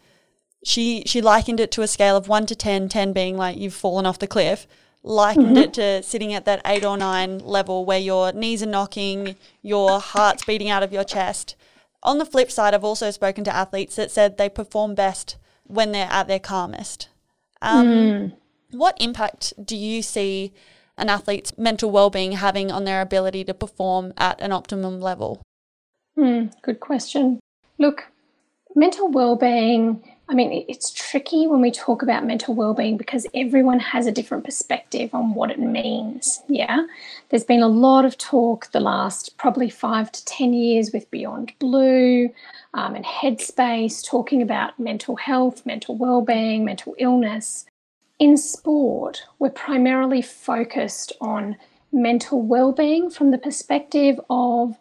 she 0.65 1.05
she 1.07 1.21
likened 1.23 1.61
it 1.61 1.71
to 1.71 1.83
a 1.83 1.87
scale 1.87 2.17
of 2.17 2.27
1 2.27 2.47
to 2.47 2.57
10 2.57 2.89
10 2.89 3.13
being 3.13 3.37
like 3.37 3.57
you've 3.57 3.73
fallen 3.73 4.05
off 4.05 4.19
the 4.19 4.27
cliff 4.27 4.67
likened 5.05 5.57
mm-hmm. 5.57 5.57
it 5.59 5.75
to 5.75 6.03
sitting 6.03 6.35
at 6.35 6.45
that 6.45 6.61
8 6.65 6.85
or 6.85 6.97
9 6.97 7.39
level 7.39 7.85
where 7.85 8.01
your 8.01 8.33
knees 8.33 8.65
are 8.65 8.67
knocking 8.67 9.37
your 9.63 10.01
heart's 10.01 10.45
beating 10.45 10.69
out 10.69 10.83
of 10.83 10.93
your 10.93 11.05
chest 11.05 11.55
on 12.03 12.19
the 12.19 12.27
flip 12.27 12.51
side 12.51 12.75
i've 12.75 12.85
also 12.85 13.13
spoken 13.13 13.45
to 13.45 13.55
athletes 13.55 13.95
that 13.95 14.11
said 14.11 14.37
they 14.37 14.49
perform 14.49 14.97
best 14.97 15.37
when 15.65 15.93
they're 15.93 16.11
at 16.11 16.27
their 16.27 16.41
calmest 16.41 17.09
um, 17.63 17.87
mm. 17.87 18.33
what 18.73 18.97
impact 19.01 19.53
do 19.65 19.77
you 19.77 20.03
see 20.03 20.53
an 21.01 21.09
athlete's 21.09 21.57
mental 21.59 21.91
well-being 21.91 22.33
having 22.33 22.71
on 22.71 22.85
their 22.85 23.01
ability 23.01 23.45
to 23.45 23.55
perform 23.55 24.13
at 24.17 24.41
an 24.41 24.53
optimum 24.53 25.01
level? 25.01 25.43
Mm, 26.17 26.53
good 26.63 26.81
question. 26.81 27.41
Look, 27.79 28.05
mental 28.75 29.11
well-being, 29.11 30.03
I 30.29 30.35
mean, 30.35 30.65
it's 30.69 30.93
tricky 30.93 31.47
when 31.47 31.61
we 31.61 31.71
talk 31.71 32.03
about 32.03 32.27
mental 32.27 32.55
well-being 32.55 32.97
because 32.97 33.27
everyone 33.35 33.81
has 33.81 34.07
a 34.07 34.13
different 34.13 34.45
perspective 34.45 35.11
on 35.15 35.35
what 35.35 35.51
it 35.51 35.59
means. 35.59 36.43
Yeah. 36.49 36.87
There's 37.31 37.45
been 37.45 37.63
a 37.63 37.69
lot 37.69 38.05
of 38.05 38.19
talk 38.19 38.71
the 38.71 38.81
last 38.81 39.37
probably 39.39 39.71
five 39.71 40.13
to 40.13 40.25
10 40.25 40.53
years 40.53 40.93
with 40.93 41.11
Beyond 41.11 41.53
Blue 41.59 42.29
um, 42.75 42.95
and 42.95 43.05
Headspace 43.05 44.07
talking 44.07 44.43
about 44.43 44.79
mental 44.79 45.17
health, 45.17 45.65
mental 45.65 45.97
well-being, 45.97 46.65
mental 46.65 46.95
illness. 46.99 47.65
In 48.21 48.37
sport, 48.37 49.23
we're 49.39 49.51
primarily 49.51 50.23
focused 50.23 51.13
on 51.21 51.57
mental 51.91 52.43
well-being 52.43 53.11
from 53.11 53.33
the 53.33 53.39
perspective 53.39 54.21
of 54.31 54.77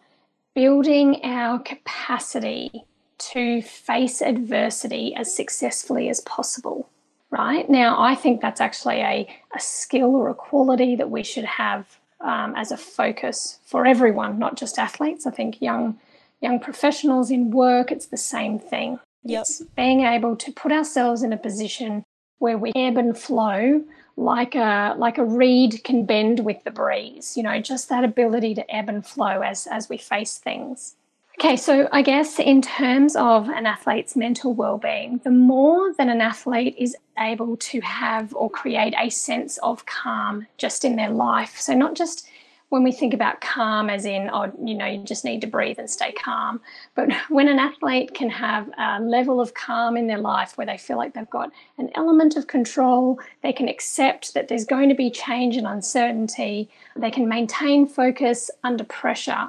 building 0.53 1.21
our 1.23 1.57
capacity 1.57 2.83
to 3.17 3.61
face 3.61 4.21
adversity 4.21 5.15
as 5.15 5.35
successfully 5.35 6.09
as 6.09 6.21
possible 6.21 6.89
right? 7.31 7.69
Now 7.69 8.01
i 8.01 8.15
think 8.15 8.41
that's 8.41 8.61
actually 8.61 9.01
a, 9.01 9.27
a 9.55 9.59
skill 9.59 10.15
or 10.15 10.29
a 10.29 10.33
quality 10.33 10.95
that 10.95 11.09
we 11.09 11.23
should 11.23 11.45
have 11.45 11.99
um, 12.21 12.53
as 12.55 12.71
a 12.71 12.77
focus 12.77 13.59
for 13.65 13.85
everyone 13.85 14.39
not 14.39 14.57
just 14.57 14.77
athletes. 14.77 15.25
I 15.25 15.31
think 15.31 15.61
young 15.61 15.99
young 16.41 16.59
professionals 16.59 17.31
in 17.31 17.51
work 17.51 17.91
it's 17.91 18.07
the 18.07 18.17
same 18.17 18.59
thing. 18.59 18.99
Yep. 19.23 19.41
it's 19.41 19.61
being 19.75 20.01
able 20.01 20.35
to 20.37 20.51
put 20.51 20.71
ourselves 20.71 21.23
in 21.23 21.33
a 21.33 21.37
position 21.37 22.03
where 22.39 22.57
we 22.57 22.71
ebb 22.75 22.97
and 22.97 23.17
flow 23.17 23.83
like 24.17 24.53
a 24.55 24.95
like 24.97 25.17
a 25.17 25.23
reed 25.23 25.81
can 25.83 26.05
bend 26.05 26.41
with 26.41 26.61
the 26.65 26.71
breeze 26.71 27.37
you 27.37 27.43
know 27.43 27.61
just 27.61 27.87
that 27.89 28.03
ability 28.03 28.53
to 28.53 28.75
ebb 28.75 28.89
and 28.89 29.05
flow 29.05 29.41
as 29.41 29.67
as 29.67 29.87
we 29.87 29.97
face 29.97 30.37
things. 30.37 30.95
Okay 31.39 31.55
so 31.55 31.87
i 31.93 32.01
guess 32.01 32.37
in 32.37 32.61
terms 32.61 33.15
of 33.15 33.47
an 33.49 33.65
athlete's 33.65 34.17
mental 34.17 34.53
well-being 34.53 35.21
the 35.23 35.31
more 35.31 35.93
that 35.93 36.09
an 36.09 36.19
athlete 36.19 36.75
is 36.77 36.97
able 37.17 37.55
to 37.57 37.79
have 37.79 38.35
or 38.35 38.49
create 38.49 38.93
a 38.97 39.09
sense 39.09 39.57
of 39.59 39.85
calm 39.85 40.47
just 40.57 40.83
in 40.83 40.97
their 40.97 41.11
life 41.11 41.57
so 41.57 41.73
not 41.73 41.95
just 41.95 42.27
when 42.69 42.83
we 42.83 42.91
think 42.91 43.13
about 43.13 43.41
calm 43.41 43.89
as 43.89 44.05
in 44.05 44.29
oh 44.31 44.51
you 44.63 44.75
know 44.75 44.85
you 44.85 45.03
just 45.03 45.25
need 45.25 45.41
to 45.41 45.47
breathe 45.47 45.79
and 45.79 45.89
stay 45.89 46.11
calm. 46.11 46.61
But 46.95 47.11
when 47.29 47.47
an 47.47 47.59
athlete 47.59 48.13
can 48.13 48.29
have 48.29 48.69
a 48.77 48.99
level 49.01 49.41
of 49.41 49.53
calm 49.53 49.97
in 49.97 50.07
their 50.07 50.19
life 50.19 50.57
where 50.57 50.67
they 50.67 50.77
feel 50.77 50.97
like 50.97 51.13
they've 51.13 51.29
got 51.29 51.51
an 51.77 51.89
element 51.95 52.35
of 52.35 52.47
control 52.47 53.19
they 53.43 53.53
can 53.53 53.67
accept 53.67 54.33
that 54.33 54.47
there's 54.47 54.65
going 54.65 54.89
to 54.89 54.95
be 54.95 55.09
change 55.09 55.57
and 55.57 55.67
uncertainty 55.67 56.69
they 56.95 57.11
can 57.11 57.27
maintain 57.27 57.87
focus 57.87 58.49
under 58.63 58.83
pressure. 58.83 59.47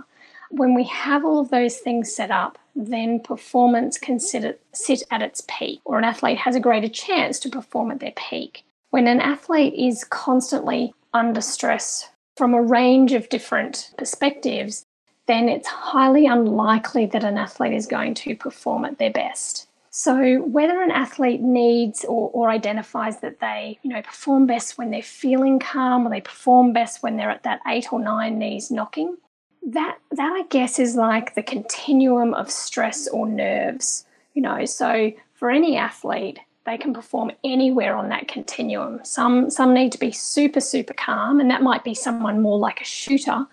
When 0.50 0.74
we 0.74 0.84
have 0.84 1.24
all 1.24 1.38
of 1.38 1.50
those 1.50 1.76
things 1.76 2.14
set 2.14 2.30
up 2.30 2.58
then 2.74 3.20
performance 3.20 3.98
can 3.98 4.18
sit, 4.18 4.60
sit 4.72 5.02
at 5.10 5.22
its 5.22 5.42
peak 5.48 5.80
or 5.84 5.98
an 5.98 6.04
athlete 6.04 6.38
has 6.38 6.56
a 6.56 6.60
greater 6.60 6.88
chance 6.88 7.38
to 7.40 7.50
perform 7.50 7.90
at 7.90 8.00
their 8.00 8.12
peak. 8.16 8.64
When 8.90 9.06
an 9.06 9.20
athlete 9.20 9.74
is 9.74 10.04
constantly 10.04 10.94
under 11.12 11.40
stress 11.40 12.08
from 12.40 12.54
a 12.54 12.62
range 12.62 13.12
of 13.12 13.28
different 13.28 13.92
perspectives, 13.98 14.86
then 15.26 15.46
it's 15.46 15.68
highly 15.68 16.24
unlikely 16.24 17.04
that 17.04 17.22
an 17.22 17.36
athlete 17.36 17.74
is 17.74 17.86
going 17.86 18.14
to 18.14 18.34
perform 18.34 18.86
at 18.86 18.96
their 18.96 19.10
best. 19.10 19.68
So 19.90 20.40
whether 20.40 20.80
an 20.80 20.90
athlete 20.90 21.42
needs 21.42 22.02
or, 22.02 22.30
or, 22.32 22.48
identifies 22.48 23.20
that 23.20 23.40
they, 23.40 23.78
you 23.82 23.90
know, 23.90 24.00
perform 24.00 24.46
best 24.46 24.78
when 24.78 24.90
they're 24.90 25.02
feeling 25.02 25.58
calm 25.58 26.06
or 26.06 26.08
they 26.08 26.22
perform 26.22 26.72
best 26.72 27.02
when 27.02 27.18
they're 27.18 27.28
at 27.28 27.42
that 27.42 27.60
eight 27.66 27.92
or 27.92 28.00
nine 28.00 28.38
knees 28.38 28.70
knocking, 28.70 29.18
that 29.66 29.98
that 30.12 30.32
I 30.32 30.44
guess 30.48 30.78
is 30.78 30.96
like 30.96 31.34
the 31.34 31.42
continuum 31.42 32.32
of 32.32 32.50
stress 32.50 33.06
or 33.06 33.28
nerves. 33.28 34.06
You 34.32 34.40
know, 34.40 34.64
so 34.64 35.12
for 35.34 35.50
any 35.50 35.76
athlete, 35.76 36.38
they 36.66 36.76
can 36.76 36.92
perform 36.92 37.32
anywhere 37.42 37.96
on 37.96 38.08
that 38.10 38.28
continuum. 38.28 39.00
Some 39.04 39.50
some 39.50 39.74
need 39.74 39.92
to 39.92 39.98
be 39.98 40.12
super 40.12 40.60
super 40.60 40.94
calm, 40.94 41.40
and 41.40 41.50
that 41.50 41.62
might 41.62 41.84
be 41.84 41.94
someone 41.94 42.40
more 42.40 42.58
like 42.58 42.80
a 42.80 42.84
shooter 42.84 43.46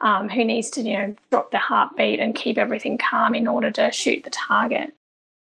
um, 0.00 0.28
who 0.28 0.44
needs 0.44 0.70
to 0.70 0.82
you 0.82 0.98
know 0.98 1.16
drop 1.30 1.50
the 1.50 1.58
heartbeat 1.58 2.20
and 2.20 2.34
keep 2.34 2.58
everything 2.58 2.98
calm 2.98 3.34
in 3.34 3.46
order 3.46 3.70
to 3.72 3.90
shoot 3.92 4.24
the 4.24 4.30
target, 4.30 4.94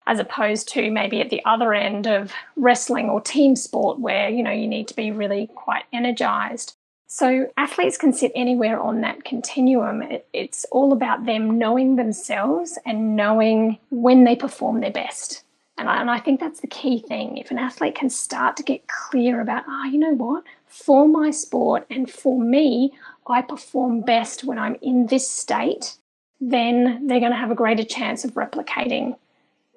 as 0.07 0.19
opposed 0.19 0.69
to 0.69 0.91
maybe 0.91 1.21
at 1.21 1.29
the 1.29 1.43
other 1.45 1.73
end 1.73 2.07
of 2.07 2.31
wrestling 2.55 3.09
or 3.09 3.21
team 3.21 3.55
sport 3.55 3.99
where 3.99 4.29
you 4.29 4.43
know 4.43 4.51
you 4.51 4.67
need 4.67 4.87
to 4.87 4.95
be 4.95 5.11
really 5.11 5.47
quite 5.55 5.83
energized. 5.91 6.75
So 7.11 7.47
athletes 7.57 7.97
can 7.97 8.13
sit 8.13 8.31
anywhere 8.35 8.79
on 8.79 9.01
that 9.01 9.25
continuum. 9.25 10.03
It, 10.03 10.27
it's 10.31 10.63
all 10.71 10.93
about 10.93 11.25
them 11.25 11.57
knowing 11.57 11.95
themselves 11.95 12.77
and 12.85 13.15
knowing 13.15 13.79
when 13.89 14.25
they 14.25 14.35
perform 14.35 14.81
their 14.81 14.91
best. 14.91 15.43
And 15.79 15.87
I, 15.87 16.01
and 16.01 16.11
I 16.11 16.19
think 16.19 16.41
that's 16.41 16.59
the 16.59 16.67
key 16.67 16.99
thing. 16.99 17.37
If 17.37 17.51
an 17.51 17.57
athlete 17.57 17.95
can 17.95 18.09
start 18.09 18.57
to 18.57 18.63
get 18.63 18.87
clear 18.89 19.39
about, 19.39 19.63
oh, 19.65 19.85
you 19.85 19.97
know 19.97 20.13
what, 20.13 20.43
for 20.67 21.07
my 21.07 21.31
sport 21.31 21.87
and 21.89 22.11
for 22.11 22.39
me, 22.39 22.93
I 23.25 23.41
perform 23.41 24.01
best 24.01 24.43
when 24.43 24.59
I'm 24.59 24.75
in 24.81 25.07
this 25.07 25.31
state, 25.31 25.95
then 26.41 27.07
they're 27.07 27.21
going 27.21 27.31
to 27.31 27.37
have 27.37 27.49
a 27.49 27.55
greater 27.55 27.85
chance 27.85 28.25
of 28.25 28.33
replicating 28.33 29.15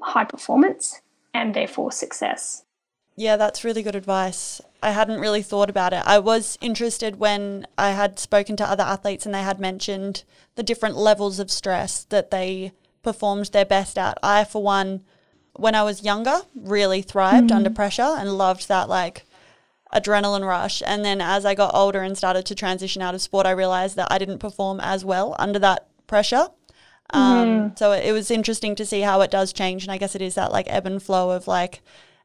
high 0.00 0.24
performance 0.24 1.00
and 1.32 1.54
therefore 1.54 1.92
success. 1.92 2.64
Yeah, 3.14 3.36
that's 3.36 3.62
really 3.62 3.84
good 3.84 3.94
advice. 3.94 4.60
I 4.82 4.90
hadn't 4.90 5.20
really 5.20 5.42
thought 5.42 5.70
about 5.70 5.92
it. 5.92 6.02
I 6.04 6.18
was 6.18 6.58
interested 6.60 7.20
when 7.20 7.64
I 7.78 7.90
had 7.90 8.18
spoken 8.18 8.56
to 8.56 8.68
other 8.68 8.82
athletes 8.82 9.24
and 9.24 9.32
they 9.32 9.42
had 9.42 9.60
mentioned 9.60 10.24
the 10.56 10.64
different 10.64 10.96
levels 10.96 11.38
of 11.38 11.50
stress 11.50 12.02
that 12.04 12.32
they 12.32 12.72
performed 13.04 13.46
their 13.46 13.64
best 13.64 13.98
at. 13.98 14.18
I, 14.20 14.42
for 14.42 14.62
one, 14.62 15.02
when 15.54 15.74
I 15.74 15.82
was 15.82 16.02
younger, 16.02 16.40
really 16.54 17.02
thrived 17.02 17.48
mm-hmm. 17.48 17.56
under 17.56 17.70
pressure 17.70 18.02
and 18.02 18.38
loved 18.38 18.68
that 18.68 18.88
like 18.88 19.24
adrenaline 19.94 20.46
rush. 20.46 20.82
And 20.86 21.04
then 21.04 21.20
as 21.20 21.44
I 21.44 21.54
got 21.54 21.74
older 21.74 22.00
and 22.00 22.16
started 22.16 22.46
to 22.46 22.54
transition 22.54 23.02
out 23.02 23.14
of 23.14 23.22
sport, 23.22 23.46
I 23.46 23.50
realized 23.50 23.96
that 23.96 24.08
I 24.10 24.18
didn't 24.18 24.38
perform 24.38 24.80
as 24.80 25.04
well 25.04 25.36
under 25.38 25.58
that 25.58 25.86
pressure. 26.06 26.48
Um, 27.10 27.48
mm. 27.48 27.78
So 27.78 27.92
it 27.92 28.12
was 28.12 28.30
interesting 28.30 28.74
to 28.76 28.86
see 28.86 29.02
how 29.02 29.20
it 29.20 29.30
does 29.30 29.52
change. 29.52 29.82
And 29.84 29.92
I 29.92 29.98
guess 29.98 30.14
it 30.14 30.22
is 30.22 30.34
that 30.34 30.52
like 30.52 30.66
ebb 30.68 30.86
and 30.86 31.02
flow 31.02 31.30
of 31.30 31.46
like, 31.46 31.80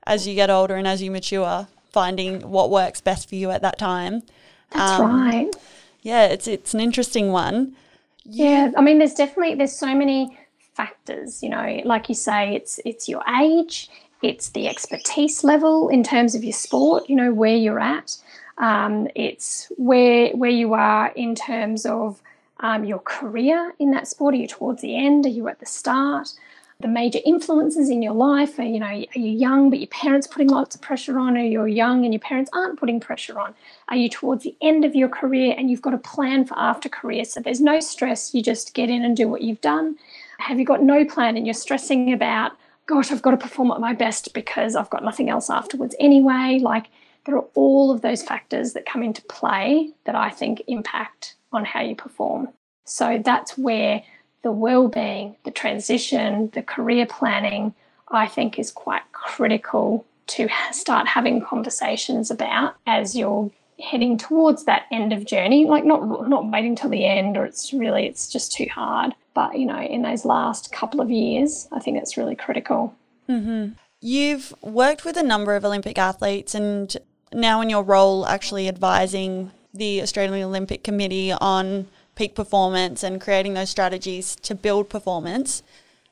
as 0.06 0.26
you 0.26 0.36
get 0.36 0.50
older 0.50 0.76
and 0.76 0.88
as 0.88 1.02
you 1.02 1.12
mature, 1.12 1.68
finding 1.92 2.50
what 2.50 2.70
works 2.70 3.02
best 3.02 3.28
for 3.28 3.36
you 3.36 3.52
at 3.52 3.62
that 3.62 3.78
time. 3.78 4.24
That's 4.72 5.00
um, 5.00 5.22
right. 5.22 5.56
Yeah, 6.02 6.28
it's 6.28 6.48
it's 6.48 6.74
an 6.74 6.80
interesting 6.80 7.32
one. 7.32 7.76
Yeah, 8.24 8.72
I 8.78 8.82
mean, 8.82 9.00
there's 9.00 9.14
definitely 9.14 9.56
there's 9.56 9.76
so 9.76 9.94
many 9.94 10.38
factors. 10.78 11.44
You 11.44 11.50
know, 11.50 11.82
like 11.84 12.08
you 12.08 12.16
say, 12.16 12.56
it's 12.56 12.80
it's 12.86 13.10
your 13.10 13.24
age, 13.44 13.90
it's 14.22 14.50
the 14.50 14.68
expertise 14.68 15.44
level 15.44 15.90
in 15.90 16.04
terms 16.04 16.36
of 16.36 16.44
your 16.44 16.60
sport. 16.68 17.10
You 17.10 17.18
know 17.22 17.34
where 17.34 17.56
you're 17.56 17.80
at. 17.80 18.16
Um, 18.58 19.08
it's 19.16 19.72
where 19.78 20.30
where 20.42 20.56
you 20.62 20.74
are 20.74 21.08
in 21.16 21.36
terms 21.36 21.86
of 21.86 22.22
um, 22.60 22.86
your 22.86 23.00
career 23.00 23.74
in 23.80 23.92
that 23.92 24.08
sport. 24.08 24.34
Are 24.34 24.38
you 24.38 24.48
towards 24.48 24.82
the 24.82 24.96
end? 24.96 25.26
Are 25.26 25.36
you 25.40 25.48
at 25.48 25.60
the 25.60 25.66
start? 25.66 26.34
The 26.80 26.88
major 26.88 27.20
influences 27.26 27.90
in 27.90 28.04
your 28.04 28.14
life 28.14 28.60
are, 28.60 28.64
you 28.64 28.80
know, 28.80 28.86
are 28.86 29.20
you 29.20 29.32
young 29.32 29.72
but 29.72 29.80
your 29.80 29.88
parents 29.88 30.28
putting 30.28 30.50
lots 30.50 30.76
of 30.76 30.82
pressure 30.82 31.18
on, 31.18 31.36
or 31.36 31.44
you're 31.44 31.68
young 31.68 32.06
and 32.06 32.14
your 32.14 32.20
parents 32.20 32.52
aren't 32.54 32.80
putting 32.80 33.00
pressure 33.00 33.40
on? 33.40 33.56
Are 33.90 33.98
you 33.98 34.10
towards 34.10 34.44
the 34.44 34.56
end 34.62 34.86
of 34.86 34.94
your 34.94 35.10
career 35.10 35.56
and 35.58 35.72
you've 35.72 35.82
got 35.82 35.96
a 35.96 35.98
plan 36.14 36.46
for 36.46 36.56
after 36.56 36.88
career? 36.88 37.26
So 37.26 37.40
there's 37.40 37.62
no 37.62 37.80
stress. 37.80 38.36
You 38.36 38.44
just 38.44 38.76
get 38.76 38.92
in 38.92 39.04
and 39.04 39.18
do 39.18 39.28
what 39.28 39.42
you've 39.42 39.62
done. 39.62 39.98
Have 40.40 40.60
you 40.60 40.66
got 40.66 40.84
no 40.84 41.06
plan 41.06 41.38
and 41.38 41.46
you're 41.46 41.54
stressing 41.54 42.14
about, 42.14 42.54
gosh, 42.86 43.12
I've 43.12 43.22
got 43.22 43.32
to 43.32 43.38
perform 43.38 43.72
at 43.72 43.80
my 43.80 43.94
best 43.94 44.34
because 44.34 44.76
I've 44.76 44.90
got 44.90 45.04
nothing 45.04 45.30
else 45.30 45.50
afterwards 45.50 45.96
anyway? 46.00 46.60
Like, 46.62 46.88
there 47.26 47.36
are 47.36 47.46
all 47.56 47.92
of 47.92 48.02
those 48.02 48.24
factors 48.24 48.74
that 48.74 48.86
come 48.86 49.04
into 49.04 49.22
play 49.24 49.92
that 50.06 50.16
I 50.16 50.30
think 50.30 50.64
impact 50.68 51.36
on 51.52 51.66
how 51.66 51.82
you 51.82 51.96
perform. 51.96 52.50
So 52.86 53.22
that's 53.24 53.58
where 53.58 54.04
the 54.44 54.52
well-being, 54.52 55.36
the 55.44 55.52
transition, 55.52 56.50
the 56.54 56.62
career 56.62 57.06
planning, 57.06 57.74
I 58.10 58.28
think 58.28 58.58
is 58.58 58.72
quite 58.72 59.02
critical 59.12 60.06
to 60.28 60.48
start 60.72 61.08
having 61.08 61.42
conversations 61.42 62.32
about 62.32 62.76
as 62.86 63.16
you're 63.16 63.52
heading 63.80 64.18
towards 64.18 64.64
that 64.64 64.86
end 64.92 65.14
of 65.14 65.24
journey 65.26 65.66
like 65.66 65.86
not 65.86 66.28
not 66.28 66.50
waiting 66.50 66.76
till 66.76 66.90
the 66.90 67.06
end 67.06 67.38
or 67.38 67.46
it's 67.46 67.72
really 67.72 68.08
it's 68.08 68.28
just 68.28 68.52
too 68.52 68.66
hard 68.74 69.14
but, 69.38 69.60
you 69.60 69.68
know, 69.68 69.80
in 69.80 70.02
those 70.02 70.26
last 70.26 70.72
couple 70.72 71.00
of 71.00 71.12
years, 71.12 71.68
I 71.72 71.78
think 71.78 71.96
that's 71.96 72.18
really 72.18 72.36
critical. 72.36 72.96
Mm-hmm. 73.30 73.74
You've 74.02 74.52
worked 74.64 75.06
with 75.06 75.16
a 75.16 75.22
number 75.22 75.56
of 75.56 75.64
Olympic 75.64 76.00
athletes 76.00 76.56
and 76.56 76.98
now 77.32 77.62
in 77.62 77.70
your 77.70 77.84
role 77.84 78.26
actually 78.26 78.68
advising 78.68 79.52
the 79.76 80.02
Australian 80.02 80.44
Olympic 80.44 80.84
Committee 80.84 81.32
on 81.32 81.86
peak 82.16 82.34
performance 82.34 83.04
and 83.04 83.22
creating 83.22 83.54
those 83.54 83.70
strategies 83.70 84.36
to 84.38 84.56
build 84.56 84.90
performance. 84.90 85.62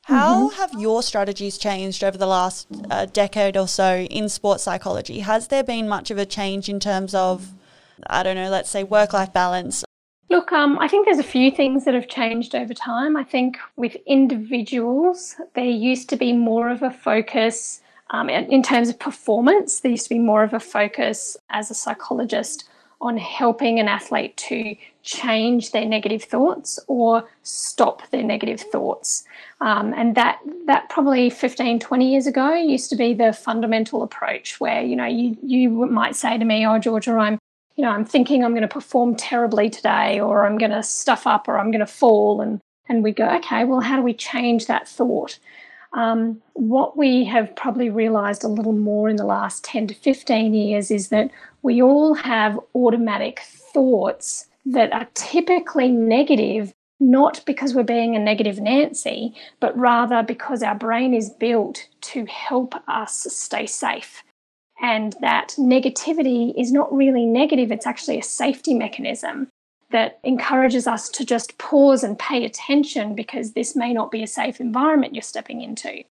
How 0.04 0.50
mm-hmm. 0.50 0.58
have 0.58 0.80
your 0.80 1.02
strategies 1.02 1.58
changed 1.58 2.04
over 2.04 2.20
the 2.20 2.28
last 2.28 2.68
uh, 2.92 3.08
decade 3.08 3.58
or 3.58 3.68
so 3.68 4.02
in 4.02 4.30
sports 4.30 4.62
psychology? 4.62 5.22
Has 5.22 5.48
there 5.48 5.64
been 5.64 5.90
much 5.90 6.12
of 6.12 6.20
a 6.20 6.28
change 6.28 6.70
in 6.70 6.80
terms 6.80 7.16
of, 7.16 7.54
I 8.06 8.22
don't 8.22 8.36
know, 8.36 8.52
let's 8.52 8.70
say 8.70 8.84
work 8.84 9.14
life 9.14 9.34
balance 9.34 9.84
Look, 10.30 10.52
um, 10.52 10.80
I 10.80 10.88
think 10.88 11.06
there's 11.06 11.20
a 11.20 11.24
few 11.24 11.52
things 11.52 11.86
that 11.86 11.94
have 11.94 12.08
changed 12.08 12.56
over 12.56 12.74
time. 12.74 13.16
I 13.16 13.24
think 13.24 13.58
with 13.76 13.96
individuals, 14.08 15.36
there 15.54 15.66
used 15.66 16.10
to 16.10 16.16
be 16.16 16.34
more 16.34 16.70
of 16.70 16.82
a 16.82 16.90
focus 16.90 17.82
um, 18.10 18.30
in 18.30 18.64
terms 18.64 18.90
of 18.90 18.98
performance. 18.98 19.80
There 19.80 19.92
used 19.92 20.06
to 20.06 20.16
be 20.16 20.20
more 20.20 20.44
of 20.44 20.54
a 20.54 20.60
focus 20.60 21.38
as 21.50 21.70
a 21.70 21.76
psychologist 21.76 22.68
on 23.02 23.18
helping 23.18 23.80
an 23.80 23.88
athlete 23.88 24.36
to 24.38 24.76
change 25.04 25.72
their 25.72 25.86
negative 25.86 26.24
thoughts 26.24 26.80
or 26.88 27.30
stop 27.44 28.10
their 28.10 28.24
negative 28.24 28.62
thoughts. 28.62 29.26
Um, 29.62 29.94
and 29.96 30.16
that 30.16 30.40
that 30.66 30.90
probably 30.90 31.30
15, 31.30 31.80
20 31.80 32.12
years 32.12 32.26
ago 32.26 32.56
used 32.56 32.90
to 32.90 32.96
be 32.96 33.14
the 33.14 33.32
fundamental 33.32 34.02
approach 34.02 34.60
where, 34.60 34.82
you 34.82 34.96
know, 34.96 35.06
you, 35.06 35.38
you 35.44 35.70
might 35.70 36.16
say 36.16 36.38
to 36.38 36.46
me, 36.46 36.66
oh, 36.66 36.80
Georgia, 36.80 37.12
I'm 37.12 37.38
you 37.76 37.84
know, 37.84 37.90
I'm 37.90 38.06
thinking 38.06 38.44
I'm 38.44 38.54
going 38.54 38.62
to 38.62 38.68
perform 38.68 39.16
terribly 39.16 39.70
today, 39.70 40.20
or 40.20 40.46
I'm 40.46 40.58
going 40.58 40.72
to 40.72 40.84
stuff 40.84 41.28
up, 41.28 41.48
or 41.48 41.60
I'm 41.60 41.72
going 41.72 41.86
to 41.86 41.86
fall. 41.86 42.42
And, 42.42 42.62
and 42.88 43.04
we 43.04 43.12
go, 43.12 43.28
okay, 43.38 43.66
well, 43.66 43.82
how 43.82 43.98
do 43.98 44.02
we 44.02 44.14
change 44.14 44.68
that 44.68 44.88
thought? 44.88 45.38
Um, 45.94 46.42
what 46.54 46.98
we 46.98 47.26
have 47.26 47.56
probably 47.56 47.90
realized 47.90 48.44
a 48.44 48.50
little 48.50 48.74
more 48.74 49.10
in 49.10 49.16
the 49.18 49.26
last 49.26 49.64
10 49.64 49.88
to 49.88 49.94
15 49.94 50.54
years 50.54 50.92
is 50.92 51.10
that 51.10 51.32
we 51.62 51.82
all 51.82 52.14
have 52.16 52.60
automatic 52.74 53.40
thoughts 53.40 54.48
that 54.66 54.92
are 54.94 55.08
typically 55.14 55.90
negative, 55.90 56.74
not 57.00 57.42
because 57.46 57.74
we're 57.74 57.84
being 57.84 58.16
a 58.16 58.20
negative 58.20 58.60
Nancy, 58.60 59.34
but 59.60 59.78
rather 59.78 60.24
because 60.24 60.64
our 60.64 60.76
brain 60.76 61.14
is 61.14 61.30
built 61.30 61.88
to 62.02 62.26
help 62.26 62.76
us 62.88 63.28
stay 63.30 63.66
safe 63.66 64.24
and 64.82 65.16
that 65.22 65.56
negativity 65.58 66.54
is 66.58 66.72
not 66.72 66.94
really 66.94 67.26
negative, 67.26 67.72
it's 67.72 67.88
actually 67.88 68.20
a 68.20 68.24
safety 68.24 68.74
mechanism 68.74 69.48
that 69.92 70.20
encourages 70.24 70.88
us 70.88 71.08
to 71.10 71.26
just 71.26 71.58
pause 71.58 72.04
and 72.04 72.20
pay 72.20 72.44
attention 72.44 73.16
because 73.16 73.54
this 73.54 73.76
may 73.76 73.94
not 73.94 74.12
be 74.12 74.24
a 74.24 74.28
safe 74.28 74.60
environment 74.60 75.14
you're 75.14 75.22
stepping 75.22 75.62
into. 75.62 76.04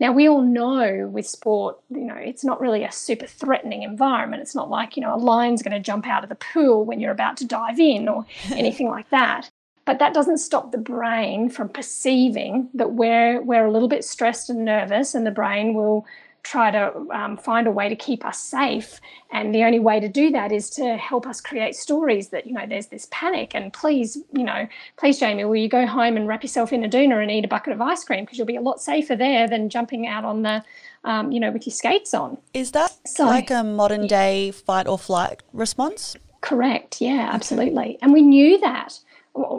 Now, 0.00 0.12
we 0.12 0.28
all 0.28 0.42
know 0.42 1.08
with 1.12 1.26
sport, 1.26 1.78
you 1.90 2.04
know, 2.04 2.14
it's 2.14 2.44
not 2.44 2.60
really 2.60 2.84
a 2.84 2.92
super 2.92 3.26
threatening 3.26 3.82
environment. 3.82 4.42
It's 4.42 4.54
not 4.54 4.70
like, 4.70 4.96
you 4.96 5.02
know, 5.02 5.14
a 5.14 5.18
lion's 5.18 5.62
going 5.62 5.72
to 5.72 5.80
jump 5.80 6.06
out 6.06 6.22
of 6.22 6.28
the 6.28 6.36
pool 6.36 6.84
when 6.84 7.00
you're 7.00 7.10
about 7.10 7.36
to 7.38 7.44
dive 7.44 7.80
in 7.80 8.08
or 8.08 8.24
anything 8.52 8.88
like 8.88 9.10
that. 9.10 9.50
But 9.84 9.98
that 9.98 10.14
doesn't 10.14 10.38
stop 10.38 10.70
the 10.70 10.78
brain 10.78 11.48
from 11.48 11.68
perceiving 11.68 12.68
that 12.74 12.92
we're, 12.92 13.42
we're 13.42 13.66
a 13.66 13.72
little 13.72 13.88
bit 13.88 14.04
stressed 14.04 14.50
and 14.50 14.64
nervous, 14.64 15.14
and 15.14 15.26
the 15.26 15.30
brain 15.30 15.74
will 15.74 16.06
try 16.42 16.70
to 16.70 16.92
um, 17.10 17.36
find 17.36 17.66
a 17.66 17.70
way 17.70 17.88
to 17.88 17.96
keep 17.96 18.24
us 18.24 18.38
safe. 18.38 19.00
And 19.30 19.54
the 19.54 19.64
only 19.64 19.78
way 19.78 20.00
to 20.00 20.08
do 20.08 20.30
that 20.30 20.52
is 20.52 20.70
to 20.70 20.96
help 20.96 21.26
us 21.26 21.40
create 21.40 21.74
stories 21.74 22.28
that, 22.30 22.46
you 22.46 22.52
know, 22.52 22.64
there's 22.66 22.86
this 22.86 23.08
panic. 23.10 23.54
And 23.54 23.72
please, 23.72 24.18
you 24.32 24.44
know, 24.44 24.66
please, 24.96 25.18
Jamie, 25.18 25.44
will 25.44 25.56
you 25.56 25.68
go 25.68 25.86
home 25.86 26.16
and 26.16 26.26
wrap 26.26 26.42
yourself 26.42 26.72
in 26.72 26.84
a 26.84 26.88
doona 26.88 27.20
and 27.20 27.30
eat 27.30 27.44
a 27.44 27.48
bucket 27.48 27.72
of 27.72 27.80
ice 27.80 28.04
cream? 28.04 28.24
Because 28.24 28.38
you'll 28.38 28.46
be 28.46 28.56
a 28.56 28.60
lot 28.60 28.80
safer 28.80 29.16
there 29.16 29.46
than 29.48 29.68
jumping 29.68 30.06
out 30.06 30.24
on 30.24 30.42
the, 30.42 30.64
um, 31.04 31.32
you 31.32 31.40
know, 31.40 31.50
with 31.50 31.66
your 31.66 31.74
skates 31.74 32.14
on. 32.14 32.38
Is 32.54 32.72
that 32.72 32.96
so, 33.06 33.26
like 33.26 33.50
a 33.50 33.62
modern 33.62 34.06
day 34.06 34.50
fight 34.50 34.86
or 34.86 34.98
flight 34.98 35.42
response? 35.52 36.16
Correct. 36.40 37.00
Yeah, 37.00 37.28
absolutely. 37.32 37.98
And 38.00 38.12
we 38.12 38.22
knew 38.22 38.58
that. 38.60 38.98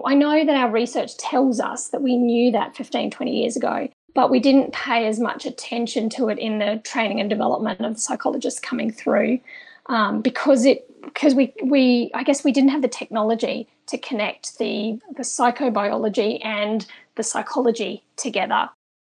I 0.05 0.13
know 0.13 0.45
that 0.45 0.55
our 0.55 0.71
research 0.71 1.15
tells 1.17 1.59
us 1.59 1.89
that 1.89 2.01
we 2.01 2.17
knew 2.17 2.51
that 2.51 2.75
15, 2.75 3.11
20 3.11 3.31
years 3.31 3.55
ago 3.55 3.87
but 4.13 4.29
we 4.29 4.39
didn't 4.39 4.73
pay 4.73 5.07
as 5.07 5.19
much 5.19 5.45
attention 5.45 6.09
to 6.09 6.29
it 6.29 6.37
in 6.37 6.59
the 6.59 6.81
training 6.83 7.19
and 7.19 7.29
development 7.29 7.81
of 7.81 7.99
psychologists 7.99 8.59
coming 8.59 8.91
through 8.91 9.39
um, 9.87 10.21
because 10.21 10.65
it 10.65 10.85
because 11.03 11.33
we 11.35 11.53
we 11.63 12.11
I 12.13 12.23
guess 12.23 12.43
we 12.43 12.51
didn't 12.51 12.69
have 12.69 12.81
the 12.81 12.87
technology 12.87 13.67
to 13.87 13.97
connect 13.97 14.57
the 14.57 14.99
the 15.15 15.23
psychobiology 15.23 16.43
and 16.45 16.85
the 17.15 17.23
psychology 17.23 18.03
together. 18.15 18.69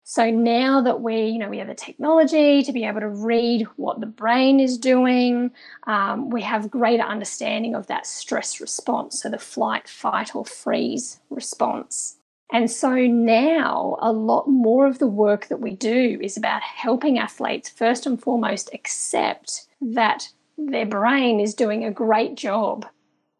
So 0.04 0.30
now 0.30 0.82
that 0.82 1.00
we 1.00 1.26
you 1.26 1.38
know 1.38 1.48
we 1.48 1.58
have 1.58 1.68
the 1.68 1.74
technology 1.74 2.62
to 2.62 2.72
be 2.72 2.84
able 2.84 3.00
to 3.00 3.08
read 3.08 3.66
what 3.76 4.00
the 4.00 4.06
brain 4.06 4.60
is 4.60 4.78
doing, 4.78 5.50
um, 5.86 6.30
we 6.30 6.42
have 6.42 6.70
greater 6.70 7.04
understanding 7.04 7.74
of 7.74 7.86
that 7.86 8.06
stress 8.06 8.60
response, 8.60 9.22
so 9.22 9.28
the 9.28 9.38
flight, 9.38 9.88
fight, 9.88 10.34
or 10.34 10.44
freeze 10.44 11.20
response. 11.30 12.16
And 12.52 12.70
so 12.70 12.94
now 12.94 13.96
a 14.00 14.12
lot 14.12 14.46
more 14.46 14.86
of 14.86 14.98
the 14.98 15.06
work 15.06 15.46
that 15.46 15.60
we 15.60 15.74
do 15.74 16.18
is 16.22 16.36
about 16.36 16.60
helping 16.60 17.18
athletes 17.18 17.70
first 17.70 18.04
and 18.04 18.20
foremost 18.20 18.70
accept 18.74 19.66
that 19.80 20.28
their 20.58 20.84
brain 20.84 21.40
is 21.40 21.54
doing 21.54 21.82
a 21.82 21.90
great 21.90 22.34
job 22.34 22.86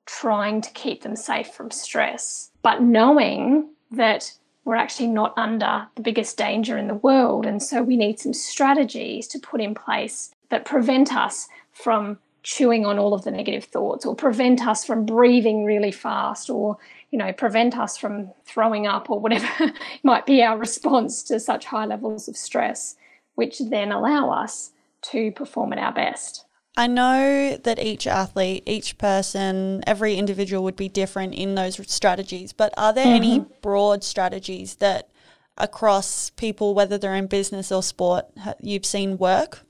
trying 0.07 0.63
to 0.63 0.71
keep 0.71 1.03
them 1.03 1.15
safe 1.15 1.49
from 1.49 1.71
stress, 1.71 2.51
but 2.63 2.83
knowing 2.83 3.69
that 3.91 4.33
we're 4.65 4.77
actually 4.77 5.09
not 5.09 5.37
under 5.37 5.87
the 5.97 6.03
biggest 6.03 6.39
danger 6.39 6.79
in 6.79 6.89
the 6.89 6.95
world. 6.95 7.45
And 7.45 7.63
so 7.63 7.83
we 7.83 7.97
need 7.97 8.19
some 8.19 8.33
strategies 8.33 9.27
to 9.29 9.39
put 9.39 9.61
in 9.61 9.75
place 9.75 10.35
that 10.49 10.65
prevent 10.65 11.15
us 11.15 11.49
from 11.73 12.19
chewing 12.43 12.85
on 12.87 12.99
all 12.99 13.15
of 13.15 13.25
the 13.25 13.31
negative 13.31 13.65
thoughts 13.65 14.05
or 14.05 14.15
prevent 14.15 14.67
us 14.67 14.85
from 14.85 15.07
breathing 15.07 15.65
really 15.65 15.93
fast 15.93 16.51
or 16.51 16.79
you 17.13 17.19
know 17.19 17.33
prevent 17.33 17.79
us 17.79 17.97
from 17.97 18.33
throwing 18.45 18.87
up 18.89 19.09
or 19.09 19.21
whatever 19.21 19.73
might 20.03 20.27
be 20.27 20.43
our 20.43 20.59
response 20.59 21.23
to 21.23 21.39
such 21.39 21.67
high 21.67 21.87
levels 21.87 22.27
of 22.27 22.37
stress 22.37 22.97
which 23.37 23.61
then 23.61 23.93
allow 23.93 24.31
us 24.31 24.73
to 25.03 25.31
perform 25.33 25.73
at 25.73 25.79
our 25.79 25.93
best 25.93 26.45
I 26.75 26.87
know 26.87 27.59
that 27.65 27.79
each 27.79 28.07
athlete, 28.07 28.63
each 28.65 28.97
person, 28.97 29.85
every 29.87 30.15
individual 30.15 30.65
would 30.65 30.75
be 30.75 30.89
different 30.89 31.35
in 31.35 31.55
those 31.55 31.79
strategies, 31.93 32.55
but 32.55 32.73
are 32.79 32.95
there 32.95 33.05
mm-hmm. 33.05 33.15
any 33.15 33.45
broad 33.61 34.03
strategies 34.03 34.77
that 34.77 35.11
across 35.59 36.31
people, 36.31 36.75
whether 36.75 36.97
they're 36.97 37.15
in 37.15 37.27
business 37.27 37.71
or 37.71 37.83
sport, 37.83 38.25
you've 38.63 38.87
seen 38.87 39.19
work? 39.19 39.67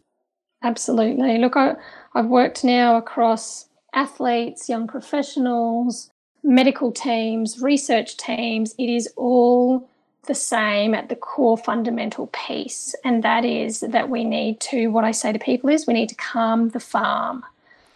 Absolutely. 0.62 1.38
Look, 1.38 1.56
I, 1.56 1.74
I've 2.14 2.26
worked 2.26 2.62
now 2.62 2.96
across 2.96 3.68
athletes, 3.92 4.68
young 4.68 4.86
professionals, 4.86 6.11
medical 6.42 6.92
teams, 6.92 7.60
research 7.60 8.16
teams. 8.16 8.74
It 8.78 8.88
is 8.88 9.08
all 9.16 9.88
the 10.26 10.34
same 10.34 10.94
at 10.94 11.08
the 11.08 11.16
core 11.16 11.58
fundamental 11.58 12.28
piece, 12.28 12.94
and 13.04 13.24
that 13.24 13.44
is 13.44 13.80
that 13.80 14.08
we 14.08 14.22
need 14.24 14.60
to, 14.60 14.88
what 14.88 15.04
I 15.04 15.10
say 15.10 15.32
to 15.32 15.38
people 15.38 15.68
is 15.70 15.86
we 15.86 15.94
need 15.94 16.08
to 16.10 16.14
calm 16.14 16.68
the 16.68 16.80
farm, 16.80 17.44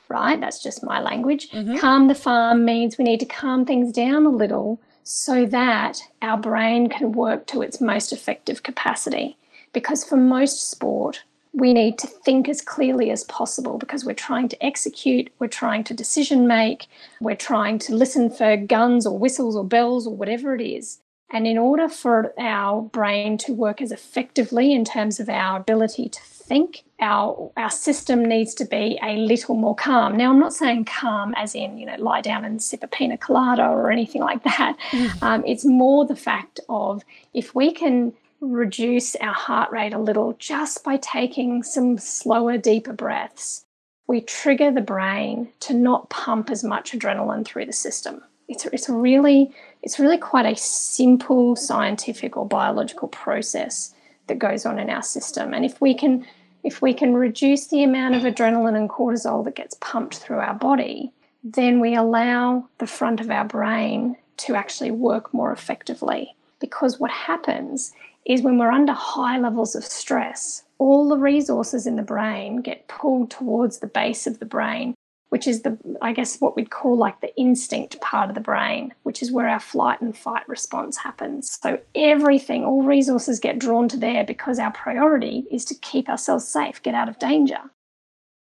right? 0.09 0.41
That's 0.41 0.63
just 0.63 0.83
my 0.83 1.01
language. 1.01 1.51
Mm-hmm. 1.51 1.77
Calm 1.77 2.09
the 2.09 2.15
farm 2.17 2.65
means 2.65 2.99
we 2.99 3.05
need 3.05 3.21
to 3.21 3.27
calm 3.27 3.65
things 3.65 3.93
down 3.93 4.27
a 4.27 4.31
little 4.31 4.81
so 5.05 5.47
that 5.47 6.01
our 6.21 6.37
brain 6.37 6.89
can 6.89 7.13
work 7.13 7.47
to 7.47 7.63
its 7.63 7.81
most 7.81 8.13
effective 8.13 8.65
capacity. 8.65 9.37
Because 9.73 10.03
for 10.03 10.17
most 10.17 10.69
sport, 10.69 11.23
we 11.57 11.73
need 11.73 11.97
to 11.99 12.07
think 12.07 12.51
as 12.51 12.61
clearly 12.61 13.11
as 13.11 13.25
possible 13.25 13.79
because 13.79 14.05
we're 14.05 14.13
trying 14.13 14.47
to 14.47 14.65
execute, 14.65 15.33
we're 15.39 15.49
trying 15.49 15.83
to 15.85 15.95
decision 15.95 16.47
make, 16.47 16.87
we're 17.19 17.35
trying 17.35 17.79
to 17.79 17.95
listen 17.95 18.29
for 18.29 18.59
guns 18.59 19.07
or 19.07 19.19
whistles 19.19 19.57
or 19.57 19.65
bells 19.65 20.07
or 20.07 20.15
whatever 20.15 20.55
it 20.55 20.61
is. 20.61 20.99
And 21.31 21.47
in 21.47 21.57
order 21.57 21.89
for 21.89 22.35
our 22.39 22.83
brain 22.83 23.39
to 23.39 23.55
work 23.55 23.81
as 23.81 23.91
effectively 23.91 24.73
in 24.73 24.85
terms 24.85 25.19
of 25.19 25.31
our 25.31 25.59
ability 25.59 26.11
to 26.11 26.21
think, 26.21 26.85
our, 27.01 27.51
our 27.57 27.71
system 27.71 28.25
needs 28.25 28.55
to 28.55 28.67
be 28.67 28.99
a 29.03 29.17
little 29.17 29.57
more 29.57 29.75
calm. 29.75 30.17
Now, 30.17 30.31
I'm 30.31 30.39
not 30.39 30.55
saying 30.55 30.85
calm 30.85 31.35
as 31.37 31.55
in, 31.55 31.79
you 31.79 31.87
know, 31.87 31.97
lie 31.97 32.21
down 32.21 32.45
and 32.45 32.63
sip 32.63 32.85
a 32.85 32.87
pina 32.87 33.17
colada 33.17 33.67
or 33.67 33.91
anything 33.91 34.21
like 34.21 34.45
that. 34.45 34.77
Mm. 34.91 35.23
Um, 35.23 35.45
it's 35.47 35.65
more 35.65 36.07
the 36.07 36.17
fact 36.17 36.61
of 36.69 37.03
if 37.33 37.55
we 37.55 37.73
can 37.73 38.13
reduce 38.41 39.17
our 39.17 39.33
heart 39.33 39.71
rate 39.71 39.93
a 39.93 39.99
little 39.99 40.35
just 40.39 40.85
by 40.85 40.97
taking 40.99 41.63
some 41.63 41.99
slower, 41.99 42.59
deeper 42.59 42.93
breaths. 42.93 43.65
We 44.07 44.21
trigger 44.21 44.71
the 44.71 44.81
brain 44.81 45.49
to 45.61 45.75
not 45.75 46.11
pump 46.11 46.51
as 46.51 46.63
much 46.63 46.93
adrenaline 46.93 47.45
through 47.45 47.67
the 47.67 47.73
system. 47.73 48.23
It's, 48.49 48.65
it's 48.67 48.89
really 48.89 49.53
it's 49.83 49.99
really 49.99 50.19
quite 50.19 50.47
a 50.47 50.57
simple 50.57 51.57
scientific 51.57 52.37
or 52.37 52.47
biological 52.47 53.09
process 53.09 53.95
that 54.29 54.39
goes 54.39 54.65
on 54.65 54.79
in 54.79 54.91
our 54.91 55.03
system. 55.03 55.53
And 55.53 55.65
if 55.65 55.81
we 55.81 55.95
can 55.95 56.25
if 56.63 56.83
we 56.83 56.95
can 56.95 57.15
reduce 57.15 57.69
the 57.69 57.83
amount 57.83 58.17
of 58.17 58.23
adrenaline 58.23 58.77
and 58.77 58.91
cortisol 58.91 59.45
that 59.45 59.55
gets 59.55 59.77
pumped 59.81 60.17
through 60.17 60.39
our 60.39 60.55
body, 60.55 61.13
then 61.45 61.81
we 61.81 61.95
allow 61.95 62.69
the 62.79 62.89
front 62.89 63.21
of 63.21 63.31
our 63.31 63.45
brain 63.45 64.17
to 64.39 64.55
actually 64.55 64.91
work 64.91 65.33
more 65.33 65.53
effectively. 65.53 66.35
Because 66.59 66.99
what 66.99 67.11
happens 67.11 67.93
is 68.27 68.43
when 68.43 68.59
we're 68.59 68.73
under 68.73 68.93
high 68.93 69.39
levels 69.39 69.75
of 69.77 69.85
stress, 69.85 70.65
all 70.79 71.09
the 71.09 71.17
resources 71.17 71.87
in 71.87 71.97
the 71.97 72.03
brain 72.03 72.61
get 72.61 72.89
pulled 72.89 73.31
towards 73.31 73.79
the 73.79 73.87
base 73.87 74.27
of 74.27 74.41
the 74.41 74.45
brain, 74.47 74.95
which 75.29 75.47
is 75.47 75.63
the, 75.63 75.79
I 76.03 76.13
guess, 76.13 76.41
what 76.41 76.57
we'd 76.57 76.71
call 76.71 76.97
like 76.97 77.21
the 77.21 77.35
instinct 77.37 78.01
part 78.01 78.29
of 78.29 78.35
the 78.35 78.41
brain, 78.41 78.93
which 79.05 79.23
is 79.23 79.31
where 79.31 79.49
our 79.49 79.61
flight 79.61 80.01
and 80.01 80.17
fight 80.17 80.47
response 80.49 80.97
happens. 80.97 81.59
So 81.63 81.79
everything, 81.95 82.65
all 82.65 82.83
resources 82.83 83.39
get 83.41 83.61
drawn 83.61 83.89
to 83.89 83.97
there 83.97 84.25
because 84.25 84.59
our 84.59 84.73
priority 84.73 85.47
is 85.51 85.65
to 85.67 85.75
keep 85.77 86.09
ourselves 86.09 86.47
safe, 86.47 86.83
get 86.83 86.95
out 86.95 87.09
of 87.09 87.19
danger. 87.21 87.61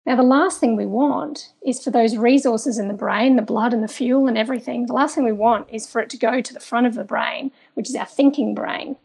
Now, 0.07 0.17
the 0.17 0.23
last 0.23 0.61
thing 0.61 0.77
we 0.77 0.87
want 0.87 1.53
is 1.65 1.83
for 1.83 1.91
those 1.91 2.17
resources 2.17 2.79
in 2.79 2.89
the 2.89 2.95
brain, 2.95 3.37
the 3.37 3.43
blood 3.43 3.73
and 3.73 3.83
the 3.83 3.89
fuel 3.89 4.27
and 4.27 4.37
everything, 4.37 4.87
the 4.87 4.95
last 4.95 5.15
thing 5.15 5.25
we 5.25 5.33
want 5.33 5.69
is 5.71 5.87
for 5.87 6.01
it 6.01 6.11
to 6.11 6.17
go 6.19 6.41
to 6.41 6.55
the 6.55 6.61
front 6.61 6.87
of 6.87 6.95
the 6.95 7.05
brain, 7.05 7.53
which 7.75 7.89
is 7.89 7.95
our 7.95 8.07
thinking 8.07 8.55
brain, 8.55 8.97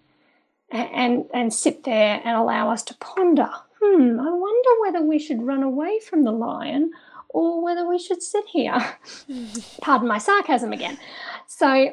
and, 0.72 1.26
and 1.34 1.54
sit 1.54 1.84
there 1.84 2.22
and 2.24 2.38
allow 2.38 2.70
us 2.70 2.84
to 2.84 2.96
ponder 2.96 3.50
hmm, 3.86 4.20
I 4.20 4.32
wonder 4.32 4.70
whether 4.82 5.06
we 5.06 5.20
should 5.20 5.42
run 5.42 5.64
away 5.64 6.00
from 6.00 6.24
the 6.24 6.32
lion 6.32 6.92
or 7.30 7.62
whether 7.62 7.88
we 7.88 8.00
should 8.00 8.24
sit 8.24 8.46
here. 8.46 8.78
Pardon 9.82 10.08
my 10.08 10.18
sarcasm 10.18 10.72
again. 10.72 10.98
So, 11.48 11.92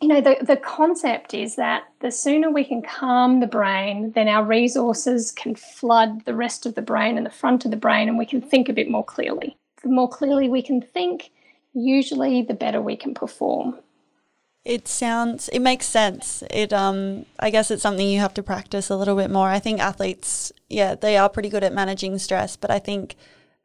you 0.00 0.08
know, 0.08 0.20
the, 0.20 0.36
the 0.42 0.56
concept 0.56 1.32
is 1.32 1.56
that 1.56 1.84
the 2.00 2.10
sooner 2.10 2.50
we 2.50 2.64
can 2.64 2.82
calm 2.82 3.40
the 3.40 3.46
brain, 3.46 4.12
then 4.12 4.28
our 4.28 4.44
resources 4.44 5.32
can 5.32 5.54
flood 5.54 6.24
the 6.24 6.34
rest 6.34 6.66
of 6.66 6.74
the 6.74 6.82
brain 6.82 7.16
and 7.16 7.24
the 7.24 7.30
front 7.30 7.64
of 7.64 7.70
the 7.70 7.76
brain, 7.76 8.08
and 8.08 8.18
we 8.18 8.26
can 8.26 8.42
think 8.42 8.68
a 8.68 8.74
bit 8.74 8.90
more 8.90 9.04
clearly. 9.04 9.56
The 9.82 9.88
more 9.88 10.08
clearly 10.08 10.48
we 10.48 10.62
can 10.62 10.82
think, 10.82 11.30
usually 11.72 12.42
the 12.42 12.54
better 12.54 12.82
we 12.82 12.96
can 12.96 13.14
perform. 13.14 13.78
It 14.64 14.86
sounds 14.86 15.48
it 15.48 15.58
makes 15.58 15.86
sense. 15.86 16.44
It 16.50 16.72
um 16.72 17.26
I 17.40 17.50
guess 17.50 17.70
it's 17.70 17.82
something 17.82 18.08
you 18.08 18.20
have 18.20 18.34
to 18.34 18.42
practice 18.42 18.90
a 18.90 18.96
little 18.96 19.16
bit 19.16 19.30
more. 19.30 19.48
I 19.48 19.58
think 19.58 19.80
athletes, 19.80 20.52
yeah, 20.68 20.94
they 20.94 21.16
are 21.16 21.28
pretty 21.28 21.48
good 21.48 21.64
at 21.64 21.72
managing 21.72 22.18
stress, 22.18 22.56
but 22.56 22.70
I 22.70 22.78
think 22.78 23.16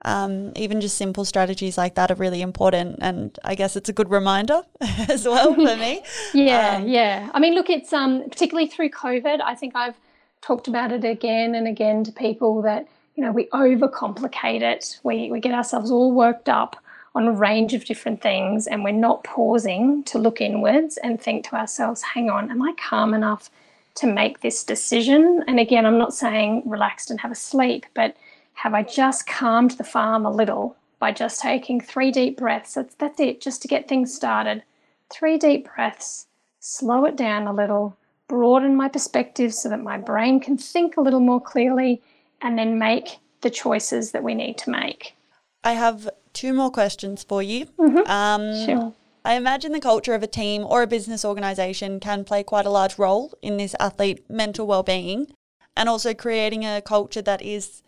um, 0.06 0.54
even 0.56 0.80
just 0.80 0.98
simple 0.98 1.26
strategies 1.26 1.78
like 1.78 1.96
that 1.96 2.12
are 2.12 2.16
really 2.16 2.42
important. 2.42 2.98
And 3.02 3.38
I 3.44 3.56
guess 3.56 3.76
it's 3.76 3.90
a 3.90 3.94
good 3.94 4.10
reminder 4.10 4.62
as 5.10 5.26
well 5.26 5.54
for 5.54 5.76
me. 5.76 6.04
yeah, 6.34 6.78
um, 6.78 6.88
yeah. 6.88 7.30
I 7.34 7.40
mean, 7.40 7.56
look, 7.56 7.70
it's 7.70 7.92
um, 7.94 8.24
particularly 8.30 8.68
through 8.68 8.90
COVID. 8.90 9.42
I 9.42 9.56
think 9.56 9.76
I've 9.76 9.96
talked 10.42 10.68
about 10.68 10.92
it 10.92 11.04
again 11.04 11.56
and 11.56 11.68
again 11.68 12.04
to 12.06 12.12
people 12.12 12.62
that 12.62 12.88
you 13.16 13.24
know 13.24 13.32
we 13.32 13.46
overcomplicate 13.48 14.62
it. 14.62 15.00
We 15.04 15.30
we 15.32 15.40
get 15.40 15.54
ourselves 15.54 15.92
all 15.92 16.12
worked 16.12 16.50
up 16.50 16.76
on 17.18 17.28
a 17.28 17.32
range 17.32 17.74
of 17.74 17.84
different 17.84 18.22
things 18.22 18.68
and 18.68 18.84
we're 18.84 18.92
not 18.92 19.24
pausing 19.24 20.04
to 20.04 20.20
look 20.20 20.40
inwards 20.40 20.98
and 20.98 21.20
think 21.20 21.44
to 21.44 21.56
ourselves, 21.56 22.04
hang 22.04 22.30
on, 22.30 22.52
am 22.52 22.62
I 22.62 22.74
calm 22.78 23.16
enough 23.16 23.50
to 23.96 24.06
make 24.06 24.42
this 24.42 24.64
decision? 24.64 25.44
And 25.48 25.60
again, 25.60 25.88
I'm 25.88 25.98
not 25.98 26.14
saying 26.14 26.62
relaxed 26.64 27.10
and 27.10 27.20
have 27.22 27.32
a 27.32 27.36
sleep, 27.36 27.88
but 27.96 28.16
have 28.54 28.76
I 28.76 28.84
just 28.84 29.26
calmed 29.26 29.72
the 29.72 29.84
farm 29.84 30.28
a 30.28 30.32
little 30.32 30.76
by 31.00 31.12
just 31.12 31.42
taking 31.42 31.82
three 31.82 32.12
deep 32.12 32.38
breaths? 32.38 32.76
That's, 32.76 32.94
that's 32.94 33.20
it, 33.20 33.42
just 33.42 33.64
to 33.64 33.68
get 33.68 33.88
things 33.88 34.14
started. 34.14 34.62
Three 35.10 35.40
deep 35.40 35.68
breaths, 35.74 36.28
slow 36.60 37.04
it 37.06 37.16
down 37.16 37.48
a 37.48 37.54
little, 37.54 37.98
broaden 38.28 38.76
my 38.76 38.90
perspective 38.90 39.56
so 39.56 39.70
that 39.70 39.82
my 39.82 39.98
brain 39.98 40.40
can 40.40 40.56
think 40.56 40.98
a 40.98 41.02
little 41.02 41.20
more 41.20 41.42
clearly, 41.42 42.00
and 42.44 42.60
then 42.60 42.78
make 42.78 43.18
the 43.42 43.50
choices 43.50 44.12
that 44.12 44.22
we 44.22 44.36
need 44.36 44.60
to 44.60 44.70
make. 44.70 45.16
I 45.64 45.74
have 45.74 46.08
two 46.38 46.54
more 46.54 46.72
questions 46.72 47.24
for 47.24 47.42
you. 47.42 47.66
Mm-hmm. 47.66 48.10
Um, 48.10 48.66
sure. 48.66 48.94
I 49.26 49.34
imagine 49.34 49.72
the 49.74 49.82
culture 49.82 50.14
of 50.14 50.24
a 50.24 50.28
team 50.28 50.64
or 50.64 50.82
a 50.82 50.88
business 50.88 51.26
organisation 51.26 52.00
can 52.00 52.24
play 52.24 52.44
quite 52.44 52.66
a 52.66 52.70
large 52.70 52.98
role 52.98 53.34
in 53.42 53.58
this 53.58 53.76
athlete 53.80 54.30
mental 54.30 54.66
well-being 54.68 55.28
and 55.76 55.90
also 55.90 56.14
creating 56.14 56.64
a 56.64 56.82
culture 56.82 57.24
that 57.24 57.42
is 57.42 57.82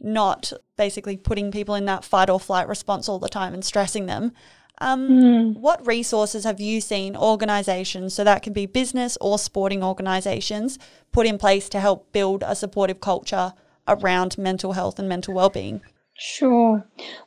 not 0.00 0.52
basically 0.76 1.16
putting 1.16 1.50
people 1.50 1.74
in 1.74 1.84
that 1.86 2.04
fight 2.04 2.30
or 2.30 2.40
flight 2.40 2.68
response 2.68 3.08
all 3.08 3.18
the 3.18 3.28
time 3.28 3.52
and 3.52 3.64
stressing 3.64 4.06
them. 4.06 4.32
Um, 4.78 5.08
mm. 5.08 5.56
What 5.56 5.86
resources 5.86 6.44
have 6.44 6.60
you 6.60 6.80
seen 6.80 7.16
organisations, 7.16 8.14
so 8.14 8.24
that 8.24 8.42
can 8.42 8.52
be 8.52 8.66
business 8.66 9.16
or 9.20 9.38
sporting 9.38 9.82
organisations, 9.82 10.78
put 11.12 11.26
in 11.26 11.38
place 11.38 11.68
to 11.70 11.80
help 11.80 12.12
build 12.12 12.42
a 12.46 12.54
supportive 12.54 13.00
culture 13.00 13.54
around 13.88 14.36
mental 14.38 14.72
health 14.72 14.98
and 14.98 15.08
mental 15.08 15.34
well-being? 15.34 15.80
Sure. 16.18 16.82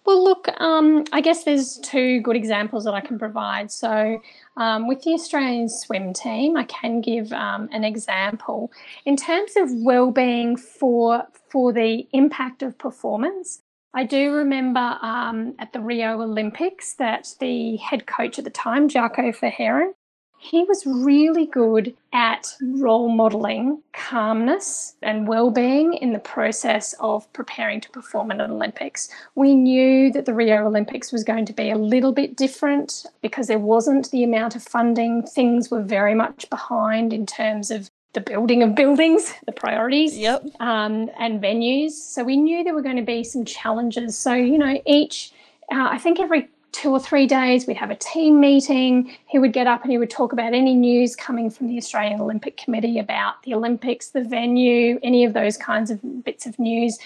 Well, 0.06 0.24
look, 0.24 0.48
um, 0.60 1.04
I 1.12 1.22
guess 1.22 1.44
there's 1.44 1.78
two 1.78 2.22
good 2.22 2.36
examples 2.36 2.86
that 2.86 2.96
I 2.96 3.02
can 3.02 3.20
provide. 3.20 3.72
So, 3.72 4.20
um, 4.58 4.88
with 4.88 5.04
the 5.04 5.14
Australian 5.14 5.70
swim 5.70 6.12
team, 6.12 6.58
I 6.58 6.64
can 6.64 7.00
give 7.00 7.32
um, 7.32 7.70
an 7.72 7.84
example 7.84 8.72
in 9.06 9.16
terms 9.16 9.52
of 9.58 9.70
well-being 9.72 10.58
for 10.58 11.24
for 11.50 11.72
the 11.72 12.08
impact 12.14 12.64
of 12.64 12.78
performance. 12.80 13.62
I 13.94 14.06
do 14.06 14.32
remember 14.34 14.98
um, 15.02 15.56
at 15.60 15.72
the 15.74 15.82
Rio 15.82 16.22
Olympics 16.22 16.94
that 16.96 17.34
the 17.40 17.78
head 17.78 18.08
coach 18.08 18.40
at 18.40 18.46
the 18.46 18.52
time, 18.52 18.88
Jacco 18.88 19.32
Verhaeren, 19.32 19.92
he 20.42 20.64
was 20.64 20.86
really 20.86 21.46
good 21.46 21.94
at 22.14 22.56
role 22.62 23.10
modeling 23.10 23.84
calmness 23.92 24.96
and 25.02 25.28
well-being 25.28 25.94
in 25.96 26.14
the 26.14 26.20
process 26.20 26.96
of 27.02 27.32
preparing 27.34 27.82
to 27.82 27.90
perform 27.90 28.32
at 28.32 28.40
an 28.40 28.50
Olympics. 28.50 29.10
We 29.36 29.54
knew 29.54 30.12
that 30.14 30.26
the 30.26 30.34
Rio 30.34 30.66
Olympics 30.66 31.12
was 31.12 31.26
going 31.26 31.46
to 31.46 31.54
be 31.54 31.70
a 31.70 31.78
little 31.78 32.14
bit 32.14 32.38
different 32.38 33.06
because 33.22 33.48
there 33.48 33.60
wasn't 33.60 34.10
the 34.12 34.24
amount 34.24 34.56
of 34.56 34.64
funding. 34.64 35.24
Things 35.24 35.70
were 35.70 35.84
very 35.84 36.16
much 36.16 36.50
behind 36.50 37.12
in 37.12 37.26
terms 37.26 37.70
of 37.70 37.92
the 38.14 38.22
building 38.22 38.64
of 38.64 38.76
buildings, 38.76 39.34
the 39.46 39.52
priorities, 39.52 40.18
yep. 40.18 40.44
um, 40.62 41.12
and 41.20 41.44
venues. 41.44 41.92
So 41.92 42.24
we 42.24 42.38
knew 42.38 42.64
there 42.64 42.74
were 42.74 42.82
going 42.82 42.96
to 42.96 43.02
be 43.02 43.26
some 43.26 43.44
challenges. 43.44 44.18
So 44.18 44.34
you 44.34 44.58
know, 44.58 44.82
each 44.86 45.34
uh, 45.70 45.90
I 45.92 45.98
think 45.98 46.20
every 46.20 46.48
two 46.72 46.91
or 46.91 46.99
three 46.99 47.28
days 47.28 47.65
we'd 47.65 47.78
have 47.78 47.91
a 47.91 47.95
team 47.95 48.39
meeting. 48.39 49.15
He 49.26 49.39
would 49.39 49.53
get 49.53 49.67
up 49.67 49.84
and 49.84 49.91
he 49.91 49.97
would 49.97 50.09
talk 50.09 50.34
about 50.34 50.53
any 50.53 50.76
news 50.76 51.15
coming 51.15 51.49
from 51.49 51.67
the 51.67 51.78
Australian 51.78 52.22
Olympic 52.22 52.57
Committee 52.57 52.99
about 52.99 53.41
the 53.43 53.53
Olympics, 53.53 54.09
the 54.09 54.24
venue, 54.24 54.99
any 55.03 55.26
of 55.26 55.34
those 55.34 55.57
kinds 55.57 55.91
of 55.91 56.24
bits 56.24 56.45
of 56.45 56.59
news. 56.59 56.97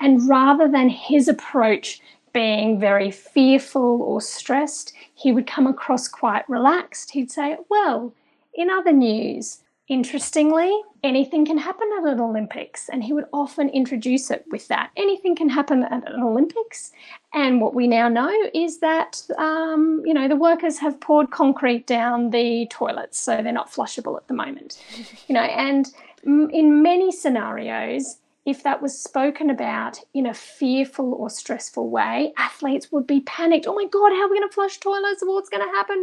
And 0.00 0.28
rather 0.28 0.68
than 0.68 0.88
his 0.88 1.28
approach 1.28 2.00
being 2.32 2.80
very 2.80 3.10
fearful 3.10 4.02
or 4.02 4.20
stressed, 4.20 4.92
he 5.14 5.32
would 5.32 5.46
come 5.46 5.66
across 5.66 6.08
quite 6.08 6.48
relaxed. 6.48 7.10
He'd 7.10 7.30
say, 7.30 7.56
Well, 7.68 8.14
in 8.54 8.70
other 8.70 8.92
news, 8.92 9.61
Interestingly, 9.88 10.72
anything 11.02 11.44
can 11.44 11.58
happen 11.58 11.90
at 11.98 12.06
an 12.06 12.20
Olympics, 12.20 12.88
and 12.88 13.02
he 13.02 13.12
would 13.12 13.26
often 13.32 13.68
introduce 13.68 14.30
it 14.30 14.44
with 14.50 14.68
that. 14.68 14.90
Anything 14.96 15.34
can 15.34 15.48
happen 15.48 15.82
at 15.82 16.08
an 16.08 16.22
Olympics, 16.22 16.92
and 17.34 17.60
what 17.60 17.74
we 17.74 17.88
now 17.88 18.08
know 18.08 18.32
is 18.54 18.78
that 18.78 19.20
um, 19.38 20.00
you 20.06 20.14
know 20.14 20.28
the 20.28 20.36
workers 20.36 20.78
have 20.78 21.00
poured 21.00 21.32
concrete 21.32 21.86
down 21.86 22.30
the 22.30 22.66
toilets, 22.70 23.18
so 23.18 23.42
they're 23.42 23.52
not 23.52 23.72
flushable 23.72 24.16
at 24.16 24.28
the 24.28 24.34
moment. 24.34 24.82
You 25.28 25.34
know, 25.34 25.42
and 25.42 25.86
in 26.24 26.82
many 26.82 27.10
scenarios, 27.10 28.18
if 28.44 28.62
that 28.64 28.82
was 28.82 28.98
spoken 28.98 29.50
about 29.50 29.98
in 30.14 30.26
a 30.26 30.34
fearful 30.34 31.14
or 31.14 31.30
stressful 31.30 31.88
way, 31.88 32.32
athletes 32.36 32.90
would 32.90 33.06
be 33.06 33.20
panicked. 33.20 33.66
Oh 33.66 33.74
my 33.74 33.86
God, 33.86 34.10
how 34.10 34.22
are 34.22 34.28
we 34.28 34.38
going 34.38 34.48
to 34.48 34.54
flush 34.54 34.78
toilets? 34.78 35.22
What's 35.24 35.48
going 35.48 35.66
to 35.66 35.72
happen? 35.72 36.02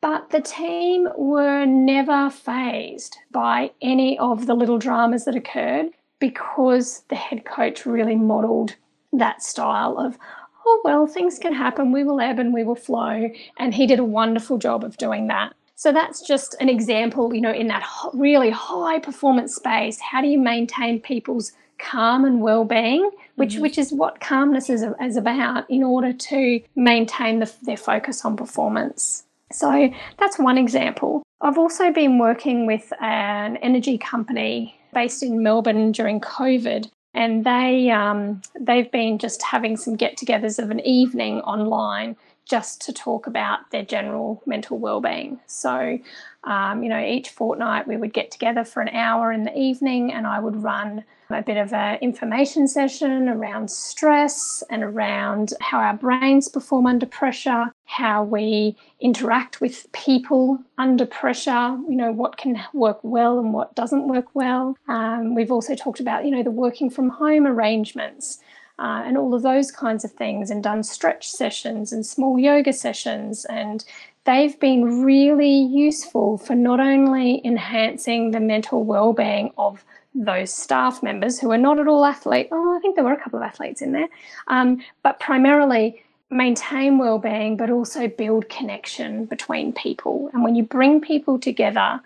But 0.00 0.30
the 0.30 0.40
team 0.40 1.08
were 1.16 1.64
never 1.64 2.30
fazed 2.30 3.18
by 3.32 3.72
any 3.82 4.18
of 4.18 4.46
the 4.46 4.54
little 4.54 4.78
dramas 4.78 5.24
that 5.24 5.34
occurred 5.34 5.88
because 6.20 7.02
the 7.08 7.16
head 7.16 7.44
coach 7.44 7.84
really 7.84 8.14
modeled 8.14 8.76
that 9.12 9.42
style 9.42 9.98
of, 9.98 10.18
oh, 10.66 10.80
well, 10.84 11.06
things 11.06 11.38
can 11.38 11.54
happen, 11.54 11.92
we 11.92 12.04
will 12.04 12.20
ebb 12.20 12.38
and 12.38 12.54
we 12.54 12.64
will 12.64 12.76
flow. 12.76 13.30
And 13.58 13.74
he 13.74 13.86
did 13.86 13.98
a 13.98 14.04
wonderful 14.04 14.58
job 14.58 14.84
of 14.84 14.98
doing 14.98 15.26
that. 15.28 15.54
So 15.74 15.92
that's 15.92 16.20
just 16.20 16.56
an 16.60 16.68
example, 16.68 17.34
you 17.34 17.40
know, 17.40 17.52
in 17.52 17.68
that 17.68 17.86
really 18.12 18.50
high 18.50 18.98
performance 18.98 19.54
space. 19.54 20.00
How 20.00 20.20
do 20.20 20.26
you 20.28 20.38
maintain 20.38 21.00
people's 21.00 21.52
calm 21.78 22.24
and 22.24 22.40
well-being, 22.40 23.10
which 23.36 23.54
mm-hmm. 23.54 23.62
which 23.62 23.78
is 23.78 23.92
what 23.92 24.20
calmness 24.20 24.68
is, 24.68 24.84
is 25.00 25.16
about, 25.16 25.68
in 25.70 25.82
order 25.82 26.12
to 26.12 26.60
maintain 26.74 27.38
the, 27.38 27.52
their 27.62 27.76
focus 27.76 28.24
on 28.24 28.36
performance. 28.36 29.24
So 29.52 29.90
that's 30.18 30.38
one 30.38 30.58
example. 30.58 31.22
I've 31.40 31.58
also 31.58 31.92
been 31.92 32.18
working 32.18 32.66
with 32.66 32.92
an 33.00 33.56
energy 33.58 33.96
company 33.98 34.74
based 34.92 35.22
in 35.22 35.42
Melbourne 35.42 35.92
during 35.92 36.20
COVID, 36.20 36.90
and 37.14 37.44
they 37.44 37.90
um, 37.90 38.42
they've 38.60 38.90
been 38.90 39.18
just 39.18 39.42
having 39.42 39.76
some 39.76 39.96
get-togethers 39.96 40.58
of 40.58 40.70
an 40.70 40.80
evening 40.80 41.40
online 41.40 42.16
just 42.44 42.80
to 42.80 42.92
talk 42.92 43.26
about 43.26 43.70
their 43.70 43.84
general 43.84 44.42
mental 44.46 44.78
well-being. 44.78 45.38
So, 45.46 45.98
um, 46.44 46.82
you 46.82 46.88
know, 46.88 47.04
each 47.04 47.28
fortnight 47.28 47.86
we 47.86 47.96
would 47.96 48.14
get 48.14 48.30
together 48.30 48.64
for 48.64 48.80
an 48.80 48.88
hour 48.88 49.30
in 49.30 49.44
the 49.44 49.56
evening, 49.56 50.12
and 50.12 50.26
I 50.26 50.40
would 50.40 50.62
run 50.62 51.04
a 51.30 51.42
bit 51.42 51.56
of 51.56 51.72
an 51.72 51.98
information 52.00 52.66
session 52.66 53.28
around 53.28 53.70
stress 53.70 54.62
and 54.70 54.82
around 54.82 55.52
how 55.60 55.78
our 55.78 55.94
brains 55.94 56.48
perform 56.48 56.86
under 56.86 57.06
pressure, 57.06 57.72
how 57.84 58.24
we 58.24 58.76
interact 59.00 59.60
with 59.60 59.90
people 59.92 60.58
under 60.78 61.04
pressure, 61.04 61.78
you 61.88 61.96
know, 61.96 62.10
what 62.12 62.38
can 62.38 62.58
work 62.72 62.98
well 63.02 63.38
and 63.38 63.52
what 63.52 63.74
doesn't 63.74 64.08
work 64.08 64.34
well. 64.34 64.76
Um, 64.88 65.34
we've 65.34 65.52
also 65.52 65.74
talked 65.74 66.00
about, 66.00 66.24
you 66.24 66.30
know, 66.30 66.42
the 66.42 66.50
working 66.50 66.88
from 66.88 67.10
home 67.10 67.46
arrangements. 67.46 68.38
Uh, 68.80 69.02
and 69.04 69.18
all 69.18 69.34
of 69.34 69.42
those 69.42 69.72
kinds 69.72 70.04
of 70.04 70.12
things, 70.12 70.52
and 70.52 70.62
done 70.62 70.84
stretch 70.84 71.28
sessions 71.28 71.92
and 71.92 72.06
small 72.06 72.38
yoga 72.38 72.72
sessions. 72.72 73.44
And 73.46 73.84
they've 74.22 74.56
been 74.60 75.02
really 75.02 75.52
useful 75.52 76.38
for 76.38 76.54
not 76.54 76.78
only 76.78 77.44
enhancing 77.44 78.30
the 78.30 78.38
mental 78.38 78.84
well-being 78.84 79.50
of 79.58 79.84
those 80.14 80.52
staff 80.52 81.02
members 81.02 81.38
who 81.38 81.50
are 81.50 81.58
not 81.58 81.78
at 81.78 81.86
all 81.86 82.04
athlete. 82.04 82.48
Oh, 82.50 82.76
I 82.76 82.80
think 82.80 82.96
there 82.96 83.04
were 83.04 83.12
a 83.12 83.22
couple 83.22 83.38
of 83.38 83.44
athletes 83.44 83.82
in 83.82 83.92
there, 83.92 84.08
um, 84.48 84.82
but 85.02 85.20
primarily 85.20 86.02
maintain 86.30 86.98
well-being, 86.98 87.56
but 87.56 87.70
also 87.70 88.08
build 88.08 88.48
connection 88.48 89.24
between 89.24 89.72
people. 89.72 90.30
And 90.32 90.42
when 90.42 90.54
you 90.54 90.62
bring 90.62 91.00
people 91.00 91.38
together 91.38 92.00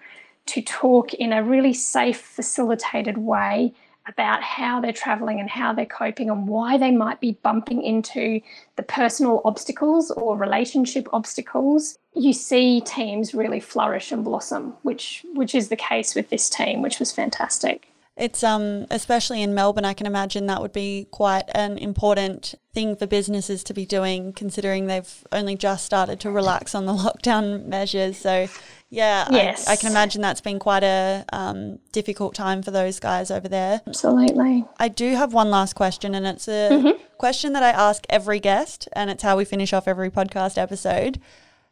to 0.46 0.62
talk 0.62 1.14
in 1.14 1.32
a 1.32 1.42
really 1.42 1.72
safe, 1.72 2.20
facilitated 2.20 3.18
way 3.18 3.72
about 4.06 4.42
how 4.42 4.80
they're 4.80 4.92
traveling 4.92 5.38
and 5.38 5.48
how 5.48 5.72
they're 5.72 5.86
coping 5.86 6.28
and 6.28 6.48
why 6.48 6.76
they 6.76 6.90
might 6.90 7.20
be 7.20 7.32
bumping 7.42 7.82
into 7.82 8.40
the 8.76 8.82
personal 8.82 9.40
obstacles 9.44 10.10
or 10.10 10.36
relationship 10.36 11.08
obstacles 11.12 11.98
you 12.14 12.32
see 12.32 12.80
teams 12.80 13.32
really 13.32 13.60
flourish 13.60 14.10
and 14.10 14.24
blossom 14.24 14.74
which 14.82 15.24
which 15.34 15.54
is 15.54 15.68
the 15.68 15.76
case 15.76 16.14
with 16.14 16.30
this 16.30 16.50
team 16.50 16.82
which 16.82 16.98
was 16.98 17.12
fantastic 17.12 17.91
it's 18.22 18.44
um 18.44 18.86
especially 18.88 19.42
in 19.42 19.52
Melbourne, 19.52 19.84
I 19.84 19.94
can 19.94 20.06
imagine 20.06 20.46
that 20.46 20.62
would 20.62 20.72
be 20.72 21.08
quite 21.10 21.42
an 21.56 21.76
important 21.76 22.54
thing 22.72 22.94
for 22.94 23.04
businesses 23.04 23.64
to 23.64 23.74
be 23.74 23.84
doing, 23.84 24.32
considering 24.32 24.86
they've 24.86 25.24
only 25.32 25.56
just 25.56 25.84
started 25.84 26.20
to 26.20 26.30
relax 26.30 26.72
on 26.76 26.86
the 26.86 26.92
lockdown 27.04 27.66
measures. 27.66 28.16
So, 28.16 28.46
yeah, 28.90 29.26
yes. 29.32 29.66
I, 29.66 29.72
I, 29.72 29.76
can 29.76 29.90
imagine 29.90 30.22
that's 30.22 30.40
been 30.40 30.60
quite 30.60 30.84
a 30.84 31.24
um, 31.32 31.80
difficult 31.90 32.36
time 32.36 32.62
for 32.62 32.70
those 32.70 33.00
guys 33.00 33.32
over 33.32 33.48
there. 33.48 33.80
Absolutely. 33.88 34.64
I 34.78 34.86
do 34.86 35.16
have 35.16 35.32
one 35.32 35.50
last 35.50 35.74
question, 35.74 36.14
and 36.14 36.24
it's 36.24 36.46
a 36.46 36.70
mm-hmm. 36.70 37.02
question 37.18 37.54
that 37.54 37.64
I 37.64 37.70
ask 37.70 38.04
every 38.08 38.38
guest, 38.38 38.88
and 38.92 39.10
it's 39.10 39.24
how 39.24 39.36
we 39.36 39.44
finish 39.44 39.72
off 39.72 39.88
every 39.88 40.10
podcast 40.10 40.58
episode. 40.58 41.20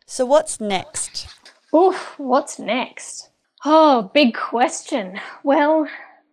So, 0.04 0.26
what's 0.26 0.60
next? 0.60 1.28
Oof, 1.72 2.18
what's 2.18 2.58
next? 2.58 3.30
Oh, 3.64 4.10
big 4.12 4.34
question. 4.34 5.20
Well, 5.44 5.86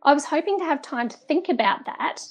I 0.08 0.14
was 0.14 0.24
hoping 0.24 0.58
to 0.60 0.64
have 0.64 0.82
time 0.82 1.10
to 1.10 1.18
think 1.18 1.50
about 1.50 1.86
that 1.86 2.22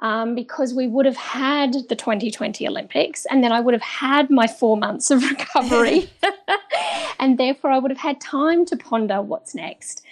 um, 0.00 0.34
because 0.34 0.74
we 0.74 0.86
would 0.86 1.06
have 1.06 1.16
had 1.16 1.72
the 1.88 1.96
2020 1.96 2.68
Olympics 2.68 3.24
and 3.24 3.42
then 3.42 3.50
I 3.50 3.60
would 3.60 3.72
have 3.72 3.82
had 3.82 4.28
my 4.28 4.46
four 4.46 4.76
months 4.76 5.10
of 5.10 5.22
recovery. 5.30 6.10
and 7.18 7.38
therefore, 7.38 7.70
I 7.70 7.78
would 7.78 7.90
have 7.90 7.98
had 7.98 8.20
time 8.20 8.66
to 8.66 8.76
ponder 8.76 9.22
what's 9.22 9.54
next. 9.54 10.04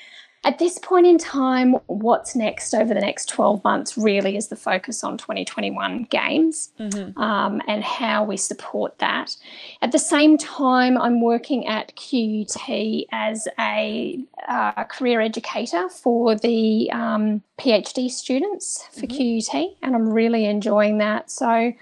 At 0.45 0.59
this 0.59 0.77
point 0.79 1.07
in 1.07 1.19
time, 1.19 1.75
what's 1.87 2.35
next 2.35 2.75
over 2.75 2.93
the 2.93 3.01
next 3.01 3.29
12 3.29 3.63
months 3.63 3.97
really 3.97 4.37
is 4.37 4.49
the 4.49 4.57
focus 4.57 5.05
on 5.05 5.17
2021 5.17 6.05
games 6.05 6.73
mm-hmm. 6.81 7.17
um, 7.21 7.63
and 7.69 7.85
how 7.85 8.25
we 8.25 8.37
support 8.37 8.99
that. 8.99 9.37
At 9.83 9.93
the 9.93 10.01
same 10.01 10.37
time, 10.37 10.99
I'm 10.99 11.21
working 11.21 11.69
at 11.69 11.95
QUT 11.95 13.07
as 13.13 13.47
a 13.57 14.19
uh, 14.49 14.85
career 14.85 15.21
educator 15.21 15.89
for 15.89 16.35
the 16.35 16.91
um, 16.91 17.43
PhD 17.61 18.11
students 18.11 18.85
for 18.91 19.07
mm-hmm. 19.07 19.39
QUT, 19.39 19.77
and 19.81 19.95
I'm 19.95 20.09
really 20.09 20.47
enjoying 20.47 20.99
that. 20.99 21.31
So 21.31 21.73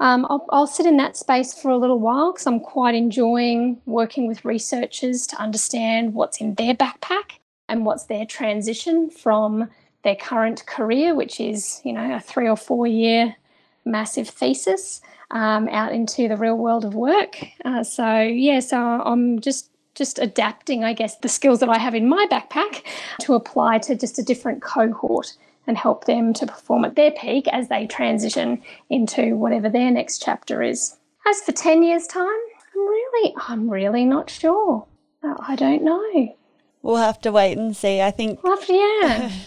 um, 0.00 0.26
I'll, 0.30 0.46
I'll, 0.48 0.66
sit 0.66 0.86
in 0.86 0.96
that 0.96 1.16
space 1.18 1.52
for 1.52 1.70
a 1.70 1.76
little 1.76 1.98
while 1.98 2.32
because 2.32 2.46
I'm 2.46 2.60
quite 2.60 2.94
enjoying 2.94 3.82
working 3.84 4.28
with 4.28 4.44
researchers 4.46 5.26
to 5.26 5.36
understand 5.36 6.14
what's 6.14 6.40
in 6.40 6.54
their 6.54 6.72
backpack 6.72 7.38
and 7.68 7.84
what's 7.84 8.04
their 8.04 8.24
transition 8.24 9.10
from 9.10 9.68
their 10.02 10.16
current 10.16 10.64
career, 10.66 11.14
which 11.14 11.40
is, 11.40 11.80
you 11.84 11.92
know, 11.92 12.16
a 12.16 12.20
three 12.20 12.48
or 12.48 12.56
four 12.56 12.86
year 12.86 13.36
massive 13.84 14.28
thesis, 14.28 15.00
um, 15.30 15.68
out 15.68 15.92
into 15.92 16.28
the 16.28 16.36
real 16.36 16.56
world 16.56 16.84
of 16.84 16.94
work. 16.94 17.44
Uh, 17.64 17.82
so, 17.82 18.20
yeah, 18.20 18.60
so 18.60 18.78
I'm 18.78 19.40
just 19.40 19.70
just 19.94 20.20
adapting, 20.20 20.84
I 20.84 20.92
guess, 20.92 21.16
the 21.16 21.28
skills 21.28 21.58
that 21.58 21.68
I 21.68 21.76
have 21.76 21.94
in 21.94 22.08
my 22.08 22.24
backpack 22.30 22.84
to 23.22 23.34
apply 23.34 23.78
to 23.78 23.96
just 23.96 24.16
a 24.16 24.22
different 24.22 24.62
cohort 24.62 25.36
and 25.66 25.76
help 25.76 26.04
them 26.04 26.32
to 26.34 26.46
perform 26.46 26.84
at 26.84 26.94
their 26.94 27.10
peak 27.10 27.48
as 27.48 27.68
they 27.68 27.86
transition 27.86 28.62
into 28.88 29.34
whatever 29.34 29.68
their 29.68 29.90
next 29.90 30.22
chapter 30.22 30.62
is. 30.62 30.96
As 31.28 31.40
for 31.40 31.50
10 31.50 31.82
years' 31.82 32.06
time, 32.06 32.24
I'm 32.24 32.80
really, 32.80 33.34
I'm 33.48 33.68
really 33.68 34.04
not 34.04 34.30
sure. 34.30 34.86
I 35.22 35.56
don't 35.56 35.82
know. 35.82 36.36
We'll 36.82 36.96
have 36.96 37.20
to 37.22 37.32
wait 37.32 37.58
and 37.58 37.76
see. 37.76 38.00
I 38.00 38.10
think. 38.10 38.42
Well, 38.42 38.58
yeah. 38.68 39.30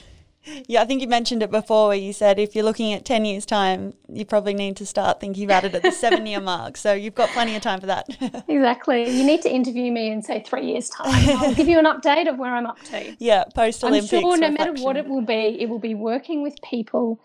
Yeah, 0.67 0.82
I 0.82 0.86
think 0.86 1.01
you 1.01 1.07
mentioned 1.07 1.43
it 1.43 1.51
before 1.51 1.89
where 1.89 1.97
you 1.97 2.13
said 2.13 2.39
if 2.39 2.55
you're 2.55 2.65
looking 2.65 2.93
at 2.93 3.05
10 3.05 3.25
years' 3.25 3.45
time, 3.45 3.93
you 4.11 4.25
probably 4.25 4.53
need 4.53 4.75
to 4.77 4.86
start 4.86 5.19
thinking 5.19 5.43
about 5.43 5.65
it 5.65 5.75
at 5.75 5.84
the 5.84 5.91
seven 5.91 6.25
year 6.25 6.41
mark. 6.41 6.77
So 6.77 6.93
you've 6.93 7.13
got 7.13 7.29
plenty 7.29 7.55
of 7.55 7.61
time 7.61 7.79
for 7.79 7.86
that. 7.86 8.07
exactly. 8.47 9.09
You 9.09 9.23
need 9.23 9.43
to 9.43 9.53
interview 9.53 9.91
me 9.91 10.09
in, 10.09 10.23
say, 10.23 10.43
three 10.43 10.65
years' 10.65 10.89
time. 10.89 11.38
I'll 11.38 11.53
give 11.53 11.67
you 11.67 11.77
an 11.77 11.86
update 11.86 12.27
of 12.27 12.38
where 12.39 12.55
I'm 12.55 12.65
up 12.65 12.82
to. 12.86 13.15
Yeah, 13.19 13.43
post 13.53 13.84
Olympics. 13.84 14.13
I'm 14.13 14.21
sure 14.21 14.38
no 14.38 14.47
reflection. 14.49 14.73
matter 14.73 14.84
what 14.84 14.97
it 14.97 15.07
will 15.07 15.21
be, 15.21 15.57
it 15.59 15.69
will 15.69 15.79
be 15.79 15.93
working 15.93 16.41
with 16.41 16.59
people 16.63 17.19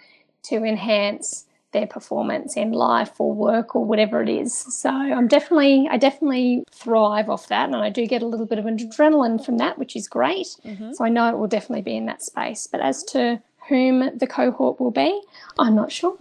to 0.44 0.56
enhance 0.56 1.45
their 1.76 1.86
performance 1.86 2.56
in 2.56 2.72
life 2.72 3.20
or 3.20 3.32
work 3.32 3.76
or 3.76 3.84
whatever 3.84 4.22
it 4.22 4.30
is. 4.30 4.54
So 4.54 4.88
I'm 4.90 5.28
definitely 5.28 5.86
I 5.90 5.98
definitely 5.98 6.64
thrive 6.72 7.28
off 7.28 7.48
that 7.48 7.66
and 7.68 7.76
I 7.76 7.90
do 7.90 8.06
get 8.06 8.22
a 8.22 8.26
little 8.26 8.46
bit 8.46 8.58
of 8.58 8.64
adrenaline 8.64 9.44
from 9.44 9.58
that, 9.58 9.78
which 9.78 9.94
is 9.94 10.08
great. 10.08 10.48
Mm-hmm. 10.64 10.94
So 10.94 11.04
I 11.04 11.10
know 11.10 11.28
it 11.28 11.36
will 11.38 11.46
definitely 11.46 11.82
be 11.82 11.96
in 11.96 12.06
that 12.06 12.22
space. 12.22 12.66
But 12.66 12.80
as 12.80 13.04
to 13.12 13.42
whom 13.68 14.16
the 14.16 14.26
cohort 14.26 14.80
will 14.80 14.90
be, 14.90 15.20
I'm 15.58 15.74
not 15.74 15.92
sure. 15.92 16.16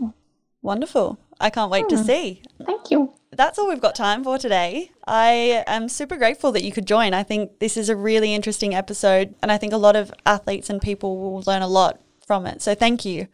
Wonderful. 0.61 1.17
I 1.39 1.49
can't 1.49 1.71
wait 1.71 1.83
hmm. 1.83 1.95
to 1.95 2.03
see. 2.03 2.41
Thank 2.65 2.91
you. 2.91 3.13
That's 3.31 3.59
all 3.59 3.67
we've 3.67 3.81
got 3.81 3.95
time 3.95 4.23
for 4.23 4.37
today. 4.37 4.91
I 5.05 5.63
am 5.67 5.89
super 5.89 6.17
grateful 6.17 6.51
that 6.53 6.63
you 6.63 6.71
could 6.71 6.87
join. 6.87 7.13
I 7.13 7.23
think 7.23 7.59
this 7.59 7.77
is 7.77 7.89
a 7.89 7.95
really 7.95 8.33
interesting 8.33 8.73
episode, 8.73 9.35
and 9.41 9.51
I 9.51 9.57
think 9.57 9.73
a 9.73 9.77
lot 9.77 9.95
of 9.95 10.13
athletes 10.25 10.69
and 10.69 10.81
people 10.81 11.17
will 11.19 11.43
learn 11.45 11.61
a 11.61 11.67
lot 11.67 11.99
from 12.25 12.45
it. 12.47 12.61
So 12.61 12.73
thank 12.73 13.03
you. 13.05 13.27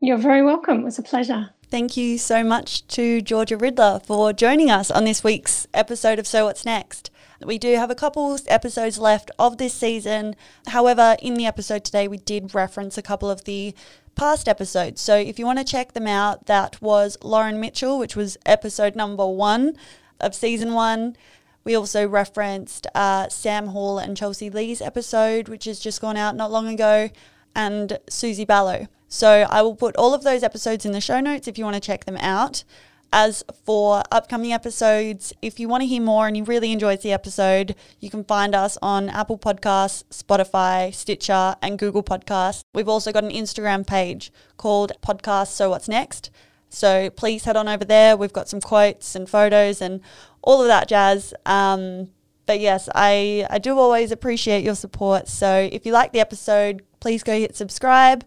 You're 0.00 0.18
very 0.18 0.42
welcome. 0.42 0.80
It 0.80 0.84
was 0.84 0.98
a 0.98 1.02
pleasure. 1.02 1.50
Thank 1.70 1.96
you 1.96 2.18
so 2.18 2.44
much 2.44 2.86
to 2.88 3.20
Georgia 3.20 3.56
Ridler 3.56 4.04
for 4.04 4.32
joining 4.32 4.70
us 4.70 4.90
on 4.90 5.04
this 5.04 5.24
week's 5.24 5.66
episode 5.72 6.18
of 6.18 6.26
So 6.26 6.44
What's 6.44 6.64
Next. 6.64 7.10
We 7.44 7.58
do 7.58 7.74
have 7.76 7.90
a 7.90 7.94
couple 7.94 8.38
episodes 8.46 8.98
left 8.98 9.30
of 9.38 9.58
this 9.58 9.74
season. 9.74 10.36
However, 10.68 11.16
in 11.20 11.34
the 11.34 11.46
episode 11.46 11.84
today, 11.84 12.06
we 12.06 12.18
did 12.18 12.54
reference 12.54 12.98
a 12.98 13.02
couple 13.02 13.30
of 13.30 13.44
the 13.44 13.74
past 14.14 14.46
episodes. 14.46 15.00
So 15.00 15.16
if 15.16 15.38
you 15.38 15.46
want 15.46 15.58
to 15.58 15.64
check 15.64 15.92
them 15.92 16.06
out, 16.06 16.46
that 16.46 16.80
was 16.82 17.16
Lauren 17.22 17.58
Mitchell, 17.58 17.98
which 17.98 18.14
was 18.14 18.36
episode 18.46 18.94
number 18.94 19.26
one 19.26 19.76
of 20.20 20.34
season 20.34 20.74
one. 20.74 21.16
We 21.64 21.74
also 21.74 22.06
referenced 22.06 22.86
uh, 22.94 23.28
Sam 23.30 23.68
Hall 23.68 23.98
and 23.98 24.16
Chelsea 24.16 24.50
Lee's 24.50 24.82
episode, 24.82 25.48
which 25.48 25.64
has 25.64 25.80
just 25.80 26.00
gone 26.00 26.16
out 26.16 26.36
not 26.36 26.52
long 26.52 26.68
ago, 26.68 27.10
and 27.56 27.98
Suzy 28.08 28.44
Balogh. 28.44 28.88
So 29.14 29.46
I 29.48 29.62
will 29.62 29.76
put 29.76 29.94
all 29.94 30.12
of 30.12 30.24
those 30.24 30.42
episodes 30.42 30.84
in 30.84 30.90
the 30.90 31.00
show 31.00 31.20
notes 31.20 31.46
if 31.46 31.56
you 31.56 31.64
want 31.64 31.74
to 31.74 31.80
check 31.80 32.04
them 32.04 32.16
out. 32.16 32.64
As 33.12 33.44
for 33.64 34.02
upcoming 34.10 34.52
episodes, 34.52 35.32
if 35.40 35.60
you 35.60 35.68
want 35.68 35.82
to 35.82 35.86
hear 35.86 36.02
more 36.02 36.26
and 36.26 36.36
you 36.36 36.42
really 36.42 36.72
enjoyed 36.72 37.00
the 37.00 37.12
episode, 37.12 37.76
you 38.00 38.10
can 38.10 38.24
find 38.24 38.56
us 38.56 38.76
on 38.82 39.08
Apple 39.08 39.38
Podcasts, 39.38 40.02
Spotify, 40.10 40.92
Stitcher, 40.92 41.54
and 41.62 41.78
Google 41.78 42.02
Podcasts. 42.02 42.64
We've 42.74 42.88
also 42.88 43.12
got 43.12 43.22
an 43.22 43.30
Instagram 43.30 43.86
page 43.86 44.32
called 44.56 44.90
Podcast 45.00 45.52
So 45.52 45.70
What's 45.70 45.88
Next. 45.88 46.32
So 46.68 47.08
please 47.10 47.44
head 47.44 47.56
on 47.56 47.68
over 47.68 47.84
there. 47.84 48.16
We've 48.16 48.32
got 48.32 48.48
some 48.48 48.60
quotes 48.60 49.14
and 49.14 49.30
photos 49.30 49.80
and 49.80 50.00
all 50.42 50.60
of 50.60 50.66
that 50.66 50.88
jazz. 50.88 51.32
Um, 51.46 52.10
but 52.46 52.58
yes, 52.58 52.88
I, 52.96 53.46
I 53.48 53.58
do 53.58 53.78
always 53.78 54.10
appreciate 54.10 54.64
your 54.64 54.74
support. 54.74 55.28
So 55.28 55.68
if 55.70 55.86
you 55.86 55.92
like 55.92 56.12
the 56.12 56.18
episode, 56.18 56.82
please 56.98 57.22
go 57.22 57.38
hit 57.38 57.54
subscribe 57.54 58.24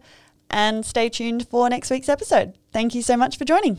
and 0.50 0.84
stay 0.84 1.08
tuned 1.08 1.48
for 1.48 1.68
next 1.68 1.90
week's 1.90 2.08
episode. 2.08 2.56
Thank 2.72 2.94
you 2.94 3.02
so 3.02 3.16
much 3.16 3.36
for 3.36 3.44
joining. 3.44 3.78